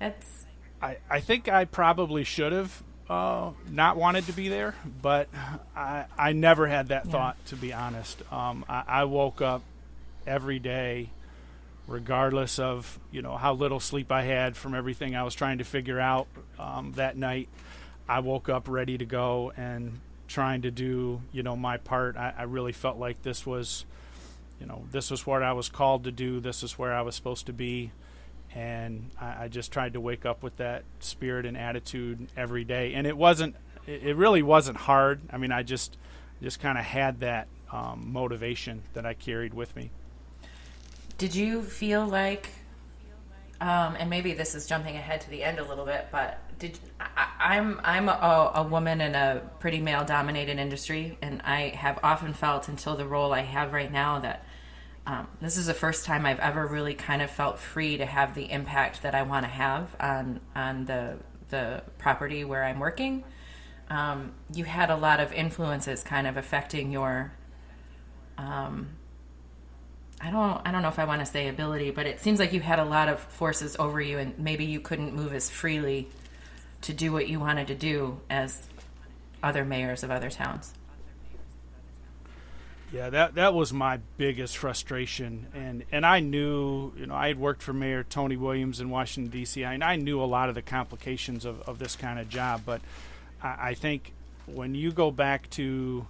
that's. 0.00 0.44
I 0.82 0.96
I 1.08 1.20
think 1.20 1.48
I 1.48 1.64
probably 1.64 2.24
should 2.24 2.52
have 2.52 2.82
uh, 3.08 3.52
not 3.70 3.96
wanted 3.96 4.26
to 4.26 4.32
be 4.32 4.48
there, 4.48 4.74
but 5.00 5.28
I 5.76 6.06
I 6.18 6.32
never 6.32 6.66
had 6.66 6.88
that 6.88 7.06
yeah. 7.06 7.12
thought 7.12 7.46
to 7.46 7.56
be 7.56 7.72
honest. 7.72 8.20
Um, 8.32 8.64
I, 8.68 8.82
I 8.86 9.04
woke 9.04 9.40
up 9.40 9.62
every 10.26 10.58
day 10.58 11.10
regardless 11.88 12.58
of 12.58 13.00
you 13.10 13.22
know 13.22 13.36
how 13.36 13.54
little 13.54 13.80
sleep 13.80 14.12
I 14.12 14.22
had 14.22 14.56
from 14.56 14.74
everything 14.74 15.16
I 15.16 15.24
was 15.24 15.34
trying 15.34 15.58
to 15.58 15.64
figure 15.64 15.98
out 15.98 16.28
um, 16.58 16.92
that 16.92 17.16
night. 17.16 17.48
I 18.08 18.20
woke 18.20 18.48
up 18.48 18.68
ready 18.68 18.96
to 18.98 19.04
go 19.04 19.52
and 19.56 20.00
trying 20.28 20.62
to 20.62 20.70
do 20.70 21.22
you 21.32 21.42
know 21.42 21.56
my 21.56 21.78
part. 21.78 22.16
I, 22.16 22.34
I, 22.38 22.42
really 22.44 22.72
felt 22.72 22.98
like 22.98 23.22
this 23.22 23.44
was 23.46 23.86
you 24.60 24.66
know 24.66 24.84
this 24.92 25.10
was 25.10 25.26
what 25.26 25.42
I 25.42 25.52
was 25.52 25.68
called 25.68 26.04
to 26.04 26.12
do. 26.12 26.38
This 26.38 26.62
is 26.62 26.78
where 26.78 26.94
I 26.94 27.00
was 27.00 27.16
supposed 27.16 27.46
to 27.46 27.52
be, 27.52 27.90
and 28.54 29.10
I, 29.20 29.44
I 29.44 29.48
just 29.48 29.72
tried 29.72 29.94
to 29.94 30.00
wake 30.00 30.26
up 30.26 30.42
with 30.42 30.58
that 30.58 30.84
spirit 31.00 31.46
and 31.46 31.56
attitude 31.56 32.28
every 32.36 32.64
day. 32.64 32.92
And 32.94 33.06
it 33.06 33.16
wasn't. 33.16 33.56
It, 33.86 34.16
really 34.16 34.42
wasn't 34.42 34.76
hard. 34.76 35.22
I 35.32 35.38
mean, 35.38 35.50
I 35.50 35.62
just 35.62 35.96
just 36.42 36.60
kind 36.60 36.76
of 36.76 36.84
had 36.84 37.20
that 37.20 37.48
um, 37.72 38.12
motivation 38.12 38.82
that 38.92 39.06
I 39.06 39.14
carried 39.14 39.54
with 39.54 39.74
me. 39.74 39.90
Did 41.18 41.34
you 41.34 41.62
feel 41.62 42.06
like, 42.06 42.48
um, 43.60 43.96
and 43.98 44.08
maybe 44.08 44.34
this 44.34 44.54
is 44.54 44.68
jumping 44.68 44.94
ahead 44.94 45.20
to 45.22 45.30
the 45.30 45.42
end 45.42 45.58
a 45.58 45.64
little 45.64 45.84
bit, 45.84 46.06
but 46.12 46.38
did 46.60 46.78
I, 47.00 47.56
am 47.56 47.80
I'm, 47.84 48.08
I'm 48.08 48.08
a, 48.08 48.52
a 48.54 48.62
woman 48.62 49.00
in 49.00 49.16
a 49.16 49.42
pretty 49.58 49.80
male 49.80 50.04
dominated 50.04 50.58
industry, 50.58 51.18
and 51.20 51.42
I 51.42 51.70
have 51.70 51.98
often 52.04 52.34
felt 52.34 52.68
until 52.68 52.96
the 52.96 53.04
role 53.04 53.32
I 53.32 53.40
have 53.40 53.72
right 53.72 53.90
now 53.90 54.20
that 54.20 54.44
um, 55.08 55.26
this 55.40 55.56
is 55.56 55.66
the 55.66 55.74
first 55.74 56.04
time 56.04 56.24
I've 56.24 56.38
ever 56.38 56.66
really 56.66 56.94
kind 56.94 57.20
of 57.20 57.30
felt 57.30 57.58
free 57.58 57.96
to 57.96 58.06
have 58.06 58.34
the 58.34 58.50
impact 58.50 59.02
that 59.02 59.14
I 59.14 59.22
want 59.22 59.44
to 59.44 59.50
have 59.50 59.96
on 59.98 60.40
on 60.54 60.84
the 60.84 61.16
the 61.48 61.82
property 61.96 62.44
where 62.44 62.62
I'm 62.62 62.78
working. 62.78 63.24
Um, 63.88 64.34
you 64.52 64.64
had 64.64 64.90
a 64.90 64.96
lot 64.96 65.18
of 65.18 65.32
influences 65.32 66.04
kind 66.04 66.26
of 66.26 66.36
affecting 66.36 66.92
your 66.92 67.32
um, 68.36 68.97
I 70.20 70.30
don't 70.30 70.60
I 70.66 70.72
don't 70.72 70.82
know 70.82 70.88
if 70.88 70.98
I 70.98 71.04
want 71.04 71.20
to 71.20 71.26
say 71.26 71.48
ability, 71.48 71.90
but 71.90 72.06
it 72.06 72.20
seems 72.20 72.40
like 72.40 72.52
you 72.52 72.60
had 72.60 72.78
a 72.78 72.84
lot 72.84 73.08
of 73.08 73.20
forces 73.20 73.76
over 73.78 74.00
you 74.00 74.18
and 74.18 74.38
maybe 74.38 74.64
you 74.64 74.80
couldn't 74.80 75.14
move 75.14 75.32
as 75.32 75.48
freely 75.48 76.08
to 76.82 76.92
do 76.92 77.12
what 77.12 77.28
you 77.28 77.38
wanted 77.38 77.68
to 77.68 77.74
do 77.74 78.20
as 78.28 78.66
other 79.42 79.64
mayors 79.64 80.02
of 80.02 80.10
other 80.10 80.30
towns. 80.30 80.72
Yeah, 82.92 83.10
that 83.10 83.34
that 83.34 83.52
was 83.52 83.72
my 83.72 83.98
biggest 84.16 84.56
frustration, 84.56 85.46
and 85.52 85.84
and 85.92 86.06
I 86.06 86.20
knew, 86.20 86.92
you 86.96 87.06
know, 87.06 87.14
I 87.14 87.28
had 87.28 87.38
worked 87.38 87.62
for 87.62 87.74
Mayor 87.74 88.02
Tony 88.02 88.36
Williams 88.36 88.80
in 88.80 88.88
Washington 88.88 89.30
D.C. 89.30 89.62
and 89.62 89.84
I 89.84 89.96
knew 89.96 90.22
a 90.22 90.24
lot 90.24 90.48
of 90.48 90.54
the 90.54 90.62
complications 90.62 91.44
of, 91.44 91.60
of 91.68 91.78
this 91.78 91.96
kind 91.96 92.18
of 92.18 92.30
job, 92.30 92.62
but 92.64 92.80
I, 93.42 93.56
I 93.60 93.74
think 93.74 94.12
when 94.46 94.74
you 94.74 94.90
go 94.90 95.10
back 95.10 95.50
to 95.50 96.06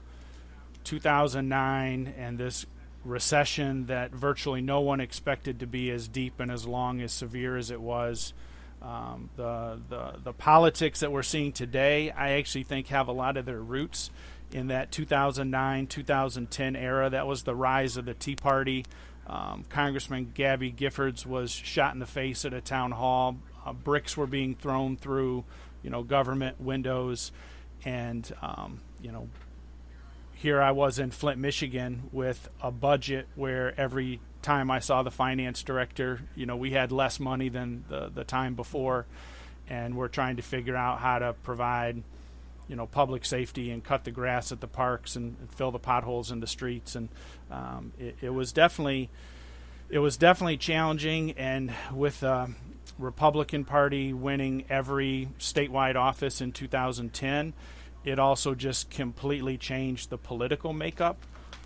2009 0.84 2.14
and 2.16 2.38
this 2.38 2.64
recession 3.08 3.86
that 3.86 4.12
virtually 4.12 4.60
no 4.60 4.80
one 4.80 5.00
expected 5.00 5.60
to 5.60 5.66
be 5.66 5.90
as 5.90 6.08
deep 6.08 6.40
and 6.40 6.50
as 6.50 6.66
long 6.66 7.00
as 7.00 7.12
severe 7.12 7.56
as 7.56 7.70
it 7.70 7.80
was. 7.80 8.32
Um, 8.80 9.30
the, 9.36 9.80
the 9.88 10.12
the 10.22 10.32
politics 10.32 11.00
that 11.00 11.10
we're 11.10 11.24
seeing 11.24 11.50
today, 11.50 12.12
I 12.12 12.32
actually 12.32 12.62
think 12.62 12.88
have 12.88 13.08
a 13.08 13.12
lot 13.12 13.36
of 13.36 13.44
their 13.44 13.60
roots 13.60 14.10
in 14.52 14.68
that 14.68 14.92
2009 14.92 15.86
2010 15.88 16.76
era. 16.76 17.10
That 17.10 17.26
was 17.26 17.42
the 17.42 17.56
rise 17.56 17.96
of 17.96 18.04
the 18.04 18.14
Tea 18.14 18.36
Party. 18.36 18.84
Um, 19.26 19.64
Congressman 19.68 20.32
Gabby 20.32 20.72
Giffords 20.72 21.26
was 21.26 21.50
shot 21.50 21.92
in 21.92 21.98
the 21.98 22.06
face 22.06 22.44
at 22.44 22.54
a 22.54 22.60
town 22.60 22.92
hall. 22.92 23.36
Uh, 23.66 23.72
bricks 23.72 24.16
were 24.16 24.26
being 24.26 24.54
thrown 24.54 24.96
through, 24.96 25.44
you 25.82 25.90
know, 25.90 26.02
government 26.02 26.60
windows, 26.60 27.32
and 27.84 28.30
um, 28.40 28.80
you 29.02 29.12
know, 29.12 29.28
here 30.38 30.62
I 30.62 30.70
was 30.70 31.00
in 31.00 31.10
Flint, 31.10 31.40
Michigan, 31.40 32.04
with 32.12 32.48
a 32.62 32.70
budget 32.70 33.26
where 33.34 33.74
every 33.78 34.20
time 34.40 34.70
I 34.70 34.78
saw 34.78 35.02
the 35.02 35.10
finance 35.10 35.64
director, 35.64 36.20
you 36.36 36.46
know, 36.46 36.56
we 36.56 36.70
had 36.70 36.92
less 36.92 37.18
money 37.18 37.48
than 37.48 37.84
the 37.88 38.08
the 38.08 38.22
time 38.22 38.54
before, 38.54 39.06
and 39.68 39.96
we're 39.96 40.06
trying 40.06 40.36
to 40.36 40.42
figure 40.42 40.76
out 40.76 41.00
how 41.00 41.18
to 41.18 41.32
provide, 41.42 42.04
you 42.68 42.76
know, 42.76 42.86
public 42.86 43.24
safety 43.24 43.72
and 43.72 43.82
cut 43.82 44.04
the 44.04 44.12
grass 44.12 44.52
at 44.52 44.60
the 44.60 44.68
parks 44.68 45.16
and, 45.16 45.36
and 45.40 45.52
fill 45.52 45.72
the 45.72 45.78
potholes 45.80 46.30
in 46.30 46.38
the 46.38 46.46
streets, 46.46 46.94
and 46.94 47.08
um, 47.50 47.92
it, 47.98 48.16
it, 48.20 48.30
was 48.30 48.52
definitely 48.52 49.10
it 49.90 49.98
was 49.98 50.16
definitely 50.16 50.56
challenging, 50.56 51.32
and 51.32 51.74
with. 51.92 52.22
Uh, 52.22 52.46
Republican 52.98 53.64
Party 53.64 54.12
winning 54.12 54.64
every 54.68 55.28
statewide 55.38 55.94
office 55.94 56.40
in 56.40 56.50
2010, 56.50 57.52
it 58.08 58.18
also 58.18 58.54
just 58.54 58.90
completely 58.90 59.58
changed 59.58 60.10
the 60.10 60.18
political 60.18 60.72
makeup 60.72 61.18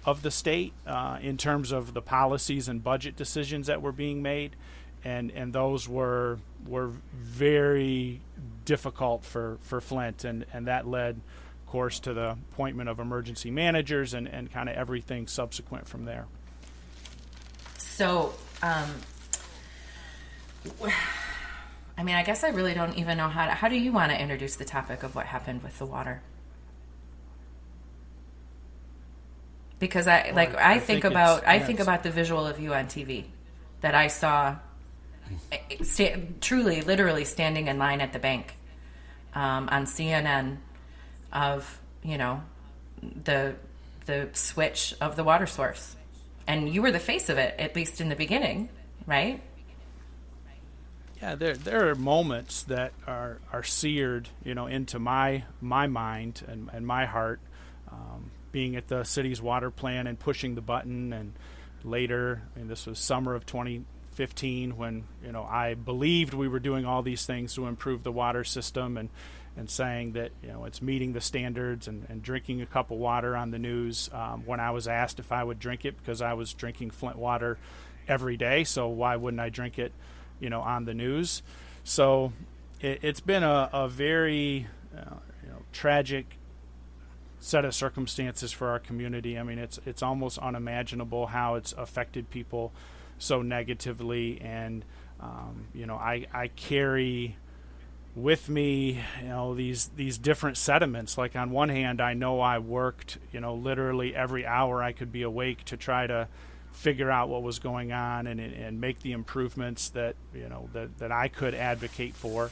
of 0.05 0.22
the 0.22 0.31
state 0.31 0.72
uh, 0.87 1.18
in 1.22 1.37
terms 1.37 1.70
of 1.70 1.94
the 1.94 2.02
policies 2.02 2.68
and 2.68 2.83
budget 2.83 3.16
decisions 3.16 3.68
that 3.68 3.81
were 3.81 3.92
being 3.92 4.22
made, 4.22 4.57
and 5.05 5.31
and 5.31 5.52
those 5.52 5.88
were 5.88 6.38
were 6.66 6.90
very 7.14 8.20
difficult 8.64 9.24
for 9.24 9.59
for 9.61 9.81
Flint, 9.81 10.24
and 10.24 10.44
and 10.52 10.66
that 10.66 10.87
led, 10.87 11.20
of 11.61 11.66
course, 11.66 12.00
to 12.00 12.12
the 12.12 12.31
appointment 12.50 12.88
of 12.88 12.98
emergency 12.98 13.50
managers 13.50 14.12
and 14.12 14.26
and 14.26 14.50
kind 14.50 14.68
of 14.68 14.74
everything 14.74 15.26
subsequent 15.26 15.87
from 15.87 16.05
there. 16.05 16.26
So. 17.78 18.35
Um, 18.62 18.90
I 21.98 22.05
mean, 22.05 22.14
I 22.14 22.22
guess 22.22 22.42
I 22.42 22.48
really 22.48 22.72
don't 22.74 22.96
even 22.96 23.18
know 23.18 23.28
how 23.28 23.46
to. 23.46 23.52
How 23.52 23.68
do 23.68 23.76
you 23.76 23.92
want 23.92 24.12
to 24.12 24.20
introduce 24.20 24.57
the 24.57 24.64
topic 24.64 25.02
of 25.02 25.14
what 25.14 25.26
happened 25.26 25.62
with 25.62 25.78
the 25.78 25.87
water? 25.87 26.22
Because 29.83 30.07
I 30.07 30.31
like 30.33 30.55
I, 30.55 30.75
I, 30.75 30.79
think, 30.79 31.03
think 31.03 31.05
about 31.12 31.45
I 31.45 31.59
think 31.59 31.81
about 31.81 32.05
the 32.05 32.11
visual 32.12 32.47
of 32.47 32.61
you 32.61 32.73
on 32.73 32.85
TV 32.85 33.25
that 33.81 33.97
I 33.97 34.07
saw, 34.07 34.55
eh, 35.51 35.59
sta- 35.83 36.23
truly, 36.40 36.83
literally 36.83 37.25
standing 37.25 37.66
in 37.66 37.79
line 37.79 38.01
at 38.01 38.12
the 38.12 38.21
bank 38.21 38.55
um, 39.35 39.68
on 39.73 39.87
CNN 39.87 40.59
of 41.33 41.81
you 42.05 42.16
know 42.16 42.45
the 43.25 43.57
the 44.07 44.29
switch 44.35 44.95
of 45.01 45.16
the 45.16 45.25
water 45.25 45.47
source, 45.47 45.97
and 46.47 46.72
you 46.72 46.80
were 46.80 46.93
the 46.93 47.01
face 47.01 47.28
of 47.28 47.39
it 47.39 47.57
at 47.59 47.74
least 47.74 48.01
in 48.01 48.09
the 48.09 48.14
beginning, 48.14 48.68
right? 49.05 49.43
Yeah, 51.20 51.35
there 51.35 51.57
there 51.57 51.89
are 51.89 51.97
moments 51.97 52.62
that 52.62 52.93
are, 53.05 53.39
are 53.53 53.64
seared, 53.64 54.28
you 54.45 54.55
know, 54.55 54.68
into 54.68 55.01
my 55.01 55.43
my 55.61 55.89
mind 55.89 56.45
and, 56.47 56.70
and 56.72 56.87
my 56.87 57.05
heart. 57.05 57.41
Um, 57.91 58.30
being 58.53 58.76
at 58.76 58.88
the 58.88 59.05
city's 59.05 59.42
water 59.42 59.70
plant 59.70 60.07
and 60.07 60.18
pushing 60.18 60.55
the 60.55 60.61
button, 60.61 61.12
and 61.12 61.32
later, 61.82 62.42
mean, 62.57 62.68
this 62.68 62.86
was 62.86 62.98
summer 62.98 63.34
of 63.34 63.46
2015 63.46 64.76
when 64.76 65.05
you 65.24 65.32
know 65.32 65.42
I 65.42 65.74
believed 65.74 66.34
we 66.34 66.48
were 66.48 66.61
doing 66.61 66.84
all 66.84 67.03
these 67.03 67.26
things 67.26 67.55
to 67.55 67.66
improve 67.66 68.03
the 68.03 68.12
water 68.12 68.44
system 68.44 68.96
and 68.96 69.09
and 69.57 69.68
saying 69.68 70.12
that 70.12 70.30
you 70.42 70.48
know 70.48 70.64
it's 70.64 70.80
meeting 70.80 71.12
the 71.12 71.20
standards 71.20 71.88
and, 71.88 72.07
and 72.09 72.22
drinking 72.22 72.62
a 72.62 72.66
cup 72.66 72.90
of 72.90 72.98
water 72.98 73.36
on 73.36 73.50
the 73.50 73.59
news 73.59 74.09
um, 74.12 74.44
when 74.46 74.61
I 74.61 74.70
was 74.70 74.88
asked 74.88 75.18
if 75.18 75.32
I 75.32 75.44
would 75.44 75.59
drink 75.59 75.84
it 75.84 75.96
because 75.98 76.22
I 76.22 76.34
was 76.34 76.53
drinking 76.55 76.90
Flint 76.90 77.16
water 77.16 77.59
every 78.09 78.36
day. 78.36 78.64
So 78.64 78.88
why 78.88 79.16
wouldn't 79.16 79.40
I 79.40 79.48
drink 79.48 79.78
it, 79.78 79.92
you 80.40 80.50
know, 80.50 80.61
on 80.61 80.84
the 80.84 80.94
news? 80.94 81.42
So 81.84 82.32
it, 82.80 83.03
has 83.03 83.20
been 83.20 83.42
a, 83.42 83.68
a 83.72 83.88
very 83.88 84.66
uh, 84.96 85.16
you 85.42 85.50
know, 85.50 85.62
tragic 85.72 86.26
set 87.43 87.64
of 87.64 87.74
circumstances 87.74 88.53
for 88.53 88.68
our 88.68 88.78
community. 88.78 89.38
I 89.38 89.43
mean, 89.43 89.59
it's 89.59 89.78
it's 89.84 90.03
almost 90.03 90.38
unimaginable 90.38 91.26
how 91.26 91.57
it's 91.57 91.72
affected 91.72 92.30
people 92.30 92.72
so 93.18 93.43
negatively, 93.43 94.40
and 94.40 94.84
um, 95.20 95.66
you 95.74 95.86
know, 95.86 95.97
I 95.97 96.26
I 96.32 96.49
carry 96.49 97.36
with 98.14 98.49
me, 98.49 99.03
you 99.20 99.28
know, 99.28 99.55
these 99.55 99.90
these 99.97 100.18
different 100.18 100.57
sediments. 100.57 101.18
Like 101.18 101.34
on 101.34 101.51
one 101.51 101.68
hand, 101.68 102.01
I 102.01 102.14
know 102.14 102.40
I 102.40 102.59
worked, 102.59 103.18
you 103.32 103.40
know, 103.40 103.55
literally 103.55 104.14
every 104.14 104.47
hour 104.47 104.82
I 104.82 104.93
could 104.93 105.12
be 105.12 105.22
awake 105.22 105.64
to 105.66 105.76
try 105.76 106.07
to 106.07 106.28
figure 106.72 107.11
out 107.11 107.28
what 107.28 107.43
was 107.43 107.59
going 107.59 107.93
on 107.93 108.26
and 108.26 108.40
and 108.40 108.80
make 108.80 109.01
the 109.01 109.12
improvements 109.12 109.88
that 109.90 110.14
you 110.32 110.49
know 110.49 110.68
that 110.74 110.99
that 110.99 111.11
I 111.11 111.28
could 111.28 111.55
advocate 111.55 112.14
for. 112.14 112.51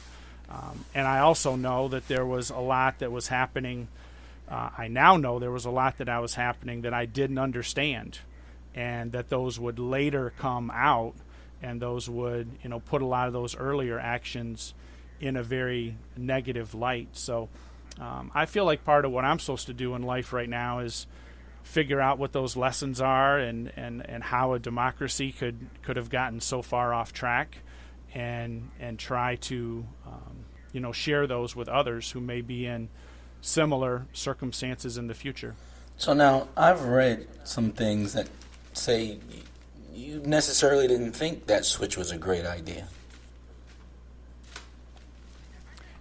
Um, 0.49 0.83
and 0.93 1.07
I 1.07 1.19
also 1.19 1.55
know 1.55 1.87
that 1.87 2.09
there 2.09 2.25
was 2.25 2.49
a 2.49 2.59
lot 2.59 2.99
that 2.99 3.11
was 3.11 3.29
happening. 3.29 3.87
Uh, 4.51 4.69
I 4.77 4.87
now 4.89 5.15
know 5.15 5.39
there 5.39 5.51
was 5.51 5.65
a 5.65 5.71
lot 5.71 5.97
that 5.99 6.09
I 6.09 6.19
was 6.19 6.35
happening 6.35 6.81
that 6.81 6.93
I 6.93 7.05
didn't 7.05 7.37
understand, 7.37 8.19
and 8.75 9.13
that 9.13 9.29
those 9.29 9.57
would 9.59 9.79
later 9.79 10.33
come 10.37 10.69
out, 10.71 11.13
and 11.61 11.81
those 11.81 12.09
would 12.09 12.49
you 12.61 12.69
know 12.69 12.81
put 12.81 13.01
a 13.01 13.05
lot 13.05 13.27
of 13.27 13.33
those 13.33 13.55
earlier 13.55 13.97
actions 13.97 14.73
in 15.21 15.37
a 15.37 15.43
very 15.43 15.95
negative 16.17 16.73
light. 16.73 17.09
So 17.13 17.47
um, 17.99 18.31
I 18.33 18.45
feel 18.45 18.65
like 18.65 18.83
part 18.83 19.05
of 19.05 19.11
what 19.11 19.23
I'm 19.23 19.39
supposed 19.39 19.67
to 19.67 19.73
do 19.73 19.95
in 19.95 20.01
life 20.01 20.33
right 20.33 20.49
now 20.49 20.79
is 20.79 21.07
figure 21.63 22.01
out 22.01 22.17
what 22.17 22.33
those 22.33 22.57
lessons 22.57 22.99
are 22.99 23.37
and, 23.37 23.71
and, 23.75 24.03
and 24.09 24.23
how 24.23 24.53
a 24.53 24.59
democracy 24.59 25.31
could, 25.31 25.59
could 25.83 25.95
have 25.95 26.09
gotten 26.09 26.39
so 26.39 26.63
far 26.63 26.91
off 26.91 27.13
track 27.13 27.59
and 28.13 28.69
and 28.79 28.99
try 28.99 29.35
to 29.35 29.85
um, 30.05 30.45
you 30.73 30.81
know 30.81 30.91
share 30.91 31.27
those 31.27 31.55
with 31.55 31.69
others 31.69 32.11
who 32.11 32.19
may 32.19 32.41
be 32.41 32.65
in 32.65 32.89
similar 33.41 34.05
circumstances 34.13 34.97
in 34.97 35.07
the 35.07 35.13
future. 35.13 35.55
So 35.97 36.13
now 36.13 36.47
I've 36.55 36.83
read 36.83 37.27
some 37.43 37.71
things 37.71 38.13
that 38.13 38.27
say 38.73 39.19
you 39.93 40.21
necessarily 40.25 40.87
didn't 40.87 41.11
think 41.11 41.47
that 41.47 41.65
switch 41.65 41.97
was 41.97 42.11
a 42.11 42.17
great 42.17 42.45
idea. 42.45 42.87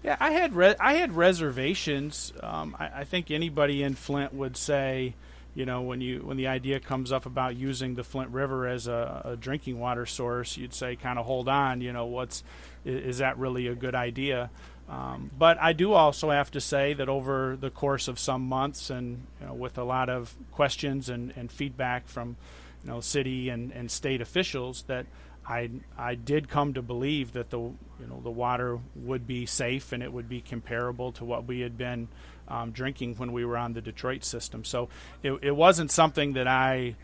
Yeah, 0.03 0.17
I 0.19 0.31
had 0.31 0.55
re- 0.55 0.77
I 0.81 0.95
had 0.95 1.15
reservations. 1.15 2.33
Um, 2.43 2.75
I, 2.79 3.01
I, 3.01 3.05
think 3.05 3.31
anybody 3.31 3.83
in 3.83 3.95
Flint 3.95 4.33
would 4.33 4.57
say, 4.57 5.15
you 5.55 5.67
know, 5.67 5.83
when 5.83 6.01
you 6.01 6.21
when 6.21 6.37
the 6.37 6.47
idea 6.47 6.79
comes 6.79 7.11
up 7.11 7.27
about 7.27 7.57
using 7.57 7.95
the 7.95 8.05
Flint 8.05 8.31
River 8.31 8.67
as 8.67 8.87
a, 8.87 9.23
a 9.25 9.37
drinking 9.37 9.81
water 9.81 10.07
source, 10.07 10.57
you'd 10.57 10.75
say, 10.75 10.97
kind 10.97 11.19
of 11.19 11.27
hold 11.27 11.49
on. 11.49 11.81
You 11.81 11.93
know, 11.93 12.07
what's 12.07 12.45
is, 12.85 13.05
is 13.05 13.19
that 13.19 13.37
really 13.39 13.67
a 13.67 13.75
good 13.75 13.95
idea? 13.95 14.51
Um, 14.89 15.31
but 15.37 15.57
I 15.61 15.73
do 15.73 15.93
also 15.93 16.31
have 16.31 16.51
to 16.53 16.61
say 16.61 16.95
that 16.95 17.09
over 17.09 17.57
the 17.59 17.71
course 17.71 18.09
of 18.09 18.19
some 18.19 18.43
months, 18.43 18.91
and 18.91 19.27
you 19.41 19.47
know, 19.47 19.55
with 19.55 19.79
a 19.79 19.85
lot 19.85 20.09
of 20.09 20.35
questions 20.51 21.09
and, 21.09 21.33
and 21.37 21.51
feedback 21.51 22.07
from 22.07 22.37
you 22.85 22.91
know 22.91 23.01
city 23.01 23.49
and, 23.49 23.73
and 23.73 23.91
state 23.91 24.21
officials, 24.21 24.83
that 24.83 25.07
I 25.47 25.71
I 25.99 26.15
did 26.15 26.49
come 26.49 26.75
to 26.75 26.83
believe 26.83 27.33
that 27.33 27.51
the 27.51 27.59
you 27.59 28.07
know 28.09 28.21
the 28.23 28.31
water 28.31 28.79
would 28.95 29.27
be 29.27 29.47
safe 29.47 29.93
and 29.93 30.03
it 30.03 30.13
would 30.13 30.29
be 30.29 30.41
comparable 30.41 31.13
to 31.13 31.25
what 31.25 31.47
we 31.47 31.61
had 31.61 31.77
been 31.77 32.09
um, 32.51 32.73
drinking 32.73 33.15
when 33.17 33.33
we 33.33 33.45
were 33.45 33.57
on 33.57 33.73
the 33.73 33.81
Detroit 33.81 34.25
system. 34.25 34.65
So 34.65 34.89
it, 35.23 35.33
it 35.43 35.57
wasn't 35.57 35.91
something 35.91 36.35
that 36.35 36.47
I 36.47 36.97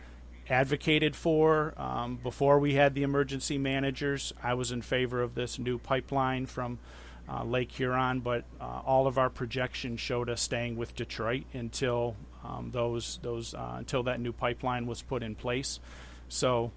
advocated 0.49 1.15
for 1.15 1.73
um, 1.77 2.17
before 2.17 2.59
we 2.59 2.75
had 2.75 2.93
the 2.93 3.03
emergency 3.03 3.57
managers. 3.57 4.33
I 4.43 4.53
was 4.53 4.71
in 4.71 4.81
favor 4.81 5.21
of 5.21 5.35
this 5.35 5.57
new 5.59 5.77
pipeline 5.77 6.45
from 6.45 6.79
uh, 7.29 7.43
Lake 7.43 7.71
Huron, 7.71 8.19
but 8.19 8.45
uh, 8.61 8.81
all 8.85 9.07
of 9.07 9.17
our 9.17 9.29
projections 9.29 9.99
showed 9.99 10.29
us 10.29 10.41
staying 10.41 10.77
with 10.77 10.95
Detroit 10.95 11.43
until 11.53 12.15
um, 12.43 12.71
those 12.71 13.19
those 13.21 13.53
uh, 13.53 13.75
until 13.77 14.03
that 14.03 14.21
new 14.21 14.31
pipeline 14.31 14.85
was 14.85 15.01
put 15.01 15.23
in 15.23 15.35
place. 15.35 15.79
So 16.29 16.71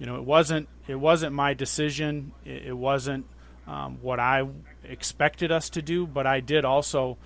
you 0.00 0.06
know, 0.06 0.16
it 0.16 0.24
wasn't 0.24 0.68
it 0.88 0.96
wasn't 0.96 1.34
my 1.34 1.54
decision. 1.54 2.32
It, 2.44 2.66
it 2.66 2.76
wasn't 2.76 3.26
um, 3.66 3.98
what 4.02 4.18
I 4.18 4.46
expected 4.84 5.52
us 5.52 5.70
to 5.70 5.82
do, 5.82 6.06
but 6.06 6.26
I 6.26 6.40
did 6.40 6.64
also, 6.64 7.18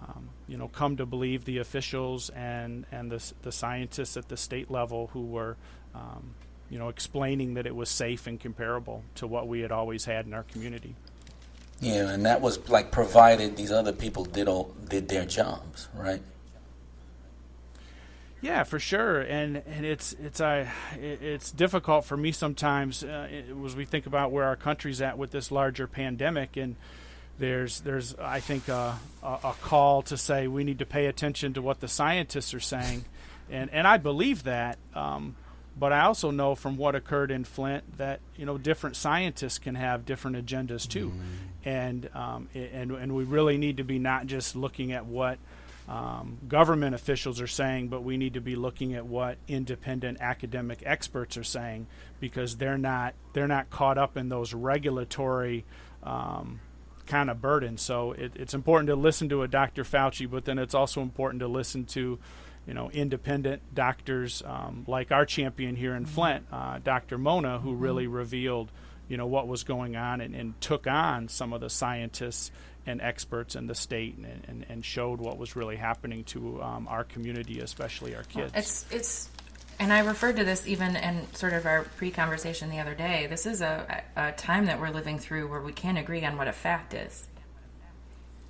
um, 0.00 0.30
you 0.48 0.56
know, 0.56 0.68
come 0.68 0.96
to 0.96 1.06
believe 1.06 1.44
the 1.44 1.58
officials 1.58 2.30
and 2.30 2.86
and 2.92 3.10
the 3.10 3.32
the 3.42 3.52
scientists 3.52 4.16
at 4.16 4.28
the 4.28 4.36
state 4.36 4.70
level 4.70 5.10
who 5.12 5.22
were. 5.22 5.56
Um, 5.94 6.34
you 6.70 6.78
know, 6.78 6.88
explaining 6.88 7.54
that 7.54 7.66
it 7.66 7.76
was 7.76 7.88
safe 7.88 8.26
and 8.26 8.40
comparable 8.40 9.04
to 9.16 9.26
what 9.28 9.46
we 9.46 9.60
had 9.60 9.70
always 9.70 10.06
had 10.06 10.26
in 10.26 10.32
our 10.34 10.42
community. 10.44 10.96
Yeah, 11.80 12.08
and 12.08 12.24
that 12.24 12.40
was 12.40 12.68
like 12.68 12.90
provided 12.90 13.56
these 13.56 13.70
other 13.70 13.92
people 13.92 14.24
did 14.24 14.48
all 14.48 14.74
did 14.88 15.08
their 15.08 15.26
jobs, 15.26 15.88
right? 15.94 16.22
Yeah, 18.40 18.62
for 18.64 18.78
sure, 18.78 19.20
and 19.20 19.62
and 19.66 19.84
it's 19.84 20.12
it's 20.14 20.40
I 20.40 20.70
it's 20.94 21.50
difficult 21.50 22.04
for 22.04 22.16
me 22.16 22.30
sometimes 22.30 23.02
uh, 23.02 23.28
as 23.64 23.74
we 23.74 23.84
think 23.84 24.06
about 24.06 24.32
where 24.32 24.44
our 24.44 24.56
country's 24.56 25.00
at 25.00 25.16
with 25.18 25.30
this 25.30 25.50
larger 25.50 25.86
pandemic, 25.86 26.56
and 26.56 26.76
there's 27.38 27.80
there's 27.80 28.14
I 28.16 28.40
think 28.40 28.68
a, 28.68 28.98
a, 29.22 29.26
a 29.44 29.54
call 29.62 30.02
to 30.02 30.16
say 30.16 30.46
we 30.46 30.64
need 30.64 30.78
to 30.78 30.86
pay 30.86 31.06
attention 31.06 31.54
to 31.54 31.62
what 31.62 31.80
the 31.80 31.88
scientists 31.88 32.54
are 32.54 32.60
saying, 32.60 33.04
and 33.50 33.70
and 33.70 33.86
I 33.86 33.96
believe 33.96 34.44
that, 34.44 34.78
um, 34.94 35.36
but 35.78 35.92
I 35.92 36.02
also 36.02 36.30
know 36.30 36.54
from 36.54 36.76
what 36.76 36.94
occurred 36.94 37.30
in 37.30 37.44
Flint 37.44 37.98
that 37.98 38.20
you 38.36 38.46
know 38.46 38.58
different 38.58 38.96
scientists 38.96 39.58
can 39.58 39.74
have 39.74 40.04
different 40.04 40.36
agendas 40.36 40.88
too, 40.88 41.08
mm-hmm. 41.08 41.68
and 41.68 42.08
um, 42.14 42.48
and 42.54 42.92
and 42.92 43.14
we 43.14 43.24
really 43.24 43.58
need 43.58 43.78
to 43.78 43.84
be 43.84 43.98
not 43.98 44.26
just 44.26 44.54
looking 44.54 44.92
at 44.92 45.06
what 45.06 45.38
um, 45.88 46.38
government 46.48 46.94
officials 46.94 47.40
are 47.40 47.46
saying, 47.46 47.88
but 47.88 48.02
we 48.02 48.16
need 48.16 48.34
to 48.34 48.40
be 48.40 48.56
looking 48.56 48.94
at 48.94 49.04
what 49.06 49.36
independent 49.48 50.18
academic 50.20 50.82
experts 50.86 51.36
are 51.36 51.44
saying 51.44 51.86
because 52.20 52.56
they're 52.56 52.78
not 52.78 53.14
they're 53.32 53.48
not 53.48 53.70
caught 53.70 53.98
up 53.98 54.16
in 54.16 54.28
those 54.28 54.54
regulatory 54.54 55.64
um, 56.02 56.60
kind 57.06 57.30
of 57.30 57.40
burden. 57.40 57.76
So 57.78 58.12
it, 58.12 58.32
it's 58.36 58.54
important 58.54 58.88
to 58.88 58.96
listen 58.96 59.28
to 59.30 59.42
a 59.42 59.48
Dr. 59.48 59.84
Fauci, 59.84 60.30
but 60.30 60.44
then 60.44 60.58
it's 60.58 60.74
also 60.74 61.02
important 61.02 61.40
to 61.40 61.48
listen 61.48 61.84
to 61.86 62.18
you 62.66 62.74
know 62.74 62.90
independent 62.90 63.62
doctors 63.74 64.42
um, 64.46 64.84
like 64.86 65.12
our 65.12 65.26
champion 65.26 65.76
here 65.76 65.94
in 65.94 66.06
Flint, 66.06 66.46
uh, 66.52 66.78
Dr. 66.82 67.18
Mona, 67.18 67.58
who 67.58 67.74
really 67.74 68.04
mm-hmm. 68.04 68.14
revealed 68.14 68.70
you 69.08 69.16
know 69.16 69.26
what 69.26 69.46
was 69.46 69.64
going 69.64 69.96
on 69.96 70.20
and, 70.20 70.34
and 70.34 70.60
took 70.60 70.86
on 70.86 71.28
some 71.28 71.52
of 71.52 71.60
the 71.60 71.70
scientists 71.70 72.50
and 72.86 73.00
experts 73.00 73.56
in 73.56 73.66
the 73.66 73.74
state 73.74 74.16
and, 74.16 74.44
and, 74.46 74.66
and 74.68 74.84
showed 74.84 75.18
what 75.18 75.38
was 75.38 75.56
really 75.56 75.76
happening 75.76 76.22
to 76.24 76.62
um, 76.62 76.86
our 76.88 77.04
community, 77.04 77.60
especially 77.60 78.14
our 78.14 78.24
kids. 78.24 78.52
It's 78.54 78.86
it's, 78.90 79.28
and 79.78 79.92
I 79.92 80.00
referred 80.00 80.36
to 80.36 80.44
this 80.44 80.66
even 80.66 80.96
in 80.96 81.32
sort 81.34 81.52
of 81.52 81.66
our 81.66 81.82
pre-conversation 81.82 82.70
the 82.70 82.80
other 82.80 82.94
day. 82.94 83.26
This 83.28 83.46
is 83.46 83.60
a, 83.60 84.02
a 84.16 84.32
time 84.32 84.66
that 84.66 84.80
we're 84.80 84.90
living 84.90 85.18
through 85.18 85.48
where 85.48 85.60
we 85.60 85.72
can't 85.72 85.98
agree 85.98 86.24
on 86.24 86.36
what 86.36 86.48
a 86.48 86.52
fact 86.52 86.94
is, 86.94 87.28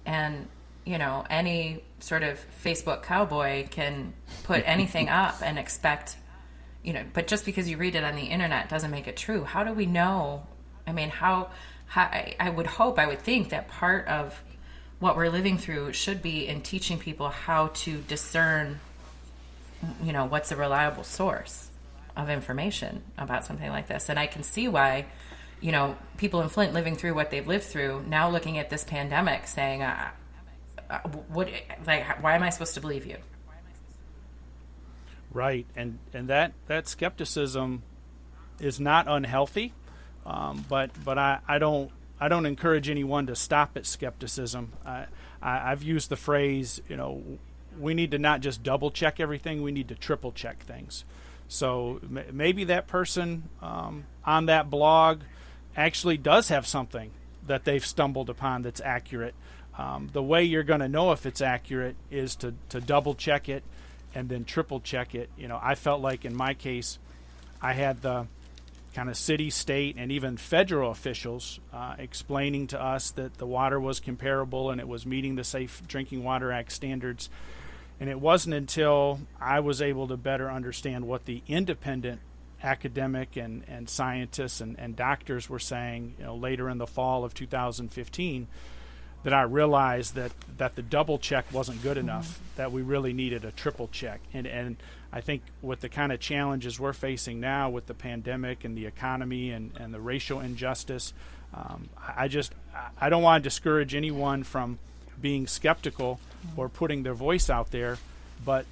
and 0.07 0.49
you 0.85 0.99
know 0.99 1.25
any 1.31 1.83
sort 2.01 2.23
of 2.23 2.45
Facebook 2.63 3.03
cowboy 3.03 3.67
can 3.69 4.13
put 4.45 4.63
anything 4.67 5.09
up 5.09 5.43
and 5.43 5.59
expect. 5.59 6.17
You 6.83 6.93
know, 6.93 7.05
but 7.15 7.27
just 7.27 7.47
because 7.47 7.69
you 7.69 7.79
read 7.79 7.95
it 7.95 8.05
on 8.05 8.15
the 8.15 8.25
internet 8.25 8.69
doesn't 8.69 8.91
make 8.91 9.09
it 9.09 9.17
true. 9.17 9.43
How 9.45 9.65
do 9.65 9.73
we 9.73 9.87
know? 9.87 10.47
I 10.87 10.93
mean, 10.93 11.09
how 11.09 11.49
I, 11.97 12.37
I 12.41 12.51
would 12.51 12.67
hope, 12.67 12.99
I 12.99 13.07
would 13.07 13.21
think 13.21 13.51
that 13.51 13.69
part 13.69 14.07
of 14.09 14.43
what 14.99 15.17
we're 15.17 15.31
living 15.31 15.59
through 15.59 15.93
should 15.93 16.23
be 16.23 16.47
in 16.47 16.63
teaching 16.63 16.99
people 16.99 17.29
how 17.29 17.69
to 17.69 17.99
discern, 18.03 18.81
you 20.03 20.13
know, 20.13 20.25
what's 20.25 20.53
a 20.53 20.57
reliable 20.57 21.05
source 21.05 21.71
of 22.17 22.31
information 22.31 23.03
about 23.19 23.45
something 23.45 23.69
like 23.71 23.89
this. 23.89 24.09
And 24.09 24.19
I 24.19 24.27
can 24.27 24.43
see 24.43 24.69
why, 24.69 25.07
you 25.61 25.73
know, 25.73 25.97
people 26.17 26.41
in 26.43 26.49
Flint 26.49 26.73
living 26.73 26.97
through 26.97 27.15
what 27.15 27.31
they've 27.31 27.47
lived 27.47 27.65
through 27.65 28.05
now 28.09 28.31
looking 28.31 28.59
at 28.59 28.71
this 28.71 28.85
pandemic 28.85 29.47
saying, 29.47 29.83
uh, 29.83 30.11
uh, 30.91 30.99
what, 31.29 31.49
like, 31.87 32.23
why 32.23 32.35
am 32.35 32.43
I 32.43 32.51
supposed 32.51 32.75
to 32.75 32.81
believe 32.81 33.07
you? 33.07 33.17
Right. 35.33 35.67
And, 35.75 35.99
and 36.13 36.29
that, 36.29 36.53
that 36.69 36.87
skepticism 36.87 37.83
is 38.61 38.79
not 38.79 39.09
unhealthy 39.09 39.73
um, 40.27 40.65
but 40.69 40.91
but 41.05 41.19
I, 41.19 41.41
I 41.47 41.59
don't 41.59 41.91
I 42.19 42.29
don't 42.29 42.47
encourage 42.47 42.89
anyone 42.89 43.27
to 43.27 43.35
stop 43.35 43.77
at 43.77 43.87
skepticism. 43.87 44.73
I, 44.85 45.07
I, 45.43 45.71
have 45.71 45.83
used 45.83 46.09
the 46.09 46.17
phrase, 46.17 46.81
you 46.89 46.97
know, 46.97 47.23
we 47.79 47.95
need 47.95 48.11
to 48.13 48.19
not 48.19 48.41
just 48.41 48.63
double 48.63 48.91
check 48.91 49.21
everything; 49.21 49.63
we 49.63 49.73
need 49.73 49.89
to 49.89 49.95
triple 49.95 50.33
check 50.33 50.61
things. 50.65 51.05
So 51.49 52.01
maybe 52.33 52.65
that 52.65 52.87
person 52.87 53.49
um, 53.63 54.05
on 54.25 54.47
that 54.47 54.71
blog 54.71 55.21
actually 55.77 56.17
does 56.17 56.49
have 56.49 56.67
something 56.67 57.11
that 57.47 57.65
they've 57.65 57.85
stumbled 57.85 58.31
upon 58.31 58.63
that's 58.63 58.81
accurate. 58.81 59.35
Um, 59.77 60.09
the 60.13 60.23
way 60.23 60.45
you're 60.45 60.63
going 60.63 60.81
to 60.81 60.89
know 60.89 61.13
if 61.13 61.27
it's 61.27 61.41
accurate 61.41 61.97
is 62.11 62.37
to, 62.37 62.55
to 62.71 62.81
double 62.81 63.15
check 63.15 63.49
it 63.49 63.65
and 64.15 64.29
then 64.29 64.45
triple 64.45 64.81
check 64.81 65.15
it. 65.15 65.29
You 65.37 65.49
know, 65.49 65.59
I 65.63 65.75
felt 65.75 66.01
like 66.01 66.25
in 66.25 66.35
my 66.35 66.55
case, 66.55 66.99
I 67.61 67.73
had 67.73 68.03
the 68.03 68.27
kind 68.95 69.09
of 69.09 69.17
city, 69.17 69.51
state, 69.51 69.97
and 69.99 70.13
even 70.13 70.37
federal 70.37 70.93
officials 70.93 71.59
uh, 71.73 71.97
explaining 71.99 72.69
to 72.69 72.81
us 72.81 73.11
that 73.13 73.39
the 73.39 73.47
water 73.47 73.81
was 73.81 73.99
comparable 73.99 74.71
and 74.71 74.81
it 74.81 74.87
was 74.87 75.05
meeting 75.05 75.35
the 75.35 75.43
Safe 75.43 75.83
Drinking 75.89 76.23
Water 76.23 76.53
Act 76.53 76.71
standards. 76.71 77.29
And 78.05 78.11
it 78.11 78.21
wasn't 78.21 78.55
until 78.55 79.21
I 79.41 79.61
was 79.61 79.81
able 79.81 80.09
to 80.09 80.19
better 80.19 80.51
understand 80.51 81.09
what 81.09 81.25
the 81.25 81.41
independent 81.49 82.21
academic 82.63 83.35
and, 83.35 83.65
and 83.67 83.89
scientists 83.89 84.61
and, 84.61 84.79
and 84.79 84.95
doctors 84.95 85.49
were 85.49 85.59
saying 85.59 86.17
you 86.19 86.25
know, 86.27 86.37
later 86.37 86.69
in 86.69 86.77
the 86.77 86.87
fall 86.87 87.25
of 87.25 87.33
2015 87.33 88.47
that 89.23 89.33
I 89.33 89.41
realized 89.41 90.17
that, 90.17 90.33
that 90.59 90.77
the 90.77 90.83
double 90.83 91.19
check 91.19 91.47
wasn't 91.51 91.83
good 91.83 91.97
enough, 91.97 92.29
mm-hmm. 92.29 92.57
that 92.57 92.73
we 92.73 92.83
really 92.83 93.15
needed 93.15 93.43
a 93.43 93.53
triple 93.53 93.89
check. 93.89 94.21
And, 94.35 94.47
and 94.47 94.77
I 95.11 95.23
think 95.23 95.41
with 95.63 95.81
the 95.81 95.89
kind 95.89 96.13
of 96.13 96.21
challenges 96.21 96.79
we're 96.79 96.93
facing 96.93 97.41
now 97.41 97.71
with 97.71 97.87
the 97.87 97.95
pandemic 97.95 98.65
and 98.65 98.77
the 98.77 98.85
economy 98.85 99.51
and, 99.51 99.71
and 99.81 99.95
the 99.95 100.01
racial 100.01 100.41
injustice, 100.41 101.15
um, 101.55 101.89
I 102.07 102.29
just 102.29 102.53
I 103.01 103.09
don't 103.09 103.23
want 103.23 103.43
to 103.43 103.49
discourage 103.49 103.95
anyone 103.95 104.43
from 104.43 104.79
being 105.19 105.47
skeptical 105.47 106.21
or 106.57 106.69
putting 106.69 107.03
their 107.03 107.15
voice 107.15 107.51
out 107.51 107.71
there, 107.71 107.99
but 108.45 108.67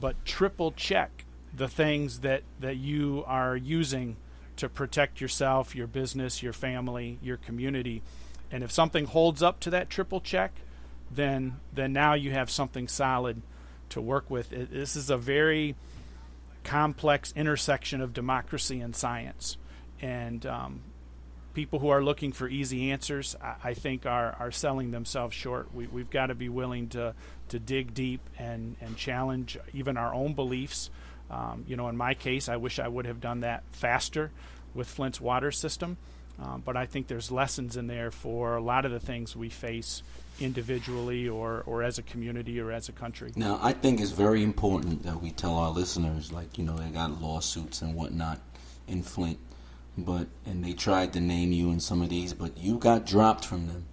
but 0.00 0.24
triple 0.24 0.72
check 0.72 1.24
the 1.54 1.68
things 1.68 2.20
that, 2.20 2.42
that 2.60 2.76
you 2.76 3.24
are 3.26 3.56
using 3.56 4.16
to 4.56 4.68
protect 4.68 5.20
yourself, 5.20 5.74
your 5.74 5.86
business, 5.86 6.42
your 6.42 6.52
family, 6.52 7.18
your 7.22 7.36
community. 7.36 8.02
And 8.50 8.62
if 8.62 8.70
something 8.70 9.06
holds 9.06 9.42
up 9.42 9.60
to 9.60 9.70
that 9.70 9.90
triple 9.90 10.20
check, 10.20 10.52
then 11.10 11.58
then 11.72 11.92
now 11.92 12.14
you 12.14 12.32
have 12.32 12.50
something 12.50 12.86
solid 12.86 13.42
to 13.90 14.00
work 14.00 14.30
with. 14.30 14.52
It, 14.52 14.70
this 14.70 14.96
is 14.96 15.10
a 15.10 15.16
very 15.16 15.74
complex 16.64 17.32
intersection 17.34 18.00
of 18.00 18.12
democracy 18.12 18.80
and 18.80 18.94
science. 18.94 19.56
And 20.00 20.44
um, 20.44 20.80
people 21.58 21.80
who 21.80 21.88
are 21.88 22.04
looking 22.04 22.30
for 22.30 22.48
easy 22.48 22.92
answers, 22.92 23.34
I, 23.42 23.56
I, 23.64 23.74
think, 23.74 24.06
are, 24.06 24.36
are 24.38 24.52
selling 24.52 24.92
themselves 24.92 25.34
short. 25.34 25.74
We, 25.74 25.88
we've 25.88 26.08
got 26.08 26.26
to 26.26 26.36
be 26.36 26.48
willing 26.48 26.88
to, 26.90 27.14
to 27.48 27.58
dig 27.58 27.94
deep 27.94 28.20
and, 28.38 28.76
and 28.80 28.96
challenge 28.96 29.58
even 29.74 29.96
our 29.96 30.14
own 30.14 30.34
beliefs. 30.34 30.88
Um, 31.28 31.64
you 31.66 31.74
know, 31.74 31.88
in 31.88 31.96
my 31.96 32.14
case, 32.14 32.48
I 32.48 32.58
wish 32.58 32.78
I 32.78 32.86
would 32.86 33.06
have 33.06 33.20
done 33.20 33.40
that 33.40 33.64
faster 33.72 34.30
with 34.72 34.86
Flint's 34.86 35.20
water 35.20 35.50
system. 35.50 35.96
Um, 36.40 36.62
but 36.64 36.76
I 36.76 36.86
think 36.86 37.08
there's 37.08 37.32
lessons 37.32 37.76
in 37.76 37.88
there 37.88 38.12
for 38.12 38.54
a 38.54 38.62
lot 38.62 38.84
of 38.84 38.92
the 38.92 39.00
things 39.00 39.34
we 39.34 39.48
face 39.48 40.04
individually 40.38 41.28
or, 41.28 41.64
or 41.66 41.82
as 41.82 41.98
a 41.98 42.02
community 42.02 42.60
or 42.60 42.70
as 42.70 42.88
a 42.88 42.92
country. 42.92 43.32
Now, 43.34 43.58
I 43.60 43.72
think 43.72 44.00
it's 44.00 44.12
very 44.12 44.44
important 44.44 45.02
that 45.02 45.20
we 45.20 45.32
tell 45.32 45.56
our 45.56 45.70
listeners, 45.70 46.30
like, 46.30 46.56
you 46.56 46.62
know, 46.62 46.76
they 46.76 46.88
got 46.90 47.20
lawsuits 47.20 47.82
and 47.82 47.96
whatnot 47.96 48.38
in 48.86 49.02
Flint, 49.02 49.40
but, 50.04 50.26
and 50.46 50.64
they 50.64 50.72
tried 50.72 51.12
to 51.14 51.20
name 51.20 51.52
you 51.52 51.70
in 51.70 51.80
some 51.80 52.02
of 52.02 52.08
these, 52.08 52.32
but 52.32 52.56
you 52.58 52.78
got 52.78 53.06
dropped 53.06 53.44
from 53.44 53.66
them. 53.66 53.84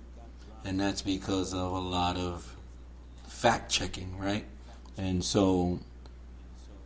And 0.64 0.80
that's 0.80 1.02
because 1.02 1.54
of 1.54 1.72
a 1.72 1.80
lot 1.80 2.18
of 2.18 2.56
fact 3.28 3.72
checking, 3.72 4.18
right? 4.18 4.46
And 4.98 5.24
so, 5.24 5.80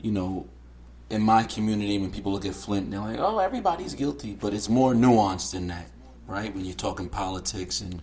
you 0.01 0.11
know, 0.11 0.47
in 1.09 1.21
my 1.21 1.43
community, 1.43 1.97
when 1.97 2.11
people 2.11 2.31
look 2.31 2.45
at 2.45 2.55
Flint, 2.55 2.91
they're 2.91 2.99
like, 2.99 3.19
oh, 3.19 3.39
everybody's 3.39 3.93
guilty. 3.93 4.33
But 4.33 4.53
it's 4.53 4.69
more 4.69 4.93
nuanced 4.93 5.51
than 5.51 5.67
that, 5.67 5.89
right? 6.27 6.53
When 6.53 6.65
you're 6.65 6.75
talking 6.75 7.09
politics 7.09 7.81
and 7.81 8.01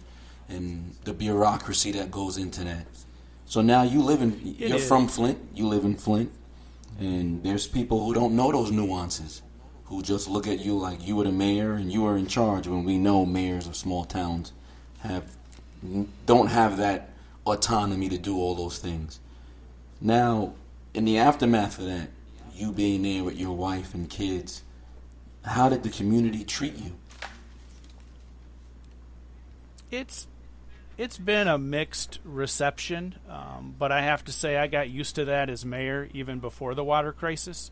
and 0.49 0.95
the 1.05 1.13
bureaucracy 1.13 1.93
that 1.93 2.11
goes 2.11 2.39
into 2.39 2.65
that. 2.65 2.87
So 3.47 3.63
now 3.63 3.83
you 3.83 4.03
live 4.03 4.23
in, 4.23 4.41
you're 4.59 4.79
from 4.79 5.09
Flint, 5.09 5.39
you 5.55 5.67
live 5.67 5.85
in 5.85 5.97
Flint, 5.97 6.31
and 6.99 7.43
there's 7.43 7.67
people 7.67 8.05
who 8.05 8.15
don't 8.15 8.35
know 8.35 8.51
those 8.51 8.71
nuances, 8.71 9.43
who 9.87 10.03
just 10.03 10.29
look 10.29 10.47
at 10.47 10.61
you 10.61 10.77
like 10.77 11.07
you 11.07 11.17
were 11.17 11.25
the 11.25 11.33
mayor 11.33 11.75
and 11.75 11.93
you 11.93 12.03
were 12.03 12.17
in 12.17 12.27
charge. 12.27 12.67
When 12.67 12.85
we 12.85 12.99
know 12.99 13.25
mayors 13.25 13.67
of 13.67 13.77
small 13.77 14.05
towns 14.05 14.53
have 15.01 15.25
don't 16.25 16.49
have 16.49 16.79
that 16.79 17.11
autonomy 17.47 18.09
to 18.09 18.19
do 18.19 18.37
all 18.37 18.55
those 18.55 18.79
things. 18.79 19.21
Now, 20.01 20.55
in 20.95 21.05
the 21.05 21.19
aftermath 21.19 21.79
of 21.79 21.87
that, 21.87 22.09
you 22.55 22.73
being 22.73 23.03
there 23.03 23.23
with 23.23 23.37
your 23.37 23.53
wife 23.53 23.95
and 23.95 24.09
kids, 24.09 24.63
how 25.45 25.69
did 25.69 25.83
the 25.83 25.91
community 25.91 26.43
treat 26.43 26.75
you? 26.77 26.93
It's 29.91 30.27
it's 30.99 31.19
been 31.19 31.47
a 31.47 31.59
mixed 31.59 32.19
reception, 32.25 33.17
um, 33.29 33.75
but 33.79 33.93
I 33.93 34.01
have 34.01 34.25
to 34.25 34.33
say 34.33 34.57
I 34.57 34.67
got 34.67 34.89
used 34.89 35.15
to 35.17 35.27
that 35.27 35.51
as 35.51 35.65
mayor 35.65 36.09
even 36.15 36.41
before 36.41 36.75
the 36.75 36.83
water 36.83 37.13
crisis. 37.13 37.71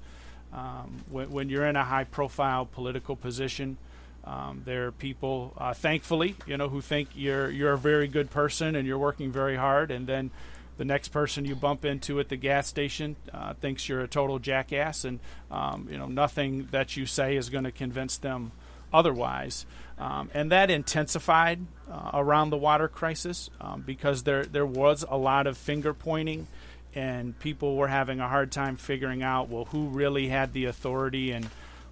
Um, 0.55 1.05
when, 1.11 1.31
when, 1.31 1.49
you're 1.49 1.67
in 1.67 1.75
a 1.75 1.85
high-profile 1.85 2.67
political 2.67 3.17
position, 3.17 3.77
um, 4.25 4.63
there 4.65 4.87
are 4.87 4.93
people, 4.93 5.53
uh, 5.59 5.75
thankfully, 5.75 6.37
you 6.47 6.57
know, 6.57 6.69
who 6.69 6.81
think 6.81 7.11
you're 7.15 7.51
you're 7.51 7.73
a 7.73 7.79
very 7.79 8.09
good 8.09 8.31
person 8.31 8.77
and 8.77 8.87
you're 8.87 8.99
working 8.99 9.33
very 9.33 9.57
hard, 9.57 9.91
and 9.91 10.07
then 10.07 10.31
the 10.77 10.85
next 10.85 11.09
person 11.09 11.45
you 11.45 11.55
bump 11.55 11.85
into 11.85 12.19
at 12.21 12.29
the 12.29 12.37
gas 12.37 12.67
station 12.67 13.17
uh, 13.33 13.55
thinks 13.55 13.89
you're 13.89 14.01
a 14.01 14.09
total 14.09 14.39
jackass, 14.39 15.05
and 15.05 15.21
um, 15.51 15.89
you 15.91 15.99
know 15.99 16.07
nothing 16.07 16.69
that 16.71 16.97
you 16.97 17.05
say 17.05 17.37
is 17.37 17.51
going 17.51 17.65
to 17.65 17.73
convince 17.73 18.17
them 18.17 18.53
otherwise. 18.93 19.67
Um, 19.99 20.31
and 20.35 20.51
that 20.51 20.71
intensified 20.71 21.61
uh, 21.91 22.11
around 22.15 22.51
the 22.51 22.57
water 22.57 22.89
crisis 22.89 23.51
um, 23.61 23.83
because 23.83 24.23
there 24.23 24.45
there 24.45 24.67
was 24.67 25.05
a 25.09 25.17
lot 25.17 25.47
of 25.47 25.59
finger 25.59 25.93
pointing, 25.93 26.47
and 26.95 27.39
people 27.39 27.77
were 27.77 27.89
having 27.89 28.21
a 28.21 28.29
hard 28.29 28.53
time 28.53 28.77
figuring 28.77 29.23
out 29.23 29.49
well 29.49 29.67
who 29.67 29.89
really 29.89 30.29
had 30.29 30.53
the 30.53 30.65
authority 30.65 31.33
and 31.33 31.49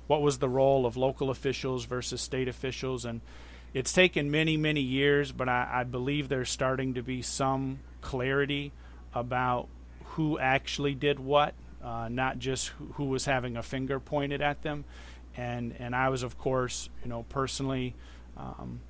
what 0.06 0.22
was 0.22 0.38
the 0.38 0.48
role 0.48 0.86
of 0.86 0.96
local 0.96 1.30
officials 1.30 1.84
versus 1.84 2.20
state 2.20 2.48
officials. 2.48 3.04
And 3.04 3.20
it's 3.74 3.92
taken 3.92 4.30
many 4.30 4.56
many 4.56 4.80
years 4.80 5.32
but 5.32 5.48
I, 5.48 5.68
I 5.72 5.84
believe 5.84 6.28
there's 6.28 6.50
starting 6.50 6.94
to 6.94 7.02
be 7.02 7.22
some 7.22 7.80
clarity 8.00 8.72
about 9.14 9.68
who 10.04 10.38
actually 10.38 10.94
did 10.94 11.18
what 11.18 11.54
uh, 11.82 12.08
not 12.08 12.38
just 12.38 12.68
who, 12.94 13.04
was 13.04 13.24
having 13.24 13.56
a 13.56 13.62
finger 13.62 13.98
pointed 13.98 14.40
at 14.40 14.62
them. 14.62 14.84
And 15.36 15.74
and 15.78 15.96
I 15.96 16.10
was 16.10 16.22
of 16.22 16.38
course 16.38 16.88
you 17.02 17.08
know 17.08 17.24
personally 17.28 17.94
um, 18.36 18.80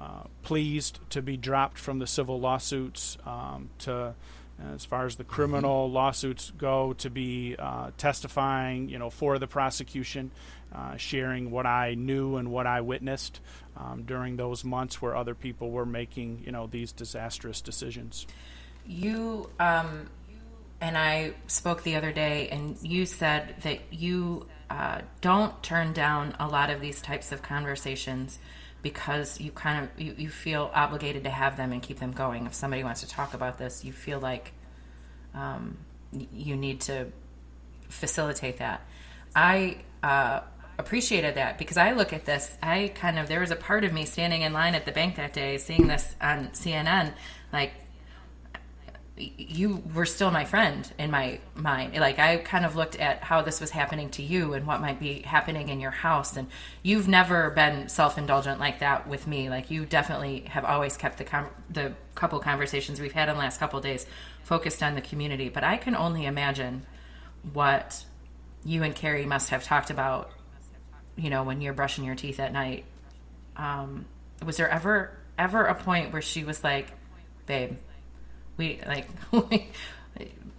uh, 0.00 0.24
pleased 0.42 0.98
to 1.10 1.22
be 1.22 1.36
dropped 1.36 1.78
from 1.78 1.98
the 1.98 2.06
civil 2.06 2.40
lawsuits 2.40 3.16
um, 3.26 3.70
to 3.78 4.14
as 4.72 4.84
far 4.84 5.04
as 5.04 5.16
the 5.16 5.24
criminal 5.24 5.86
mm-hmm. 5.86 5.96
lawsuits 5.96 6.52
go 6.56 6.92
to 6.92 7.10
be 7.10 7.56
uh, 7.58 7.90
testifying 7.98 8.88
you 8.88 8.98
know 8.98 9.10
for 9.10 9.38
the 9.38 9.46
prosecution 9.46 10.30
uh, 10.74 10.96
sharing 10.96 11.50
what 11.50 11.66
I 11.66 11.94
knew 11.94 12.36
and 12.36 12.50
what 12.50 12.66
I 12.66 12.80
witnessed 12.80 13.40
um, 13.76 14.04
during 14.04 14.36
those 14.36 14.64
months 14.64 15.02
where 15.02 15.16
other 15.16 15.34
people 15.34 15.70
were 15.70 15.86
making 15.86 16.42
you 16.44 16.52
know 16.52 16.68
these 16.68 16.92
disastrous 16.92 17.60
decisions 17.60 18.26
you 18.86 19.50
um, 19.58 20.08
and 20.84 20.98
I 20.98 21.32
spoke 21.46 21.82
the 21.82 21.96
other 21.96 22.12
day, 22.12 22.48
and 22.50 22.76
you 22.82 23.06
said 23.06 23.54
that 23.62 23.78
you 23.90 24.46
uh, 24.68 25.00
don't 25.22 25.62
turn 25.62 25.94
down 25.94 26.36
a 26.38 26.46
lot 26.46 26.68
of 26.68 26.82
these 26.82 27.00
types 27.00 27.32
of 27.32 27.40
conversations 27.40 28.38
because 28.84 29.40
you 29.40 29.50
kind 29.50 29.82
of 29.82 30.00
you, 30.00 30.14
you 30.16 30.28
feel 30.28 30.70
obligated 30.74 31.24
to 31.24 31.30
have 31.30 31.56
them 31.56 31.72
and 31.72 31.82
keep 31.82 31.98
them 31.98 32.12
going. 32.12 32.46
If 32.46 32.54
somebody 32.54 32.84
wants 32.84 33.00
to 33.00 33.08
talk 33.08 33.32
about 33.32 33.58
this, 33.58 33.82
you 33.82 33.92
feel 33.92 34.20
like 34.20 34.52
um, 35.34 35.78
you 36.12 36.54
need 36.54 36.82
to 36.82 37.06
facilitate 37.88 38.58
that. 38.58 38.82
I 39.34 39.78
uh, 40.02 40.40
appreciated 40.78 41.36
that 41.36 41.56
because 41.56 41.78
I 41.78 41.92
look 41.92 42.12
at 42.12 42.26
this. 42.26 42.54
I 42.62 42.92
kind 42.94 43.18
of 43.18 43.26
there 43.26 43.40
was 43.40 43.50
a 43.50 43.56
part 43.56 43.84
of 43.84 43.92
me 43.92 44.04
standing 44.04 44.42
in 44.42 44.52
line 44.52 44.74
at 44.74 44.84
the 44.84 44.92
bank 44.92 45.16
that 45.16 45.32
day, 45.32 45.56
seeing 45.56 45.86
this 45.86 46.14
on 46.20 46.48
CNN, 46.48 47.14
like 47.54 47.72
you 49.36 49.82
were 49.94 50.06
still 50.06 50.30
my 50.30 50.44
friend 50.44 50.90
in 50.98 51.10
my 51.10 51.40
mind. 51.54 51.94
Like 51.94 52.18
I 52.18 52.38
kind 52.38 52.64
of 52.64 52.76
looked 52.76 52.96
at 52.96 53.22
how 53.22 53.42
this 53.42 53.60
was 53.60 53.70
happening 53.70 54.10
to 54.10 54.22
you 54.22 54.54
and 54.54 54.66
what 54.66 54.80
might 54.80 55.00
be 55.00 55.22
happening 55.22 55.68
in 55.68 55.80
your 55.80 55.90
house, 55.90 56.36
and 56.36 56.48
you've 56.82 57.08
never 57.08 57.50
been 57.50 57.88
self-indulgent 57.88 58.60
like 58.60 58.80
that 58.80 59.08
with 59.08 59.26
me. 59.26 59.50
Like 59.50 59.70
you 59.70 59.86
definitely 59.86 60.40
have 60.48 60.64
always 60.64 60.96
kept 60.96 61.18
the 61.18 61.24
com- 61.24 61.50
the 61.70 61.94
couple 62.14 62.38
conversations 62.40 63.00
we've 63.00 63.12
had 63.12 63.28
in 63.28 63.34
the 63.34 63.40
last 63.40 63.58
couple 63.58 63.80
days 63.80 64.06
focused 64.42 64.82
on 64.82 64.94
the 64.94 65.00
community. 65.00 65.48
But 65.48 65.64
I 65.64 65.76
can 65.76 65.94
only 65.94 66.26
imagine 66.26 66.86
what 67.52 68.04
you 68.64 68.82
and 68.82 68.94
Carrie 68.94 69.26
must 69.26 69.50
have 69.50 69.64
talked 69.64 69.90
about. 69.90 70.30
You 71.16 71.30
know, 71.30 71.44
when 71.44 71.60
you're 71.60 71.74
brushing 71.74 72.04
your 72.04 72.16
teeth 72.16 72.40
at 72.40 72.52
night. 72.52 72.84
Um, 73.56 74.06
was 74.44 74.56
there 74.56 74.68
ever 74.68 75.16
ever 75.38 75.64
a 75.64 75.74
point 75.74 76.12
where 76.12 76.22
she 76.22 76.44
was 76.44 76.64
like, 76.64 76.88
"Babe"? 77.46 77.76
We 78.56 78.80
like 78.86 79.08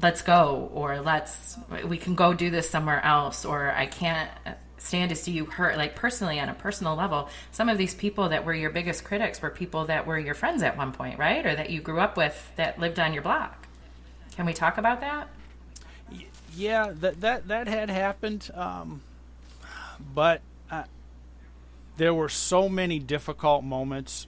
let's 0.02 0.22
go 0.22 0.70
or 0.74 1.02
let's 1.02 1.58
we 1.88 1.98
can 1.98 2.16
go 2.16 2.34
do 2.34 2.50
this 2.50 2.70
somewhere 2.70 3.04
else 3.04 3.46
or 3.46 3.72
i 3.72 3.86
can't 3.86 4.30
stand 4.86 5.10
to 5.10 5.16
see 5.16 5.32
you 5.32 5.46
hurt. 5.46 5.78
Like 5.78 5.96
personally 5.96 6.40
on 6.40 6.50
a 6.50 6.54
personal 6.54 6.96
level 6.96 7.30
some 7.52 7.70
of 7.70 7.78
these 7.78 7.94
people 7.94 8.30
that 8.30 8.46
were 8.46 8.54
your 8.54 8.70
biggest 8.70 9.04
critics 9.04 9.42
were 9.42 9.50
people 9.50 9.86
that 9.86 10.06
were 10.06 10.18
your 10.18 10.36
friends 10.36 10.64
at 10.64 10.78
one 10.78 10.92
point 10.92 11.20
right? 11.20 11.46
Or 11.46 11.56
that 11.56 11.70
you 11.70 11.82
grew 11.82 12.00
up 12.00 12.16
with 12.18 12.52
that 12.56 12.80
lived 12.80 13.00
on 13.00 13.14
your 13.14 13.24
block. 13.24 13.68
Can 14.36 14.46
we 14.46 14.54
talk 14.54 14.78
about 14.78 15.02
that? 15.02 15.30
Yeah 16.56 16.92
that 17.00 17.22
that 17.22 17.48
that 17.48 17.68
had 17.68 17.90
happened 17.90 18.50
um, 18.54 19.02
but 20.14 20.42
uh, 20.72 20.84
there 21.98 22.14
were 22.14 22.30
so 22.30 22.70
many 22.70 23.00
difficult 23.00 23.64
moments 23.64 24.28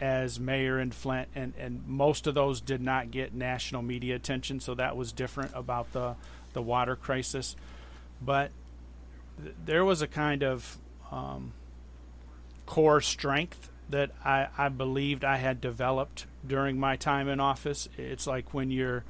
as 0.00 0.40
mayor 0.40 0.78
in 0.78 0.90
Flint, 0.90 1.28
and, 1.34 1.52
and 1.58 1.86
most 1.86 2.26
of 2.26 2.34
those 2.34 2.60
did 2.60 2.80
not 2.80 3.10
get 3.10 3.34
national 3.34 3.82
media 3.82 4.16
attention, 4.16 4.60
so 4.60 4.74
that 4.74 4.96
was 4.96 5.12
different 5.12 5.52
about 5.54 5.92
the, 5.92 6.14
the 6.52 6.62
water 6.62 6.96
crisis. 6.96 7.56
But 8.20 8.50
th- 9.42 9.54
there 9.64 9.84
was 9.84 10.02
a 10.02 10.06
kind 10.06 10.42
of 10.42 10.78
um, 11.10 11.52
core 12.66 13.00
strength 13.00 13.70
that 13.90 14.10
I, 14.24 14.48
I 14.56 14.68
believed 14.68 15.24
I 15.24 15.36
had 15.36 15.60
developed 15.60 16.26
during 16.46 16.78
my 16.78 16.96
time 16.96 17.28
in 17.28 17.40
office. 17.40 17.88
It's 17.96 18.26
like 18.26 18.54
when 18.54 18.70
you're 18.70 19.04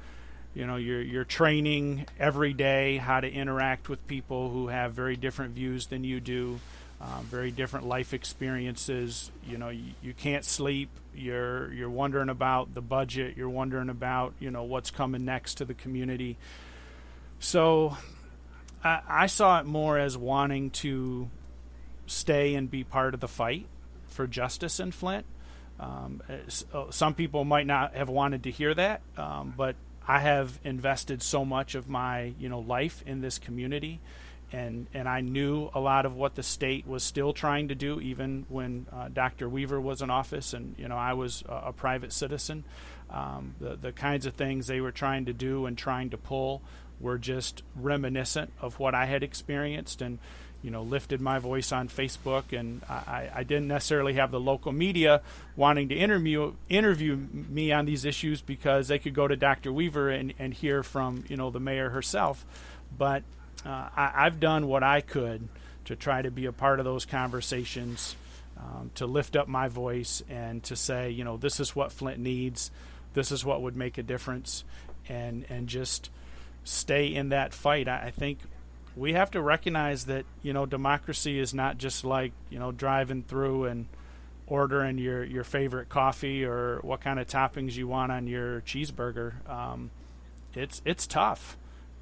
you 0.53 0.65
know 0.65 0.77
you're 0.77 1.01
you're 1.01 1.25
training 1.25 2.05
every 2.19 2.53
day 2.53 2.97
how 2.97 3.19
to 3.19 3.29
interact 3.29 3.89
with 3.89 4.05
people 4.07 4.49
who 4.49 4.69
have 4.69 4.93
very 4.93 5.15
different 5.15 5.53
views 5.53 5.87
than 5.87 6.03
you 6.03 6.19
do 6.19 6.59
um, 7.05 7.25
very 7.25 7.51
different 7.51 7.87
life 7.87 8.13
experiences. 8.13 9.31
You 9.47 9.57
know 9.57 9.69
you, 9.69 9.91
you 10.01 10.13
can't 10.13 10.43
sleep. 10.43 10.89
You're 11.13 11.71
you're 11.73 11.89
wondering 11.89 12.29
about 12.29 12.73
the 12.73 12.81
budget. 12.81 13.37
You're 13.37 13.49
wondering 13.49 13.89
about 13.89 14.33
you 14.39 14.49
know 14.49 14.63
what's 14.63 14.91
coming 14.91 15.25
next 15.25 15.55
to 15.55 15.65
the 15.65 15.73
community. 15.73 16.37
So 17.39 17.95
I, 18.83 19.01
I 19.07 19.25
saw 19.27 19.59
it 19.59 19.65
more 19.65 19.97
as 19.99 20.17
wanting 20.17 20.71
to 20.71 21.29
stay 22.07 22.55
and 22.55 22.69
be 22.69 22.83
part 22.83 23.13
of 23.13 23.19
the 23.19 23.27
fight 23.27 23.67
for 24.07 24.25
justice 24.27 24.79
in 24.79 24.91
Flint. 24.91 25.25
Um, 25.79 26.21
uh, 26.73 26.85
some 26.89 27.13
people 27.13 27.43
might 27.43 27.67
not 27.67 27.95
have 27.95 28.07
wanted 28.09 28.43
to 28.43 28.51
hear 28.51 28.73
that, 28.73 29.01
um, 29.17 29.53
but 29.55 29.75
I 30.07 30.19
have 30.19 30.59
invested 30.63 31.21
so 31.21 31.43
much 31.43 31.75
of 31.75 31.89
my 31.89 32.33
you 32.39 32.49
know 32.49 32.59
life 32.59 33.03
in 33.05 33.21
this 33.21 33.37
community, 33.37 33.99
and 34.51 34.87
and 34.93 35.07
I 35.07 35.21
knew 35.21 35.69
a 35.73 35.79
lot 35.79 36.05
of 36.05 36.15
what 36.15 36.35
the 36.35 36.43
state 36.43 36.87
was 36.87 37.03
still 37.03 37.33
trying 37.33 37.69
to 37.69 37.75
do, 37.75 37.99
even 38.01 38.45
when 38.49 38.85
uh, 38.91 39.09
Dr. 39.09 39.49
Weaver 39.49 39.79
was 39.79 40.01
in 40.01 40.09
office, 40.09 40.53
and 40.53 40.75
you 40.77 40.87
know 40.87 40.97
I 40.97 41.13
was 41.13 41.43
a, 41.47 41.67
a 41.67 41.73
private 41.73 42.13
citizen. 42.13 42.63
Um, 43.09 43.55
the 43.59 43.75
the 43.75 43.91
kinds 43.91 44.25
of 44.25 44.33
things 44.33 44.67
they 44.67 44.81
were 44.81 44.91
trying 44.91 45.25
to 45.25 45.33
do 45.33 45.65
and 45.65 45.77
trying 45.77 46.09
to 46.11 46.17
pull 46.17 46.61
were 46.99 47.17
just 47.17 47.63
reminiscent 47.75 48.51
of 48.61 48.79
what 48.79 48.95
I 48.95 49.05
had 49.05 49.23
experienced, 49.23 50.01
and 50.01 50.19
you 50.65 50.71
know, 50.71 50.81
lifted 50.81 51.21
my 51.21 51.37
voice 51.37 51.71
on 51.71 51.87
Facebook, 51.87 52.57
and 52.57 52.81
I, 52.89 53.29
I 53.35 53.43
didn't 53.43 53.67
necessarily 53.67 54.13
have 54.13 54.31
the 54.31 54.39
local 54.39 54.71
media 54.71 55.21
wanting 55.55 55.89
to 55.89 55.95
interview 55.95 56.53
interview 56.69 57.15
me 57.15 57.71
on 57.71 57.85
these 57.85 58.03
issues 58.03 58.41
because 58.41 58.87
they 58.87 58.97
could 58.97 59.13
go 59.13 59.27
to 59.27 59.35
Dr. 59.35 59.71
Weaver 59.71 60.09
and, 60.09 60.33
and 60.39 60.55
hear 60.55 60.81
from 60.81 61.23
you 61.27 61.37
know 61.37 61.51
the 61.51 61.59
mayor 61.59 61.91
herself. 61.91 62.47
But 62.97 63.21
uh, 63.65 63.89
I, 63.95 64.11
I've 64.15 64.39
done 64.39 64.67
what 64.67 64.83
I 64.83 65.01
could 65.01 65.47
to 65.85 65.95
try 65.95 66.21
to 66.21 66.31
be 66.31 66.45
a 66.45 66.51
part 66.51 66.79
of 66.79 66.85
those 66.85 67.05
conversations, 67.05 68.15
um, 68.57 68.91
to 68.95 69.05
lift 69.05 69.35
up 69.35 69.47
my 69.47 69.67
voice 69.67 70.23
and 70.29 70.63
to 70.63 70.75
say, 70.75 71.09
you 71.11 71.23
know, 71.23 71.37
this 71.37 71.59
is 71.59 71.75
what 71.75 71.91
Flint 71.91 72.19
needs, 72.19 72.71
this 73.13 73.31
is 73.31 73.45
what 73.45 73.61
would 73.61 73.75
make 73.75 73.97
a 73.97 74.03
difference, 74.03 74.63
and 75.07 75.45
and 75.49 75.67
just 75.67 76.09
stay 76.63 77.13
in 77.13 77.29
that 77.29 77.53
fight. 77.53 77.87
I, 77.87 78.07
I 78.07 78.11
think 78.11 78.39
we 78.95 79.13
have 79.13 79.31
to 79.31 79.41
recognize 79.41 80.05
that 80.05 80.25
you 80.41 80.53
know 80.53 80.65
democracy 80.65 81.39
is 81.39 81.53
not 81.53 81.77
just 81.77 82.05
like 82.05 82.31
you 82.49 82.59
know 82.59 82.71
driving 82.71 83.23
through 83.23 83.65
and 83.65 83.87
ordering 84.47 84.97
your 84.97 85.23
your 85.23 85.43
favorite 85.43 85.89
coffee 85.89 86.45
or 86.45 86.79
what 86.81 87.01
kind 87.01 87.19
of 87.19 87.27
toppings 87.27 87.75
you 87.75 87.87
want 87.87 88.11
on 88.11 88.27
your 88.27 88.61
cheeseburger. 88.61 89.47
Um, 89.49 89.91
it's 90.53 90.81
it's 90.85 91.07
tough, 91.07 91.57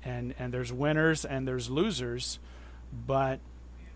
and 0.06 0.34
and 0.40 0.54
there's 0.54 0.72
winners 0.72 1.26
and 1.26 1.48
there's 1.48 1.70
losers, 1.70 2.40
but 3.06 3.40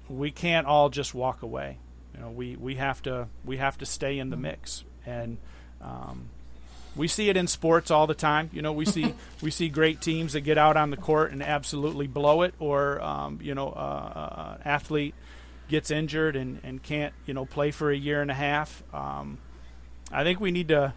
we 0.09 0.31
can't 0.31 0.67
all 0.67 0.89
just 0.89 1.13
walk 1.13 1.41
away. 1.41 1.77
You 2.13 2.21
know, 2.21 2.29
we, 2.29 2.55
we 2.55 2.75
have 2.75 3.01
to 3.03 3.27
we 3.45 3.57
have 3.57 3.77
to 3.79 3.85
stay 3.85 4.17
in 4.19 4.29
the 4.29 4.37
mix, 4.37 4.83
and 5.05 5.37
um, 5.81 6.29
we 6.95 7.07
see 7.07 7.29
it 7.29 7.37
in 7.37 7.47
sports 7.47 7.91
all 7.91 8.07
the 8.07 8.15
time. 8.15 8.49
You 8.53 8.61
know, 8.61 8.73
we 8.73 8.85
see 8.85 9.13
we 9.41 9.51
see 9.51 9.69
great 9.69 10.01
teams 10.01 10.33
that 10.33 10.41
get 10.41 10.57
out 10.57 10.77
on 10.77 10.89
the 10.89 10.97
court 10.97 11.31
and 11.31 11.43
absolutely 11.43 12.07
blow 12.07 12.41
it, 12.41 12.53
or 12.59 13.01
um, 13.01 13.39
you 13.41 13.53
know, 13.53 13.69
uh, 13.69 13.75
uh, 13.75 14.57
athlete 14.65 15.15
gets 15.69 15.91
injured 15.91 16.37
and, 16.37 16.61
and 16.63 16.81
can't 16.81 17.13
you 17.25 17.33
know 17.33 17.45
play 17.45 17.71
for 17.71 17.91
a 17.91 17.97
year 17.97 18.21
and 18.21 18.31
a 18.31 18.35
half. 18.35 18.83
Um, 18.93 19.37
I 20.11 20.23
think 20.23 20.39
we 20.39 20.51
need 20.51 20.69
to 20.69 20.93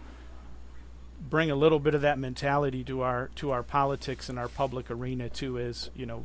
bring 1.21 1.51
a 1.51 1.55
little 1.55 1.79
bit 1.79 1.95
of 1.95 2.01
that 2.03 2.19
mentality 2.19 2.85
to 2.85 3.03
our 3.03 3.31
to 3.37 3.51
our 3.51 3.63
politics 3.63 4.29
and 4.29 4.39
our 4.39 4.49
public 4.49 4.91
arena 4.91 5.29
too. 5.29 5.57
Is 5.57 5.91
you 5.95 6.07
know, 6.07 6.25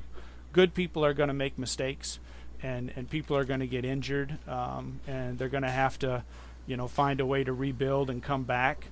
good 0.53 0.73
people 0.73 1.03
are 1.03 1.13
going 1.13 1.27
to 1.27 1.33
make 1.33 1.57
mistakes, 1.57 2.19
and 2.61 2.91
and 2.95 3.09
people 3.09 3.35
are 3.35 3.45
going 3.45 3.59
to 3.59 3.67
get 3.67 3.85
injured, 3.85 4.37
um, 4.47 4.99
and 5.07 5.37
they're 5.37 5.49
going 5.49 5.63
to 5.63 5.69
have 5.69 5.99
to 5.99 6.23
you 6.67 6.77
know 6.77 6.87
find 6.87 7.19
a 7.19 7.25
way 7.25 7.43
to 7.43 7.53
rebuild 7.53 8.09
and 8.09 8.23
come 8.23 8.43
back 8.43 8.87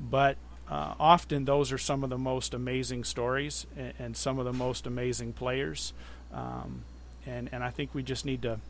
but 0.00 0.36
uh, 0.70 0.94
often 1.00 1.44
those 1.44 1.72
are 1.72 1.78
some 1.78 2.04
of 2.04 2.10
the 2.10 2.18
most 2.18 2.54
amazing 2.54 3.04
stories 3.04 3.66
and, 3.76 3.92
and 3.98 4.16
some 4.16 4.38
of 4.38 4.44
the 4.44 4.52
most 4.52 4.86
amazing 4.86 5.32
players. 5.32 5.92
Um, 6.32 6.82
and, 7.26 7.48
and 7.52 7.64
I 7.64 7.70
think 7.70 7.94
we 7.94 8.02
just 8.02 8.24
need 8.24 8.42
to 8.42 8.60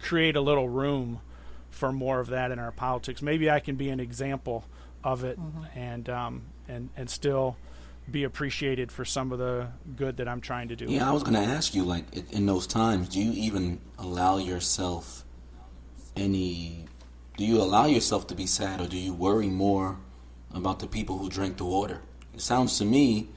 create 0.00 0.36
a 0.36 0.40
little 0.40 0.68
room 0.68 1.20
for 1.70 1.92
more 1.92 2.20
of 2.20 2.28
that 2.28 2.50
in 2.50 2.58
our 2.58 2.72
politics. 2.72 3.22
Maybe 3.22 3.50
I 3.50 3.60
can 3.60 3.76
be 3.76 3.90
an 3.90 4.00
example 4.00 4.64
of 5.04 5.24
it 5.24 5.38
mm-hmm. 5.38 5.78
and, 5.78 6.08
um, 6.08 6.42
and, 6.68 6.90
and 6.96 7.08
still 7.08 7.56
be 8.10 8.24
appreciated 8.24 8.90
for 8.90 9.04
some 9.04 9.32
of 9.32 9.38
the 9.38 9.68
good 9.96 10.16
that 10.16 10.28
I'm 10.28 10.40
trying 10.40 10.68
to 10.68 10.76
do. 10.76 10.86
Yeah, 10.86 11.08
I 11.08 11.12
was 11.12 11.22
going 11.22 11.34
to 11.34 11.40
ask 11.40 11.74
you, 11.74 11.84
like, 11.84 12.04
in 12.32 12.46
those 12.46 12.66
times, 12.66 13.08
do 13.10 13.20
you 13.20 13.32
even 13.32 13.80
allow 13.98 14.38
yourself 14.38 15.24
any, 16.16 16.86
do 17.36 17.44
you 17.44 17.60
allow 17.60 17.86
yourself 17.86 18.26
to 18.28 18.34
be 18.34 18.46
sad 18.46 18.80
or 18.80 18.86
do 18.86 18.96
you 18.96 19.12
worry 19.12 19.48
more 19.48 19.98
about 20.54 20.78
the 20.78 20.86
people 20.86 21.18
who 21.18 21.28
drank 21.28 21.56
the 21.56 21.64
water. 21.64 22.00
It 22.34 22.40
sounds 22.40 22.78
to 22.78 22.84
me, 22.84 23.28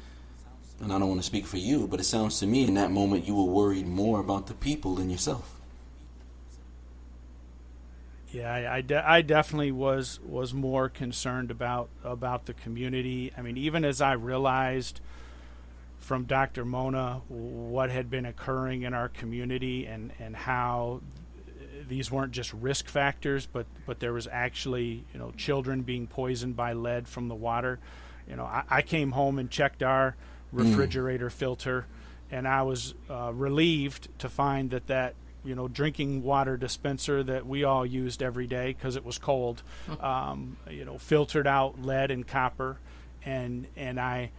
and 0.80 0.92
I 0.92 1.00
don't 1.00 1.10
want 1.10 1.22
to 1.22 1.26
speak 1.26 1.46
for 1.46 1.58
you, 1.58 1.88
but 1.88 2.00
it 2.00 2.06
sounds 2.06 2.40
to 2.40 2.48
me 2.48 2.66
in 2.66 2.76
that 2.76 2.92
moment 2.92 3.28
you 3.28 3.36
were 3.36 3.52
worried 3.52 3.88
more 3.88 4.20
about 4.20 4.48
the 4.48 4.54
people 4.54 4.96
than 4.96 5.10
yourself. 5.10 5.61
Yeah, 8.32 8.54
I, 8.54 8.78
I, 8.78 8.82
de- 8.82 9.10
I, 9.10 9.22
definitely 9.22 9.74
was 9.74 10.20
was 10.26 10.54
more 10.54 10.88
concerned 10.88 11.52
about 11.52 11.90
about 12.04 12.46
the 12.46 12.54
community. 12.54 13.32
I 13.38 13.42
mean, 13.42 13.58
even 13.58 13.84
as 13.84 14.00
I 14.00 14.14
realized 14.14 15.02
from 16.00 16.24
Dr. 16.26 16.66
Mona 16.66 17.22
what 17.28 17.90
had 17.90 18.10
been 18.10 18.26
occurring 18.26 18.84
in 18.84 18.94
our 18.94 19.10
community 19.10 19.86
and, 19.86 20.12
and 20.20 20.36
how 20.36 21.02
these 21.88 22.10
weren't 22.10 22.32
just 22.32 22.54
risk 22.54 22.88
factors, 22.88 23.46
but 23.46 23.66
but 23.86 24.00
there 24.00 24.14
was 24.14 24.28
actually 24.32 25.04
you 25.14 25.20
know 25.20 25.32
children 25.36 25.82
being 25.82 26.08
poisoned 26.08 26.56
by 26.56 26.74
lead 26.74 27.08
from 27.08 27.28
the 27.28 27.36
water. 27.36 27.80
You 28.30 28.38
know, 28.38 28.46
I, 28.46 28.64
I 28.70 28.82
came 28.82 29.12
home 29.12 29.40
and 29.40 29.50
checked 29.50 29.84
our 29.84 30.16
refrigerator 30.54 31.28
mm. 31.28 31.34
filter, 31.34 31.86
and 32.30 32.48
I 32.48 32.62
was 32.62 32.94
uh, 33.10 33.32
relieved 33.34 34.08
to 34.20 34.30
find 34.30 34.72
that 34.72 34.88
that 34.88 35.16
you 35.44 35.56
know 35.56 35.68
drinking 35.68 36.24
water 36.24 36.58
dispenser 36.58 37.24
that 37.24 37.46
we 37.46 37.64
all 37.64 37.86
used 37.86 38.22
every 38.22 38.48
day 38.48 38.74
because 38.74 38.96
it 38.96 39.06
was 39.06 39.18
cold, 39.18 39.64
um, 40.00 40.58
you 40.70 40.86
know, 40.86 40.98
filtered 40.98 41.48
out 41.48 41.82
lead 41.82 42.12
and 42.12 42.28
copper, 42.28 42.78
and 43.26 43.68
and 43.76 44.00
I. 44.00 44.32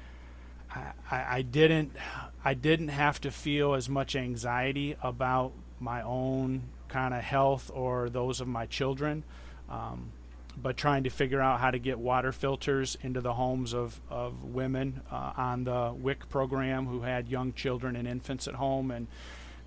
I, 1.10 1.36
I 1.36 1.42
didn't 1.42 1.94
I 2.42 2.54
didn't 2.54 2.88
have 2.88 3.20
to 3.20 3.30
feel 3.30 3.74
as 3.74 3.90
much 3.90 4.16
anxiety 4.16 4.96
about 5.02 5.52
my 5.78 6.00
own 6.00 6.62
kind 6.88 7.12
of 7.12 7.22
health 7.22 7.70
or 7.74 8.08
those 8.08 8.40
of 8.40 8.48
my 8.48 8.64
children. 8.64 9.22
Um, 9.68 10.12
but 10.60 10.76
trying 10.76 11.04
to 11.04 11.10
figure 11.10 11.40
out 11.40 11.60
how 11.60 11.70
to 11.70 11.78
get 11.78 11.98
water 11.98 12.30
filters 12.30 12.96
into 13.02 13.20
the 13.20 13.32
homes 13.32 13.72
of, 13.72 14.00
of 14.10 14.44
women 14.44 15.00
uh, 15.10 15.32
on 15.36 15.64
the 15.64 15.94
WIC 15.96 16.28
program 16.28 16.86
who 16.86 17.00
had 17.00 17.28
young 17.28 17.52
children 17.54 17.96
and 17.96 18.06
infants 18.06 18.46
at 18.46 18.54
home 18.54 18.90
and 18.90 19.06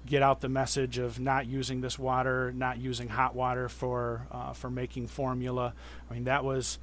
get 0.05 0.21
out 0.21 0.41
the 0.41 0.49
message 0.49 0.97
of 0.97 1.19
not 1.19 1.47
using 1.47 1.81
this 1.81 1.97
water, 1.97 2.51
not 2.55 2.77
using 2.77 3.09
hot 3.09 3.35
water 3.35 3.69
for 3.69 4.27
uh, 4.31 4.53
for 4.53 4.69
making 4.69 5.07
formula. 5.07 5.73
I 6.09 6.13
mean 6.13 6.25
that 6.25 6.43
was 6.43 6.79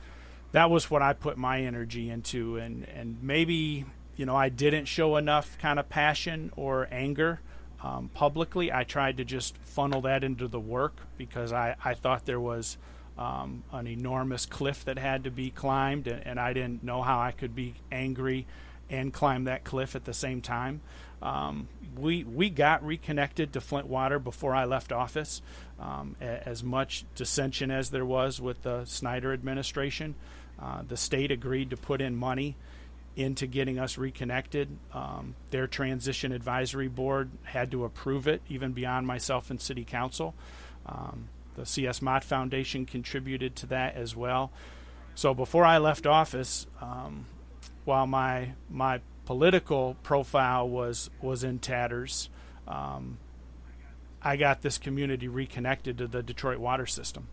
that 0.53 0.71
was 0.71 0.91
what 0.91 1.03
I 1.03 1.13
put 1.13 1.37
my 1.37 1.63
energy 1.63 2.11
into 2.11 2.57
and, 2.57 2.87
and 2.89 3.19
maybe 3.23 3.85
you 4.17 4.27
know 4.27 4.37
I 4.37 4.49
didn't 4.49 4.87
show 4.87 5.17
enough 5.17 5.57
kind 5.59 5.79
of 5.79 5.89
passion 5.89 6.53
or 6.57 6.89
anger 6.91 7.41
um, 7.83 8.11
publicly. 8.15 8.73
I 8.73 8.85
tried 8.85 9.17
to 9.19 9.25
just 9.25 9.57
funnel 9.59 10.03
that 10.03 10.23
into 10.25 10.49
the 10.49 10.61
work 10.61 10.95
because 11.17 11.53
I, 11.53 11.77
I 11.85 11.95
thought 11.95 12.27
there 12.27 12.41
was 12.41 12.77
um, 13.19 13.65
an 13.73 13.87
enormous 13.87 14.47
cliff 14.47 14.85
that 14.85 14.99
had 14.99 15.25
to 15.25 15.31
be 15.31 15.51
climbed, 15.51 16.07
and, 16.07 16.27
and, 16.27 16.41
I 16.41 16.55
didn't 16.55 16.83
know 16.83 17.03
how 17.03 17.21
I 17.21 17.31
could 17.31 17.55
be 17.55 17.75
angry 17.91 18.47
and 18.89 19.13
climb 19.13 19.45
that 19.45 19.65
cliff 19.65 19.95
at 19.95 20.05
the 20.05 20.15
same 20.15 20.41
time. 20.41 20.81
Um, 21.21 21.69
we 21.97 22.25
we 22.25 22.51
got 22.51 22.85
reconnected 22.85 23.53
to 23.53 23.61
Flint 23.61 23.87
Water 23.87 24.19
before 24.19 24.55
I 24.55 24.65
left 24.65 24.93
office. 24.93 25.43
Um, 25.81 26.17
a, 26.21 26.49
as 26.49 26.63
much 26.63 27.05
dissension 27.15 27.71
as 27.71 27.91
there 27.91 28.05
was 28.05 28.41
with 28.41 28.63
the 28.63 28.85
Snyder 28.85 29.33
administration, 29.33 30.15
uh, 30.61 30.83
the 30.87 30.97
state 30.97 31.31
agreed 31.31 31.71
to 31.71 31.77
put 31.77 32.01
in 32.01 32.17
money 32.17 32.57
into 33.17 33.47
getting 33.47 33.79
us 33.79 33.99
reconnected. 33.99 34.69
Um, 34.93 35.35
their 35.51 35.67
transition 35.67 36.33
advisory 36.33 36.89
board 36.89 37.31
had 37.43 37.71
to 37.73 37.85
approve 37.85 38.27
it, 38.27 38.43
even 38.49 38.73
beyond 38.73 39.07
myself 39.07 39.51
and 39.51 39.61
city 39.61 39.85
council. 39.85 40.35
Um, 40.87 41.29
the 41.55 41.67
CS 41.67 42.01
Mott 42.01 42.25
Foundation 42.25 42.87
contributed 42.87 43.55
to 43.57 43.67
that 43.67 43.97
as 43.97 44.17
well. 44.17 44.51
So 45.15 45.35
before 45.35 45.65
I 45.65 45.79
left 45.79 46.07
office, 46.07 46.67
um, 46.81 47.27
while 47.85 48.07
my 48.07 48.53
my 48.71 49.01
political 49.25 49.97
profile 50.03 50.69
was 50.69 51.11
was 51.21 51.45
in 51.45 51.59
tatters, 51.59 52.29
um, 52.67 53.19
I 54.23 54.37
got 54.37 54.63
this 54.63 54.79
community 54.79 55.29
reconnected 55.29 55.99
to 55.99 56.07
the 56.07 56.23
Detroit 56.23 56.59
water 56.59 56.87
system. 56.87 57.29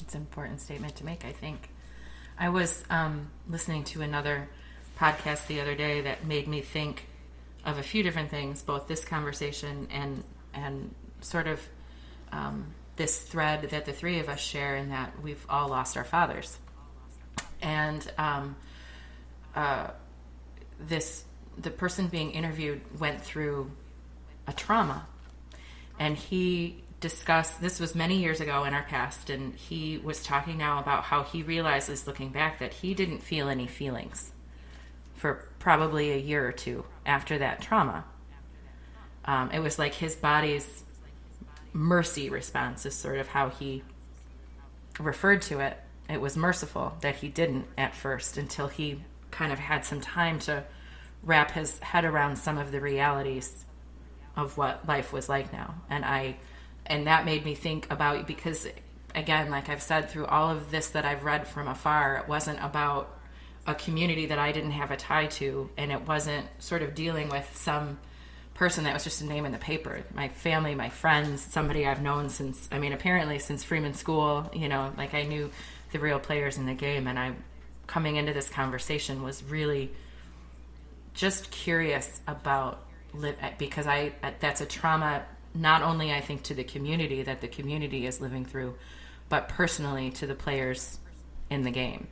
It's 0.00 0.14
an 0.14 0.22
important 0.22 0.60
statement 0.60 0.96
to 0.96 1.04
make, 1.04 1.24
I 1.24 1.32
think. 1.32 1.70
I 2.38 2.48
was 2.48 2.84
um, 2.88 3.30
listening 3.48 3.84
to 3.84 4.00
another 4.00 4.48
podcast 4.98 5.46
the 5.46 5.60
other 5.60 5.74
day 5.74 6.00
that 6.02 6.26
made 6.26 6.48
me 6.48 6.62
think 6.62 7.06
of 7.64 7.78
a 7.78 7.82
few 7.82 8.02
different 8.02 8.30
things, 8.30 8.62
both 8.62 8.86
this 8.86 9.04
conversation 9.04 9.88
and 9.90 10.24
and 10.54 10.94
sort 11.20 11.46
of 11.46 11.60
um, 12.32 12.74
this 12.96 13.20
thread 13.20 13.70
that 13.70 13.84
the 13.84 13.92
three 13.92 14.18
of 14.20 14.28
us 14.28 14.40
share, 14.40 14.76
in 14.76 14.88
that 14.88 15.12
we've 15.22 15.44
all 15.48 15.68
lost 15.68 15.96
our 15.96 16.04
fathers, 16.04 16.58
and 17.60 18.10
um, 18.16 18.56
uh, 19.54 19.88
this 20.78 21.24
the 21.60 21.70
person 21.70 22.08
being 22.08 22.32
interviewed 22.32 22.80
went 22.98 23.20
through 23.20 23.70
a 24.46 24.52
trauma, 24.52 25.06
and 25.98 26.16
he 26.16 26.82
discussed 27.00 27.60
this 27.60 27.80
was 27.80 27.94
many 27.94 28.18
years 28.18 28.40
ago 28.40 28.64
in 28.64 28.74
our 28.74 28.82
past, 28.82 29.30
and 29.30 29.54
he 29.54 29.98
was 29.98 30.22
talking 30.22 30.58
now 30.58 30.78
about 30.78 31.04
how 31.04 31.22
he 31.22 31.42
realizes 31.42 32.06
looking 32.06 32.30
back 32.30 32.58
that 32.58 32.74
he 32.74 32.94
didn't 32.94 33.22
feel 33.22 33.48
any 33.48 33.66
feelings 33.66 34.32
for 35.14 35.48
probably 35.58 36.12
a 36.12 36.16
year 36.16 36.46
or 36.46 36.52
two 36.52 36.84
after 37.04 37.38
that 37.38 37.60
trauma. 37.60 38.04
Um, 39.24 39.50
it 39.50 39.60
was 39.60 39.78
like 39.78 39.94
his 39.94 40.14
body's 40.14 40.82
mercy 41.72 42.30
response 42.30 42.86
is 42.86 42.94
sort 42.94 43.18
of 43.18 43.28
how 43.28 43.48
he 43.50 43.82
referred 44.98 45.42
to 45.42 45.60
it. 45.60 45.76
It 46.08 46.20
was 46.20 46.36
merciful 46.36 46.96
that 47.02 47.16
he 47.16 47.28
didn't 47.28 47.66
at 47.78 47.94
first 47.94 48.36
until 48.36 48.68
he 48.68 49.02
kind 49.30 49.52
of 49.52 49.58
had 49.58 49.84
some 49.84 50.00
time 50.00 50.38
to 50.40 50.64
wrap 51.22 51.50
his 51.50 51.78
head 51.80 52.04
around 52.04 52.36
some 52.36 52.58
of 52.58 52.72
the 52.72 52.80
realities 52.80 53.64
of 54.36 54.56
what 54.56 54.86
life 54.88 55.12
was 55.12 55.28
like 55.28 55.52
now. 55.52 55.74
And 55.88 56.04
I 56.04 56.36
and 56.86 57.06
that 57.06 57.24
made 57.24 57.44
me 57.44 57.54
think 57.54 57.90
about 57.90 58.26
because 58.26 58.66
again, 59.14 59.50
like 59.50 59.68
I've 59.68 59.82
said 59.82 60.10
through 60.10 60.26
all 60.26 60.50
of 60.50 60.70
this 60.70 60.88
that 60.88 61.04
I've 61.04 61.24
read 61.24 61.46
from 61.46 61.68
afar, 61.68 62.16
it 62.16 62.28
wasn't 62.28 62.62
about 62.62 63.16
a 63.66 63.74
community 63.74 64.26
that 64.26 64.38
I 64.38 64.52
didn't 64.52 64.72
have 64.72 64.90
a 64.90 64.96
tie 64.96 65.26
to, 65.26 65.70
and 65.76 65.92
it 65.92 66.06
wasn't 66.06 66.46
sort 66.58 66.82
of 66.82 66.94
dealing 66.94 67.28
with 67.28 67.48
some 67.56 67.98
person 68.54 68.84
that 68.84 68.94
was 68.94 69.04
just 69.04 69.20
a 69.20 69.26
name 69.26 69.44
in 69.46 69.52
the 69.52 69.58
paper. 69.58 70.02
My 70.14 70.28
family, 70.28 70.74
my 70.74 70.88
friends, 70.88 71.42
somebody 71.42 71.86
I've 71.86 72.02
known 72.02 72.28
since, 72.28 72.68
I 72.72 72.78
mean, 72.78 72.92
apparently 72.92 73.38
since 73.38 73.64
Freeman 73.64 73.94
School, 73.94 74.50
you 74.52 74.68
know, 74.68 74.92
like 74.96 75.14
I 75.14 75.22
knew 75.22 75.50
the 75.92 75.98
real 75.98 76.18
players 76.18 76.56
in 76.56 76.66
the 76.66 76.74
game, 76.74 77.06
and 77.06 77.18
I, 77.18 77.32
coming 77.86 78.16
into 78.16 78.32
this 78.32 78.48
conversation, 78.48 79.22
was 79.22 79.42
really 79.44 79.92
just 81.14 81.50
curious 81.50 82.20
about 82.26 82.86
live 83.12 83.36
because 83.58 83.86
I 83.86 84.12
that's 84.40 84.60
a 84.60 84.66
trauma 84.66 85.24
not 85.54 85.82
only 85.82 86.12
I 86.12 86.20
think 86.20 86.44
to 86.44 86.54
the 86.54 86.64
community 86.64 87.22
that 87.24 87.40
the 87.40 87.48
community 87.48 88.06
is 88.06 88.20
living 88.20 88.44
through, 88.44 88.76
but 89.28 89.48
personally 89.48 90.10
to 90.12 90.26
the 90.26 90.34
players 90.34 90.98
in 91.50 91.62
the 91.62 91.70
game 91.70 92.06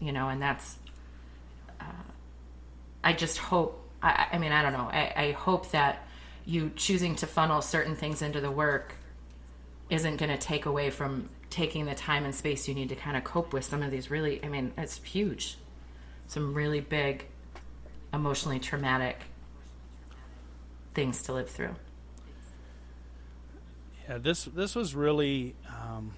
you 0.00 0.12
know, 0.12 0.28
and 0.28 0.40
that's. 0.40 0.78
Uh, 1.80 1.84
I 3.02 3.12
just 3.12 3.38
hope. 3.38 3.80
I, 4.02 4.28
I 4.32 4.38
mean, 4.38 4.52
I 4.52 4.62
don't 4.62 4.72
know. 4.72 4.88
I, 4.90 5.12
I 5.16 5.32
hope 5.32 5.70
that 5.70 6.06
you 6.44 6.70
choosing 6.76 7.16
to 7.16 7.26
funnel 7.26 7.62
certain 7.62 7.96
things 7.96 8.20
into 8.20 8.40
the 8.40 8.50
work 8.50 8.94
isn't 9.88 10.16
going 10.16 10.30
to 10.30 10.36
take 10.36 10.66
away 10.66 10.90
from 10.90 11.30
taking 11.48 11.86
the 11.86 11.94
time 11.94 12.24
and 12.24 12.34
space 12.34 12.68
you 12.68 12.74
need 12.74 12.88
to 12.90 12.96
kind 12.96 13.16
of 13.16 13.24
cope 13.24 13.52
with 13.52 13.64
some 13.64 13.82
of 13.82 13.90
these 13.90 14.10
really. 14.10 14.44
I 14.44 14.48
mean, 14.48 14.72
it's 14.76 15.02
huge. 15.02 15.56
Some 16.26 16.54
really 16.54 16.80
big, 16.80 17.26
emotionally 18.14 18.58
traumatic 18.58 19.18
things 20.94 21.22
to 21.22 21.32
live 21.32 21.50
through. 21.50 21.74
Yeah, 24.08 24.18
this 24.18 24.44
this 24.44 24.74
was 24.74 24.94
really 24.94 25.54
um, 25.68 26.12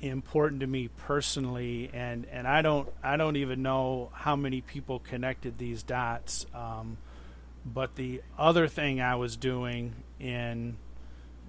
important 0.00 0.60
to 0.60 0.66
me 0.66 0.88
personally, 0.88 1.90
and, 1.92 2.26
and 2.30 2.46
I 2.46 2.62
don't 2.62 2.88
I 3.02 3.16
don't 3.16 3.36
even 3.36 3.62
know 3.62 4.10
how 4.12 4.36
many 4.36 4.60
people 4.60 5.00
connected 5.00 5.58
these 5.58 5.82
dots. 5.82 6.46
Um, 6.54 6.98
but 7.64 7.96
the 7.96 8.22
other 8.38 8.68
thing 8.68 9.00
I 9.00 9.16
was 9.16 9.36
doing 9.36 9.94
in 10.20 10.76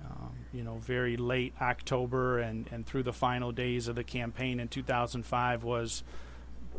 um, 0.04 0.32
you 0.52 0.64
know 0.64 0.78
very 0.78 1.18
late 1.18 1.54
October 1.62 2.40
and, 2.40 2.68
and 2.72 2.86
through 2.86 3.04
the 3.04 3.14
final 3.14 3.52
days 3.52 3.88
of 3.88 3.96
the 3.96 4.04
campaign 4.04 4.60
in 4.60 4.68
2005 4.68 5.64
was 5.64 6.04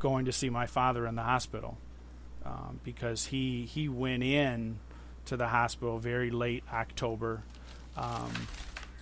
going 0.00 0.24
to 0.24 0.32
see 0.32 0.50
my 0.50 0.66
father 0.66 1.06
in 1.06 1.14
the 1.14 1.22
hospital 1.22 1.76
um, 2.48 2.80
because 2.82 3.26
he 3.26 3.66
he 3.66 3.88
went 3.88 4.22
in 4.22 4.78
to 5.26 5.36
the 5.36 5.48
hospital 5.48 5.98
very 5.98 6.30
late 6.30 6.64
October. 6.72 7.42
Um, 7.96 8.32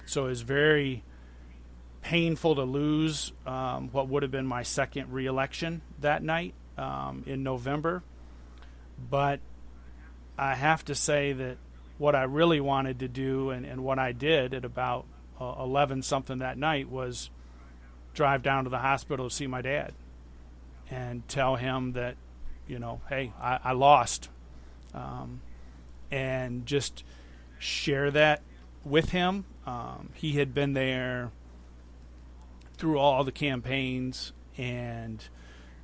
so 0.07 0.27
it 0.27 0.31
was 0.31 0.43
very 0.43 1.05
painful 2.03 2.57
to 2.57 2.63
lose 2.63 3.33
um, 3.47 3.89
what 3.93 4.09
would 4.09 4.23
have 4.23 4.33
been 4.33 4.47
my 4.47 4.63
second 4.63 5.13
reelection 5.13 5.83
that 6.01 6.23
night 6.23 6.55
um, 6.77 7.23
in 7.27 7.43
November. 7.43 8.03
But 9.11 9.41
I 10.39 10.55
have 10.55 10.85
to 10.87 10.95
say 10.95 11.33
that 11.33 11.59
what 11.99 12.15
I 12.15 12.25
really 12.25 12.61
wanted 12.61 13.01
to 13.01 13.09
do 13.09 13.51
and, 13.51 13.65
and 13.65 13.83
what 13.83 13.99
I 13.99 14.13
did 14.13 14.55
at 14.55 14.65
about 14.65 15.07
uh, 15.41 15.55
11 15.61 16.03
something 16.03 16.39
that 16.39 16.59
night 16.59 16.91
was 16.91 17.31
drive 18.15 18.43
down 18.43 18.65
to 18.65 18.71
the 18.71 18.79
hospital 18.79 19.29
to 19.29 19.35
see 19.35 19.47
my 19.47 19.61
dad 19.63 19.93
and 20.91 21.27
tell 21.29 21.57
him 21.57 21.93
that, 21.93 22.17
you 22.67 22.79
know, 22.79 23.01
hey, 23.09 23.33
I, 23.41 23.59
I 23.65 23.73
lost. 23.73 24.29
Um, 24.95 25.41
and 26.11 26.67
just 26.67 27.05
share 27.59 28.11
that 28.11 28.43
with 28.85 29.11
him. 29.11 29.45
Um, 29.67 30.11
he 30.15 30.33
had 30.33 30.55
been 30.55 30.73
there 30.73 31.31
through 32.77 32.99
all 32.99 33.25
the 33.25 33.33
campaigns, 33.33 34.33
and 34.57 35.27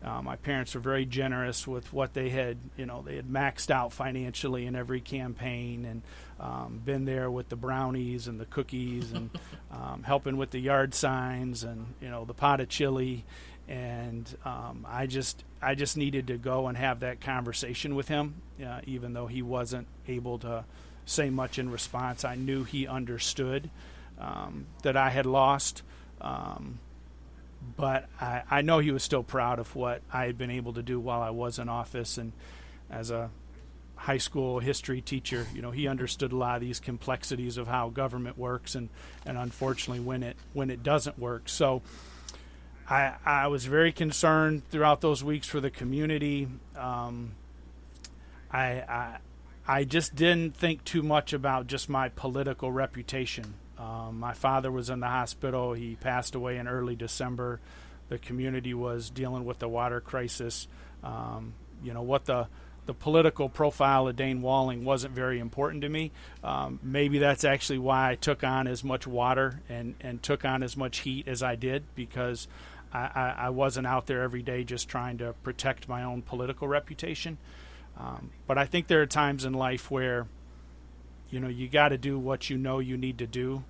uh, 0.05 0.22
my 0.22 0.37
parents 0.37 0.74
were 0.74 0.80
very 0.80 1.05
generous 1.05 1.66
with 1.66 1.93
what 1.93 2.14
they 2.14 2.30
had. 2.30 2.59
You 2.76 2.87
know, 2.87 3.03
they 3.03 3.16
had 3.16 3.28
maxed 3.28 3.70
out 3.70 3.93
financially 3.93 4.66
in 4.66 4.76
every 4.76 5.01
campaign, 5.01 5.85
and 5.85 6.03
um, 6.39 6.80
been 6.85 7.05
there 7.05 7.30
with 7.30 7.49
the 7.49 7.57
brownies 7.57 8.28
and 8.28 8.39
the 8.39 8.47
cookies, 8.47 9.12
and 9.12 9.30
um, 9.70 10.03
helping 10.05 10.37
with 10.37 10.51
the 10.51 10.61
yard 10.61 10.95
signs, 10.95 11.64
and 11.64 11.95
you 12.01 12.09
know 12.09 12.24
the 12.24 12.35
pot 12.35 12.61
of 12.61 12.68
chili. 12.68 13.24
And 13.72 14.28
um, 14.44 14.86
I 14.86 15.06
just, 15.06 15.44
I 15.62 15.74
just 15.74 15.96
needed 15.96 16.26
to 16.26 16.36
go 16.36 16.66
and 16.66 16.76
have 16.76 17.00
that 17.00 17.22
conversation 17.22 17.94
with 17.94 18.06
him, 18.06 18.34
uh, 18.62 18.80
even 18.86 19.14
though 19.14 19.28
he 19.28 19.40
wasn't 19.40 19.86
able 20.06 20.38
to 20.40 20.64
say 21.06 21.30
much 21.30 21.58
in 21.58 21.70
response. 21.70 22.22
I 22.22 22.34
knew 22.34 22.64
he 22.64 22.86
understood 22.86 23.70
um, 24.18 24.66
that 24.82 24.94
I 24.94 25.08
had 25.08 25.24
lost. 25.24 25.82
Um, 26.20 26.80
but 27.78 28.10
I, 28.20 28.42
I 28.50 28.60
know 28.60 28.78
he 28.78 28.90
was 28.90 29.02
still 29.02 29.22
proud 29.22 29.58
of 29.58 29.74
what 29.74 30.02
I 30.12 30.26
had 30.26 30.36
been 30.36 30.50
able 30.50 30.74
to 30.74 30.82
do 30.82 31.00
while 31.00 31.22
I 31.22 31.30
was 31.30 31.58
in 31.58 31.70
office. 31.70 32.18
And 32.18 32.32
as 32.90 33.10
a 33.10 33.30
high 33.96 34.18
school 34.18 34.58
history 34.58 35.00
teacher, 35.00 35.46
you 35.54 35.62
know, 35.62 35.70
he 35.70 35.88
understood 35.88 36.32
a 36.32 36.36
lot 36.36 36.56
of 36.56 36.60
these 36.60 36.78
complexities 36.78 37.56
of 37.56 37.68
how 37.68 37.88
government 37.88 38.36
works 38.36 38.74
and, 38.74 38.90
and 39.24 39.38
unfortunately 39.38 40.04
when 40.04 40.22
it 40.22 40.36
when 40.52 40.68
it 40.68 40.82
doesn't 40.82 41.18
work. 41.18 41.48
So 41.48 41.80
I 42.93 43.14
I 43.24 43.47
was 43.47 43.64
very 43.64 43.90
concerned 43.90 44.68
throughout 44.68 45.01
those 45.01 45.24
weeks 45.24 45.47
for 45.49 45.61
the 45.61 45.70
community. 45.70 46.47
Um, 46.76 47.32
I, 48.53 48.66
I 48.82 49.18
I 49.66 49.84
just 49.84 50.14
didn't 50.14 50.55
think 50.55 50.84
too 50.84 51.03
much 51.03 51.32
about 51.32 51.68
just 51.68 51.88
my 51.88 52.11
political 52.11 52.70
reputation. 52.70 53.55
Um, 53.78 54.20
my 54.20 54.34
father 54.34 54.70
was 54.70 54.90
in 54.90 55.01
the 55.01 55.09
hospital. 55.09 55.72
He 55.72 55.97
passed 55.97 56.34
away 56.34 56.59
in 56.59 56.68
early 56.68 56.95
December. 56.95 57.61
The 58.11 58.18
community 58.18 58.74
was 58.74 59.09
dealing 59.09 59.47
with 59.47 59.59
the 59.59 59.68
water 59.68 60.01
crisis. 60.01 60.68
Um, 61.03 61.55
you 61.82 61.95
know 61.95 62.03
what 62.03 62.26
the 62.26 62.49
the 62.84 62.95
political 62.95 63.49
profile 63.49 64.09
of 64.09 64.16
Dane 64.16 64.43
Walling 64.43 64.84
wasn't 64.84 65.14
very 65.14 65.38
important 65.38 65.82
to 65.82 65.88
me. 65.88 66.11
Um, 66.43 66.80
maybe 66.82 67.18
that's 67.18 67.45
actually 67.45 67.78
why 67.78 68.11
I 68.11 68.14
took 68.16 68.43
on 68.43 68.66
as 68.66 68.82
much 68.82 69.07
water 69.07 69.61
and, 69.68 69.95
and 70.01 70.20
took 70.20 70.45
on 70.45 70.64
as 70.64 70.76
much 70.76 70.99
heat 70.99 71.28
as 71.28 71.45
I 71.45 71.55
did 71.55 71.84
because 71.95 72.49
I, 72.93 73.34
I, 73.38 73.51
wasn't 73.51 73.86
out 73.86 74.07
there 74.07 74.22
every 74.22 74.43
day 74.43 74.64
just 74.64 74.88
trying 74.88 75.18
to 75.18 75.32
protect 75.43 75.88
my 75.88 76.03
own 76.03 76.20
political 76.20 76.68
reputation. 76.68 77.38
Um, 77.99 78.30
but 78.47 78.59
I 78.59 78.66
think 78.66 78.86
there 78.86 79.01
are 79.01 79.07
times 79.07 79.45
in 79.45 79.55
life 79.55 79.90
where 79.90 80.26
you 81.30 81.40
know 81.40 81.49
you 81.49 81.68
got 81.68 81.88
to 81.88 81.99
do 81.99 82.18
what 82.18 82.51
you 82.51 82.59
know 82.59 82.78
you 82.78 82.97
need 82.97 83.18
to 83.18 83.26
do 83.26 83.64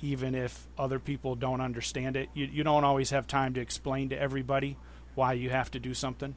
even 0.00 0.34
if 0.34 0.66
other 0.78 0.98
people 0.98 1.34
don't 1.34 1.60
understand 1.60 2.16
it. 2.16 2.28
You, 2.34 2.46
you 2.46 2.62
don't 2.62 2.84
always 2.84 3.10
have 3.10 3.26
time 3.26 3.54
to 3.54 3.60
explain 3.60 4.10
to 4.10 4.18
everybody 4.20 4.76
why 5.14 5.32
you 5.32 5.50
have 5.50 5.70
to 5.72 5.80
do 5.80 5.94
something. 5.94 6.34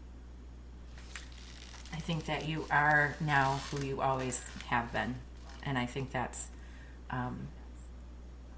I 1.93 1.97
think 1.97 2.25
that 2.25 2.47
you 2.47 2.65
are 2.71 3.15
now 3.19 3.59
who 3.69 3.85
you 3.85 4.01
always 4.01 4.41
have 4.67 4.91
been, 4.91 5.15
and 5.63 5.77
I 5.77 5.85
think 5.85 6.11
that's 6.11 6.47
um, 7.09 7.47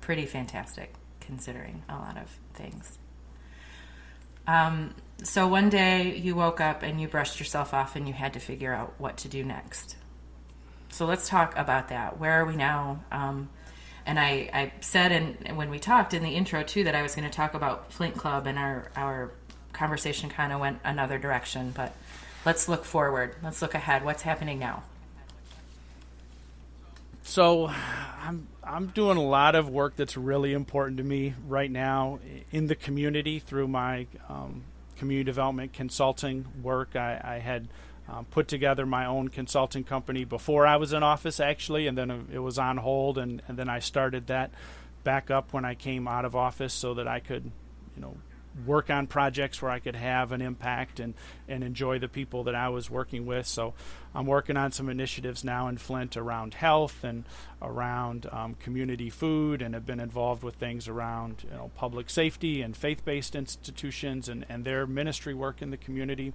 pretty 0.01 0.25
fantastic 0.25 0.93
considering 1.19 1.83
a 1.89 1.95
lot 1.95 2.17
of 2.17 2.37
things. 2.53 2.99
Um, 4.47 4.93
so 5.23 5.47
one 5.47 5.69
day 5.69 6.15
you 6.17 6.35
woke 6.35 6.59
up 6.59 6.83
and 6.83 6.99
you 6.99 7.07
brushed 7.07 7.39
yourself 7.39 7.73
off 7.73 7.95
and 7.95 8.07
you 8.07 8.13
had 8.13 8.33
to 8.33 8.39
figure 8.39 8.73
out 8.73 8.93
what 8.97 9.17
to 9.17 9.27
do 9.29 9.43
next. 9.43 9.95
So 10.89 11.05
let's 11.05 11.27
talk 11.27 11.57
about 11.57 11.87
that. 11.89 12.19
Where 12.19 12.41
are 12.41 12.45
we 12.45 12.55
now? 12.55 13.03
Um, 13.11 13.49
and 14.05 14.19
I, 14.19 14.49
I 14.53 14.73
said 14.81 15.11
in, 15.11 15.55
when 15.55 15.69
we 15.69 15.79
talked 15.79 16.13
in 16.13 16.23
the 16.23 16.29
intro 16.29 16.61
too 16.61 16.83
that 16.83 16.93
I 16.95 17.01
was 17.01 17.15
going 17.15 17.27
to 17.27 17.35
talk 17.35 17.53
about 17.53 17.93
Flint 17.93 18.15
Club 18.15 18.47
and 18.47 18.59
our, 18.59 18.91
our 18.95 19.31
conversation 19.71 20.29
kind 20.29 20.51
of 20.51 20.59
went 20.59 20.79
another 20.83 21.17
direction, 21.17 21.71
but 21.75 21.95
let's 22.45 22.67
look 22.67 22.85
forward. 22.85 23.35
Let's 23.41 23.61
look 23.61 23.73
ahead. 23.73 24.03
What's 24.03 24.21
happening 24.21 24.59
now? 24.59 24.83
So 27.23 27.71
I'm 28.21 28.47
I'm 28.65 28.87
doing 28.87 29.17
a 29.17 29.23
lot 29.23 29.55
of 29.55 29.69
work 29.69 29.95
that's 29.95 30.15
really 30.15 30.53
important 30.53 30.97
to 30.97 31.03
me 31.03 31.33
right 31.47 31.69
now 31.69 32.19
in 32.51 32.67
the 32.67 32.75
community 32.75 33.39
through 33.39 33.67
my 33.67 34.07
um, 34.29 34.63
community 34.97 35.25
development 35.25 35.73
consulting 35.73 36.45
work. 36.61 36.95
I, 36.95 37.19
I 37.23 37.39
had 37.39 37.67
um, 38.07 38.25
put 38.25 38.47
together 38.47 38.85
my 38.85 39.05
own 39.05 39.29
consulting 39.29 39.83
company 39.83 40.23
before 40.23 40.65
I 40.65 40.77
was 40.77 40.93
in 40.93 41.03
office, 41.03 41.39
actually, 41.39 41.87
and 41.87 41.97
then 41.97 42.27
it 42.31 42.39
was 42.39 42.57
on 42.57 42.77
hold, 42.77 43.17
and, 43.17 43.41
and 43.47 43.57
then 43.57 43.69
I 43.69 43.79
started 43.79 44.27
that 44.27 44.51
back 45.03 45.29
up 45.29 45.51
when 45.53 45.65
I 45.65 45.75
came 45.75 46.07
out 46.07 46.25
of 46.25 46.35
office 46.35 46.73
so 46.73 46.93
that 46.93 47.07
I 47.07 47.19
could, 47.19 47.51
you 47.95 48.01
know, 48.01 48.17
work 48.65 48.89
on 48.89 49.07
projects 49.07 49.61
where 49.61 49.71
I 49.71 49.79
could 49.79 49.95
have 49.95 50.31
an 50.31 50.41
impact 50.41 50.99
and, 50.99 51.13
and 51.47 51.63
enjoy 51.63 51.99
the 51.99 52.07
people 52.07 52.43
that 52.43 52.55
I 52.55 52.69
was 52.69 52.89
working 52.89 53.25
with. 53.25 53.47
So 53.47 53.73
I'm 54.13 54.27
working 54.27 54.57
on 54.57 54.71
some 54.71 54.89
initiatives 54.89 55.43
now 55.43 55.67
in 55.67 55.77
Flint 55.77 56.15
around 56.17 56.53
health 56.53 57.03
and 57.03 57.23
around 57.61 58.27
um, 58.31 58.55
community 58.55 59.09
food 59.09 59.61
and 59.61 59.73
have 59.73 59.85
been 59.85 59.99
involved 59.99 60.43
with 60.43 60.55
things 60.55 60.87
around 60.87 61.43
you 61.43 61.55
know, 61.55 61.71
public 61.75 62.09
safety 62.09 62.61
and 62.61 62.77
faith-based 62.77 63.35
institutions 63.35 64.29
and, 64.29 64.45
and 64.49 64.65
their 64.65 64.85
ministry 64.85 65.33
work 65.33 65.61
in 65.61 65.71
the 65.71 65.77
community. 65.77 66.33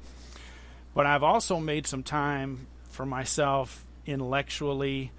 But 0.95 1.07
I've 1.07 1.23
also 1.23 1.61
made 1.61 1.87
some 1.87 2.03
time 2.03 2.67
for 2.91 3.07
myself 3.07 3.85
intellectually 4.07 5.13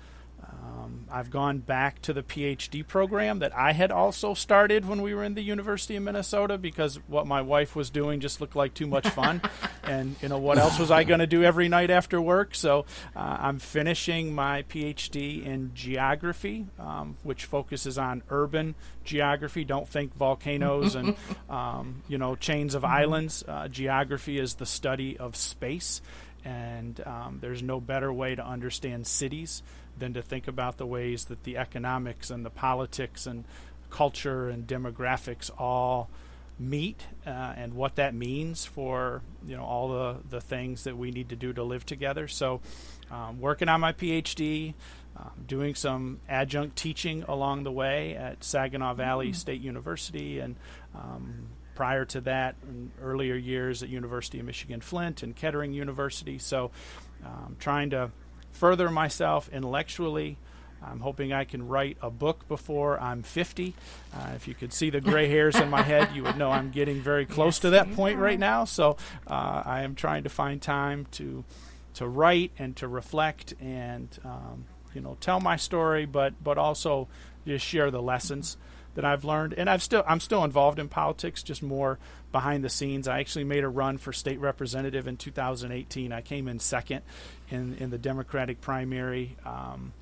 um, 0.89 1.05
I've 1.11 1.29
gone 1.29 1.59
back 1.59 2.01
to 2.03 2.13
the 2.13 2.23
PhD 2.23 2.85
program 2.85 3.39
that 3.39 3.55
I 3.55 3.73
had 3.73 3.91
also 3.91 4.33
started 4.33 4.87
when 4.87 5.01
we 5.01 5.13
were 5.13 5.23
in 5.23 5.33
the 5.33 5.41
University 5.41 5.95
of 5.95 6.03
Minnesota 6.03 6.57
because 6.57 6.99
what 7.07 7.27
my 7.27 7.41
wife 7.41 7.75
was 7.75 7.89
doing 7.89 8.19
just 8.19 8.41
looked 8.41 8.55
like 8.55 8.73
too 8.73 8.87
much 8.87 9.07
fun. 9.09 9.41
and, 9.83 10.15
you 10.21 10.29
know, 10.29 10.37
what 10.37 10.57
else 10.57 10.79
was 10.79 10.91
I 10.91 11.03
going 11.03 11.19
to 11.19 11.27
do 11.27 11.43
every 11.43 11.69
night 11.69 11.89
after 11.89 12.21
work? 12.21 12.55
So 12.55 12.85
uh, 13.15 13.37
I'm 13.39 13.59
finishing 13.59 14.33
my 14.33 14.63
PhD 14.63 15.45
in 15.45 15.71
geography, 15.73 16.65
um, 16.79 17.17
which 17.23 17.45
focuses 17.45 17.97
on 17.97 18.23
urban 18.29 18.75
geography. 19.03 19.63
Don't 19.63 19.87
think 19.87 20.15
volcanoes 20.15 20.95
and, 20.95 21.15
um, 21.49 22.03
you 22.07 22.17
know, 22.17 22.35
chains 22.35 22.75
of 22.75 22.83
islands. 22.85 23.43
Uh, 23.47 23.67
geography 23.67 24.39
is 24.39 24.55
the 24.55 24.65
study 24.65 25.17
of 25.17 25.35
space. 25.35 26.01
And 26.45 27.01
um, 27.05 27.39
there's 27.41 27.61
no 27.61 27.81
better 27.81 28.13
way 28.13 28.33
to 28.33 28.45
understand 28.45 29.05
cities 29.07 29.61
than 29.99 30.13
to 30.13 30.21
think 30.21 30.47
about 30.47 30.77
the 30.77 30.85
ways 30.85 31.25
that 31.25 31.43
the 31.43 31.57
economics 31.57 32.29
and 32.29 32.45
the 32.45 32.49
politics 32.49 33.25
and 33.25 33.45
culture 33.89 34.49
and 34.49 34.67
demographics 34.67 35.49
all 35.57 36.09
meet 36.59 37.07
uh, 37.25 37.29
and 37.29 37.73
what 37.73 37.95
that 37.95 38.13
means 38.13 38.65
for 38.65 39.21
you 39.47 39.55
know 39.55 39.63
all 39.63 39.87
the, 39.87 40.17
the 40.29 40.41
things 40.41 40.83
that 40.83 40.97
we 40.97 41.09
need 41.09 41.29
to 41.29 41.35
do 41.35 41.53
to 41.53 41.63
live 41.63 41.85
together. 41.85 42.27
So, 42.27 42.59
um, 43.09 43.39
working 43.39 43.69
on 43.69 43.79
my 43.79 43.93
PhD, 43.93 44.73
um, 45.15 45.31
doing 45.47 45.73
some 45.73 46.19
adjunct 46.27 46.75
teaching 46.75 47.23
along 47.23 47.63
the 47.63 47.71
way 47.71 48.15
at 48.15 48.43
Saginaw 48.43 48.93
Valley 48.93 49.27
mm-hmm. 49.27 49.35
State 49.35 49.61
University, 49.61 50.39
and 50.39 50.55
um, 50.93 51.47
prior 51.75 52.03
to 52.05 52.21
that, 52.21 52.55
in 52.67 52.91
earlier 53.01 53.35
years 53.35 53.81
at 53.81 53.89
University 53.89 54.39
of 54.39 54.45
Michigan 54.45 54.81
Flint 54.81 55.23
and 55.23 55.35
Kettering 55.35 55.71
University. 55.71 56.37
So, 56.37 56.71
um, 57.25 57.55
trying 57.59 57.89
to 57.91 58.11
further 58.51 58.89
myself 58.89 59.49
intellectually. 59.51 60.37
I'm 60.81 61.01
hoping 61.01 61.33
I 61.33 61.43
can 61.43 61.67
write 61.67 61.97
a 62.01 62.09
book 62.09 62.47
before 62.47 62.99
I'm 63.01 63.21
50. 63.21 63.73
Uh, 64.13 64.29
if 64.35 64.47
you 64.47 64.53
could 64.53 64.71
see 64.71 64.89
the 64.89 65.01
gray 65.01 65.27
hairs 65.27 65.55
in 65.57 65.69
my 65.69 65.81
head, 65.81 66.09
you 66.13 66.23
would 66.23 66.37
know 66.37 66.51
I'm 66.51 66.71
getting 66.71 67.01
very 67.01 67.25
close 67.27 67.55
yes, 67.55 67.59
to 67.59 67.69
that 67.71 67.91
point 67.93 68.17
are. 68.17 68.21
right 68.21 68.39
now. 68.39 68.63
So 68.63 68.95
uh, 69.27 69.63
I 69.65 69.81
am 69.81 69.95
trying 69.95 70.23
to 70.23 70.29
find 70.29 70.61
time 70.61 71.07
to 71.11 71.43
to 71.95 72.07
write 72.07 72.51
and 72.57 72.75
to 72.77 72.87
reflect 72.87 73.55
and 73.59 74.07
um, 74.23 74.65
you 74.93 75.01
know 75.01 75.17
tell 75.19 75.39
my 75.39 75.57
story, 75.57 76.05
but 76.05 76.41
but 76.41 76.57
also 76.57 77.07
just 77.45 77.65
share 77.65 77.91
the 77.91 78.01
lessons 78.01 78.57
that 78.99 79.05
I've 79.05 79.23
learned. 79.23 79.53
And 79.53 79.69
I've 79.69 79.81
still 79.81 80.03
I'm 80.05 80.19
still 80.19 80.43
involved 80.43 80.77
in 80.77 80.89
politics, 80.89 81.41
just 81.41 81.63
more 81.63 81.97
behind 82.33 82.65
the 82.65 82.69
scenes. 82.69 83.07
I 83.07 83.21
actually 83.21 83.45
made 83.45 83.63
a 83.63 83.69
run 83.69 83.97
for 83.97 84.11
state 84.11 84.41
representative 84.41 85.07
in 85.07 85.15
2018. 85.15 86.11
I 86.11 86.19
came 86.19 86.49
in 86.49 86.59
second 86.59 87.03
in 87.49 87.75
in 87.75 87.91
the 87.91 87.97
Democratic 87.97 88.59
primary. 88.59 89.37
Um, 89.45 89.93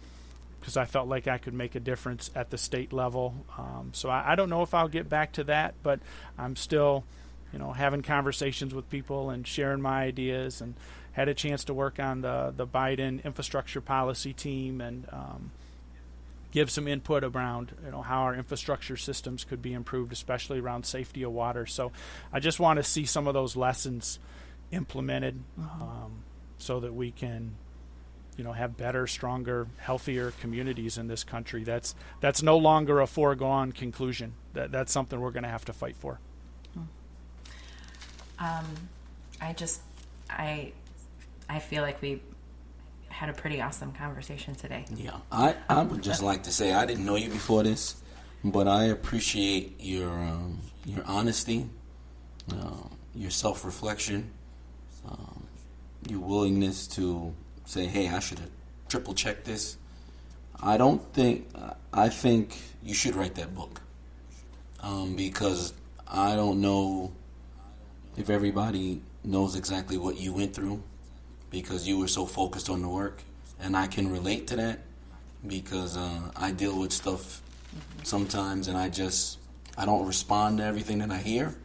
because 0.60 0.76
I 0.76 0.86
felt 0.86 1.08
like 1.08 1.28
I 1.28 1.38
could 1.38 1.54
make 1.54 1.76
a 1.76 1.80
difference 1.80 2.30
at 2.36 2.50
the 2.50 2.58
state 2.58 2.92
level. 2.92 3.46
Um, 3.58 3.92
so 3.94 4.10
I, 4.10 4.34
I, 4.34 4.36
don't 4.36 4.50
know 4.50 4.64
if 4.64 4.74
I'll 4.74 4.90
get 4.90 5.08
back 5.08 5.32
to 5.34 5.46
that, 5.46 5.76
but 5.82 6.02
I'm 6.38 6.58
still, 6.58 7.06
you 7.54 7.60
know, 7.60 7.72
having 7.72 8.02
conversations 8.02 8.74
with 8.74 8.90
people 8.90 9.30
and 9.30 9.48
sharing 9.48 9.82
my 9.82 10.02
ideas, 10.02 10.60
and 10.60 10.74
had 11.14 11.30
a 11.30 11.34
chance 11.34 11.64
to 11.66 11.74
work 11.74 12.00
on 12.00 12.22
the 12.22 12.54
the 12.58 12.68
Biden 12.68 13.24
infrastructure 13.24 13.80
policy 13.80 14.34
team 14.34 14.82
and 14.82 15.08
um, 15.14 15.52
give 16.52 16.70
some 16.70 16.88
input 16.88 17.24
around 17.24 17.74
you 17.84 17.92
know 17.92 18.02
how 18.02 18.22
our 18.22 18.36
infrastructure 18.36 18.98
systems 18.98 19.44
could 19.44 19.62
be 19.62 19.74
improved, 19.74 20.12
especially 20.12 20.60
around 20.60 20.86
safety 20.86 21.24
of 21.24 21.32
water. 21.32 21.66
So 21.66 21.92
I 22.32 22.40
just 22.40 22.60
want 22.60 22.78
to 22.78 22.84
see 22.84 23.06
some 23.06 23.28
of 23.28 23.34
those 23.34 23.56
lessons 23.56 24.20
implemented. 24.72 25.44
Mm-hmm. 25.60 25.82
Um, 25.82 26.24
so 26.58 26.80
that 26.80 26.94
we 26.94 27.12
can 27.12 27.56
you 28.38 28.44
know 28.44 28.52
have 28.52 28.78
better 28.78 29.08
stronger 29.08 29.68
healthier 29.78 30.32
communities 30.42 30.98
in 30.98 31.08
this 31.08 31.24
country 31.24 31.64
that's 31.64 31.96
that's 32.20 32.44
no 32.44 32.58
longer 32.58 33.02
a 33.02 33.08
foregone 33.08 33.72
conclusion 33.72 34.34
that 34.54 34.72
that's 34.72 34.92
something 34.92 35.20
we're 35.20 35.32
going 35.32 35.44
to 35.44 35.50
have 35.50 35.66
to 35.66 35.74
fight 35.74 35.96
for 35.98 36.20
hmm. 36.74 36.82
um, 38.40 38.66
i 39.42 39.54
just 39.54 39.82
i 40.30 40.72
i 41.50 41.60
feel 41.60 41.82
like 41.82 42.02
we 42.02 42.22
had 43.18 43.30
a 43.30 43.34
pretty 43.34 43.62
awesome 43.62 43.92
conversation 43.92 44.54
today 44.56 44.86
yeah 44.96 45.18
i 45.32 45.56
i 45.70 45.82
would 45.82 46.02
just 46.02 46.22
like 46.22 46.44
to 46.44 46.52
say 46.52 46.74
i 46.74 46.86
didn't 46.86 47.06
know 47.06 47.16
you 47.16 47.30
before 47.30 47.64
this 47.64 48.02
but 48.44 48.68
i 48.68 48.86
appreciate 48.86 49.76
your 49.80 50.10
um, 50.10 50.60
your 50.86 51.04
honesty 51.06 51.70
uh, 52.52 52.88
your 53.16 53.32
self-reflection 53.32 54.32
um, 55.10 55.48
your 56.08 56.20
willingness 56.20 56.88
to 56.88 57.34
say, 57.66 57.86
"Hey, 57.86 58.08
I 58.08 58.20
should 58.20 58.40
have 58.40 58.50
triple 58.88 59.14
checked 59.14 59.46
this." 59.46 59.78
I 60.62 60.78
don't 60.78 61.02
think. 61.14 61.48
I 61.94 62.10
think 62.10 62.58
you 62.84 62.94
should 62.94 63.16
write 63.16 63.36
that 63.36 63.56
book 63.56 63.82
um, 64.82 65.16
because 65.16 65.74
I 66.08 66.36
don't 66.36 66.62
know 66.62 67.12
if 68.16 68.30
everybody 68.30 69.02
knows 69.24 69.56
exactly 69.56 69.98
what 69.98 70.18
you 70.18 70.34
went 70.34 70.54
through 70.54 70.82
because 71.50 71.88
you 71.88 72.00
were 72.00 72.08
so 72.08 72.26
focused 72.26 72.70
on 72.70 72.82
the 72.82 72.90
work, 72.90 73.24
and 73.60 73.76
I 73.76 73.88
can 73.88 74.12
relate 74.12 74.48
to 74.48 74.56
that 74.58 74.80
because 75.46 75.98
uh, 75.98 76.32
I 76.36 76.52
deal 76.52 76.80
with 76.80 76.92
stuff 76.92 77.42
sometimes, 78.04 78.68
and 78.68 78.78
I 78.78 78.90
just 78.90 79.40
I 79.78 79.86
don't 79.86 80.08
respond 80.08 80.58
to 80.60 80.64
everything 80.64 81.00
that 81.00 81.12
I 81.12 81.18
hear, 81.18 81.56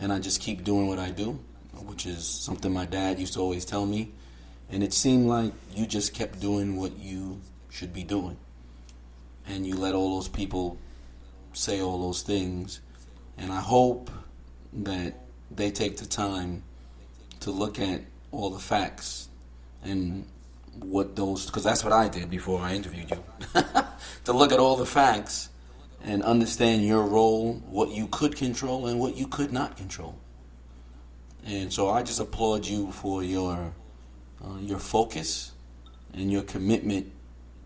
and 0.00 0.12
I 0.12 0.18
just 0.18 0.40
keep 0.40 0.64
doing 0.64 0.86
what 0.86 0.98
I 0.98 1.10
do 1.10 1.38
which 1.84 2.06
is 2.06 2.26
something 2.26 2.72
my 2.72 2.86
dad 2.86 3.18
used 3.18 3.34
to 3.34 3.40
always 3.40 3.64
tell 3.64 3.86
me. 3.86 4.12
And 4.70 4.82
it 4.82 4.92
seemed 4.92 5.28
like 5.28 5.52
you 5.74 5.86
just 5.86 6.14
kept 6.14 6.40
doing 6.40 6.76
what 6.76 6.98
you 6.98 7.40
should 7.70 7.92
be 7.92 8.02
doing. 8.02 8.36
And 9.46 9.66
you 9.66 9.76
let 9.76 9.94
all 9.94 10.16
those 10.16 10.28
people 10.28 10.78
say 11.52 11.80
all 11.80 12.00
those 12.00 12.22
things. 12.22 12.80
And 13.38 13.52
I 13.52 13.60
hope 13.60 14.10
that 14.72 15.14
they 15.50 15.70
take 15.70 15.98
the 15.98 16.06
time 16.06 16.62
to 17.40 17.50
look 17.50 17.78
at 17.78 18.00
all 18.36 18.50
the 18.50 18.60
facts 18.60 19.28
and 19.82 20.26
what 20.78 21.16
those, 21.16 21.46
because 21.46 21.64
that's 21.64 21.82
what 21.82 21.92
I 21.92 22.08
did 22.08 22.30
before 22.30 22.60
I 22.60 22.74
interviewed 22.74 23.10
you, 23.10 23.24
to 24.24 24.32
look 24.32 24.52
at 24.52 24.58
all 24.58 24.76
the 24.76 24.86
facts 24.86 25.48
and 26.02 26.22
understand 26.22 26.84
your 26.84 27.02
role, 27.02 27.54
what 27.68 27.90
you 27.90 28.06
could 28.08 28.36
control 28.36 28.86
and 28.86 29.00
what 29.00 29.16
you 29.16 29.26
could 29.26 29.52
not 29.52 29.76
control. 29.76 30.18
And 31.46 31.72
so 31.72 31.88
I 31.88 32.02
just 32.02 32.20
applaud 32.20 32.66
you 32.66 32.92
for 32.92 33.22
your 33.22 33.72
uh, 34.44 34.58
your 34.60 34.78
focus 34.78 35.52
and 36.12 36.30
your 36.30 36.42
commitment 36.42 37.12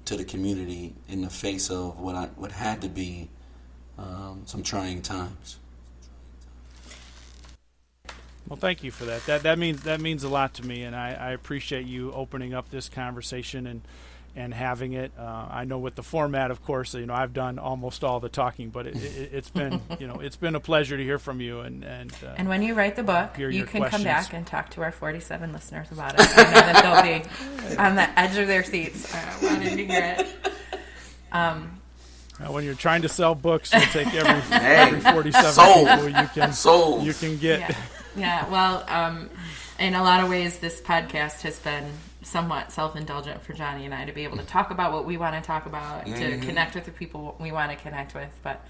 to 0.04 0.16
the 0.16 0.24
community 0.24 0.94
in 1.08 1.22
the 1.22 1.30
face 1.30 1.70
of 1.70 1.98
what 1.98 2.14
I, 2.14 2.26
what 2.36 2.52
had 2.52 2.82
to 2.82 2.88
be 2.88 3.28
um, 3.98 4.42
some 4.44 4.62
trying 4.62 5.02
times. 5.02 5.59
Well, 8.50 8.58
thank 8.58 8.82
you 8.82 8.90
for 8.90 9.04
that. 9.04 9.24
That 9.26 9.44
that 9.44 9.58
means 9.60 9.84
that 9.84 10.00
means 10.00 10.24
a 10.24 10.28
lot 10.28 10.54
to 10.54 10.66
me, 10.66 10.82
and 10.82 10.94
I, 10.94 11.12
I 11.12 11.30
appreciate 11.30 11.86
you 11.86 12.12
opening 12.12 12.52
up 12.52 12.68
this 12.68 12.88
conversation 12.88 13.64
and 13.68 13.80
and 14.34 14.52
having 14.52 14.92
it. 14.92 15.12
Uh, 15.16 15.46
I 15.48 15.64
know 15.64 15.78
with 15.78 15.94
the 15.94 16.02
format, 16.02 16.50
of 16.50 16.60
course, 16.64 16.94
you 16.94 17.06
know 17.06 17.14
I've 17.14 17.32
done 17.32 17.60
almost 17.60 18.02
all 18.02 18.18
the 18.18 18.28
talking, 18.28 18.70
but 18.70 18.88
it, 18.88 18.96
it, 18.96 19.32
has 19.32 19.50
been 19.50 19.80
you 20.00 20.08
know 20.08 20.18
it's 20.18 20.34
been 20.34 20.56
a 20.56 20.60
pleasure 20.60 20.96
to 20.96 21.02
hear 21.02 21.20
from 21.20 21.40
you. 21.40 21.60
And 21.60 21.84
and, 21.84 22.12
uh, 22.24 22.34
and 22.36 22.48
when 22.48 22.62
you 22.62 22.74
write 22.74 22.96
the 22.96 23.04
book, 23.04 23.38
you 23.38 23.64
can 23.66 23.82
questions. 23.82 23.90
come 23.90 24.02
back 24.02 24.32
and 24.32 24.44
talk 24.44 24.70
to 24.70 24.82
our 24.82 24.90
47 24.90 25.52
listeners 25.52 25.92
about 25.92 26.14
it. 26.14 26.20
I 26.20 26.42
know 26.42 26.50
that 26.50 26.82
they'll 26.82 27.20
be 27.20 27.76
on 27.78 27.94
the 27.94 28.18
edge 28.18 28.36
of 28.36 28.48
their 28.48 28.64
seats 28.64 29.14
uh, 29.14 29.38
wanting 29.42 29.76
to 29.76 29.86
hear 29.86 30.16
it. 30.18 30.26
Um, 31.30 31.80
now, 32.40 32.52
when 32.52 32.64
you're 32.64 32.74
trying 32.74 33.02
to 33.02 33.08
sell 33.08 33.36
books, 33.36 33.72
you 33.72 33.80
take 33.80 34.12
every, 34.12 34.40
hey, 34.58 34.76
every 34.76 35.00
47 35.00 35.52
sold. 35.52 35.86
people 35.86 36.08
you 36.08 36.28
can 36.34 36.52
sold. 36.52 37.04
you 37.04 37.12
can 37.12 37.36
get. 37.36 37.60
Yeah, 37.60 37.76
yeah. 38.16 38.48
well, 38.48 38.84
um, 38.88 39.30
in 39.78 39.94
a 39.94 40.02
lot 40.02 40.22
of 40.22 40.28
ways, 40.28 40.58
this 40.58 40.80
podcast 40.80 41.42
has 41.42 41.58
been 41.58 41.84
somewhat 42.22 42.70
self-indulgent 42.70 43.42
for 43.42 43.54
Johnny 43.54 43.86
and 43.86 43.94
I 43.94 44.04
to 44.04 44.12
be 44.12 44.24
able 44.24 44.36
to 44.36 44.44
talk 44.44 44.70
about 44.70 44.92
what 44.92 45.06
we 45.06 45.16
want 45.16 45.34
to 45.36 45.46
talk 45.46 45.66
about, 45.66 46.04
mm-hmm. 46.04 46.40
to 46.40 46.46
connect 46.46 46.74
with 46.74 46.84
the 46.84 46.90
people 46.90 47.36
we 47.40 47.52
want 47.52 47.70
to 47.70 47.76
connect 47.76 48.14
with. 48.14 48.30
But 48.42 48.64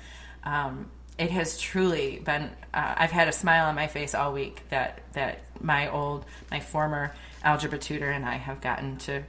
um, 0.45 0.91
it 1.18 1.30
has 1.30 1.59
truly 1.59 2.20
been. 2.24 2.51
Uh, 2.72 2.95
I've 2.97 3.11
had 3.11 3.28
a 3.28 3.32
smile 3.32 3.66
on 3.66 3.74
my 3.74 3.88
face 3.88 4.14
all 4.14 4.32
week 4.32 4.62
that 4.70 5.03
that 5.12 5.41
my 5.61 5.91
old, 5.91 6.24
my 6.51 6.61
former 6.61 7.14
algebra 7.43 7.78
tutor 7.78 8.11
and 8.11 8.24
I 8.24 8.36
have 8.36 8.61
gotten 8.61 8.97
to 8.99 9.22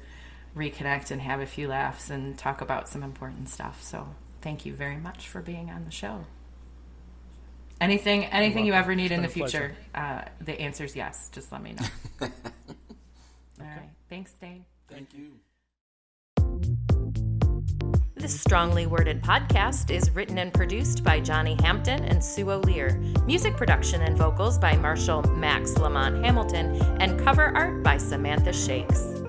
reconnect 0.55 1.11
and 1.11 1.21
have 1.21 1.39
a 1.39 1.45
few 1.45 1.67
laughs 1.67 2.09
and 2.09 2.37
talk 2.37 2.61
about 2.61 2.89
some 2.89 3.03
important 3.03 3.49
stuff. 3.49 3.81
So 3.83 4.07
thank 4.41 4.65
you 4.65 4.73
very 4.73 4.97
much 4.97 5.27
for 5.27 5.41
being 5.41 5.69
on 5.69 5.85
the 5.85 5.91
show. 5.91 6.25
Anything, 7.81 8.25
anything 8.25 8.67
you 8.67 8.73
ever 8.73 8.93
need 8.93 9.11
in 9.11 9.23
the 9.23 9.27
future, 9.27 9.75
uh, 9.95 10.21
the 10.39 10.53
answer 10.61 10.83
is 10.83 10.95
yes. 10.95 11.29
Just 11.33 11.51
let 11.51 11.63
me 11.63 11.73
know. 11.73 11.85
okay. 12.21 12.31
All 13.59 13.65
right. 13.65 13.89
Thanks, 14.07 14.33
Dane. 14.39 14.65
Thank 14.87 15.09
you. 15.15 15.31
This 18.13 18.39
strongly 18.39 18.85
worded 18.85 19.23
podcast 19.23 19.89
is 19.89 20.11
written 20.11 20.37
and 20.37 20.53
produced 20.53 21.03
by 21.03 21.19
Johnny 21.19 21.57
Hampton 21.63 22.03
and 22.05 22.23
Sue 22.23 22.51
O'Lear. 22.51 22.99
Music 23.25 23.57
production 23.57 24.03
and 24.03 24.15
vocals 24.15 24.59
by 24.59 24.77
Marshall 24.77 25.23
Max 25.23 25.75
Lamont 25.79 26.23
Hamilton, 26.23 26.79
and 27.01 27.19
cover 27.19 27.51
art 27.57 27.81
by 27.81 27.97
Samantha 27.97 28.53
Shakes. 28.53 29.20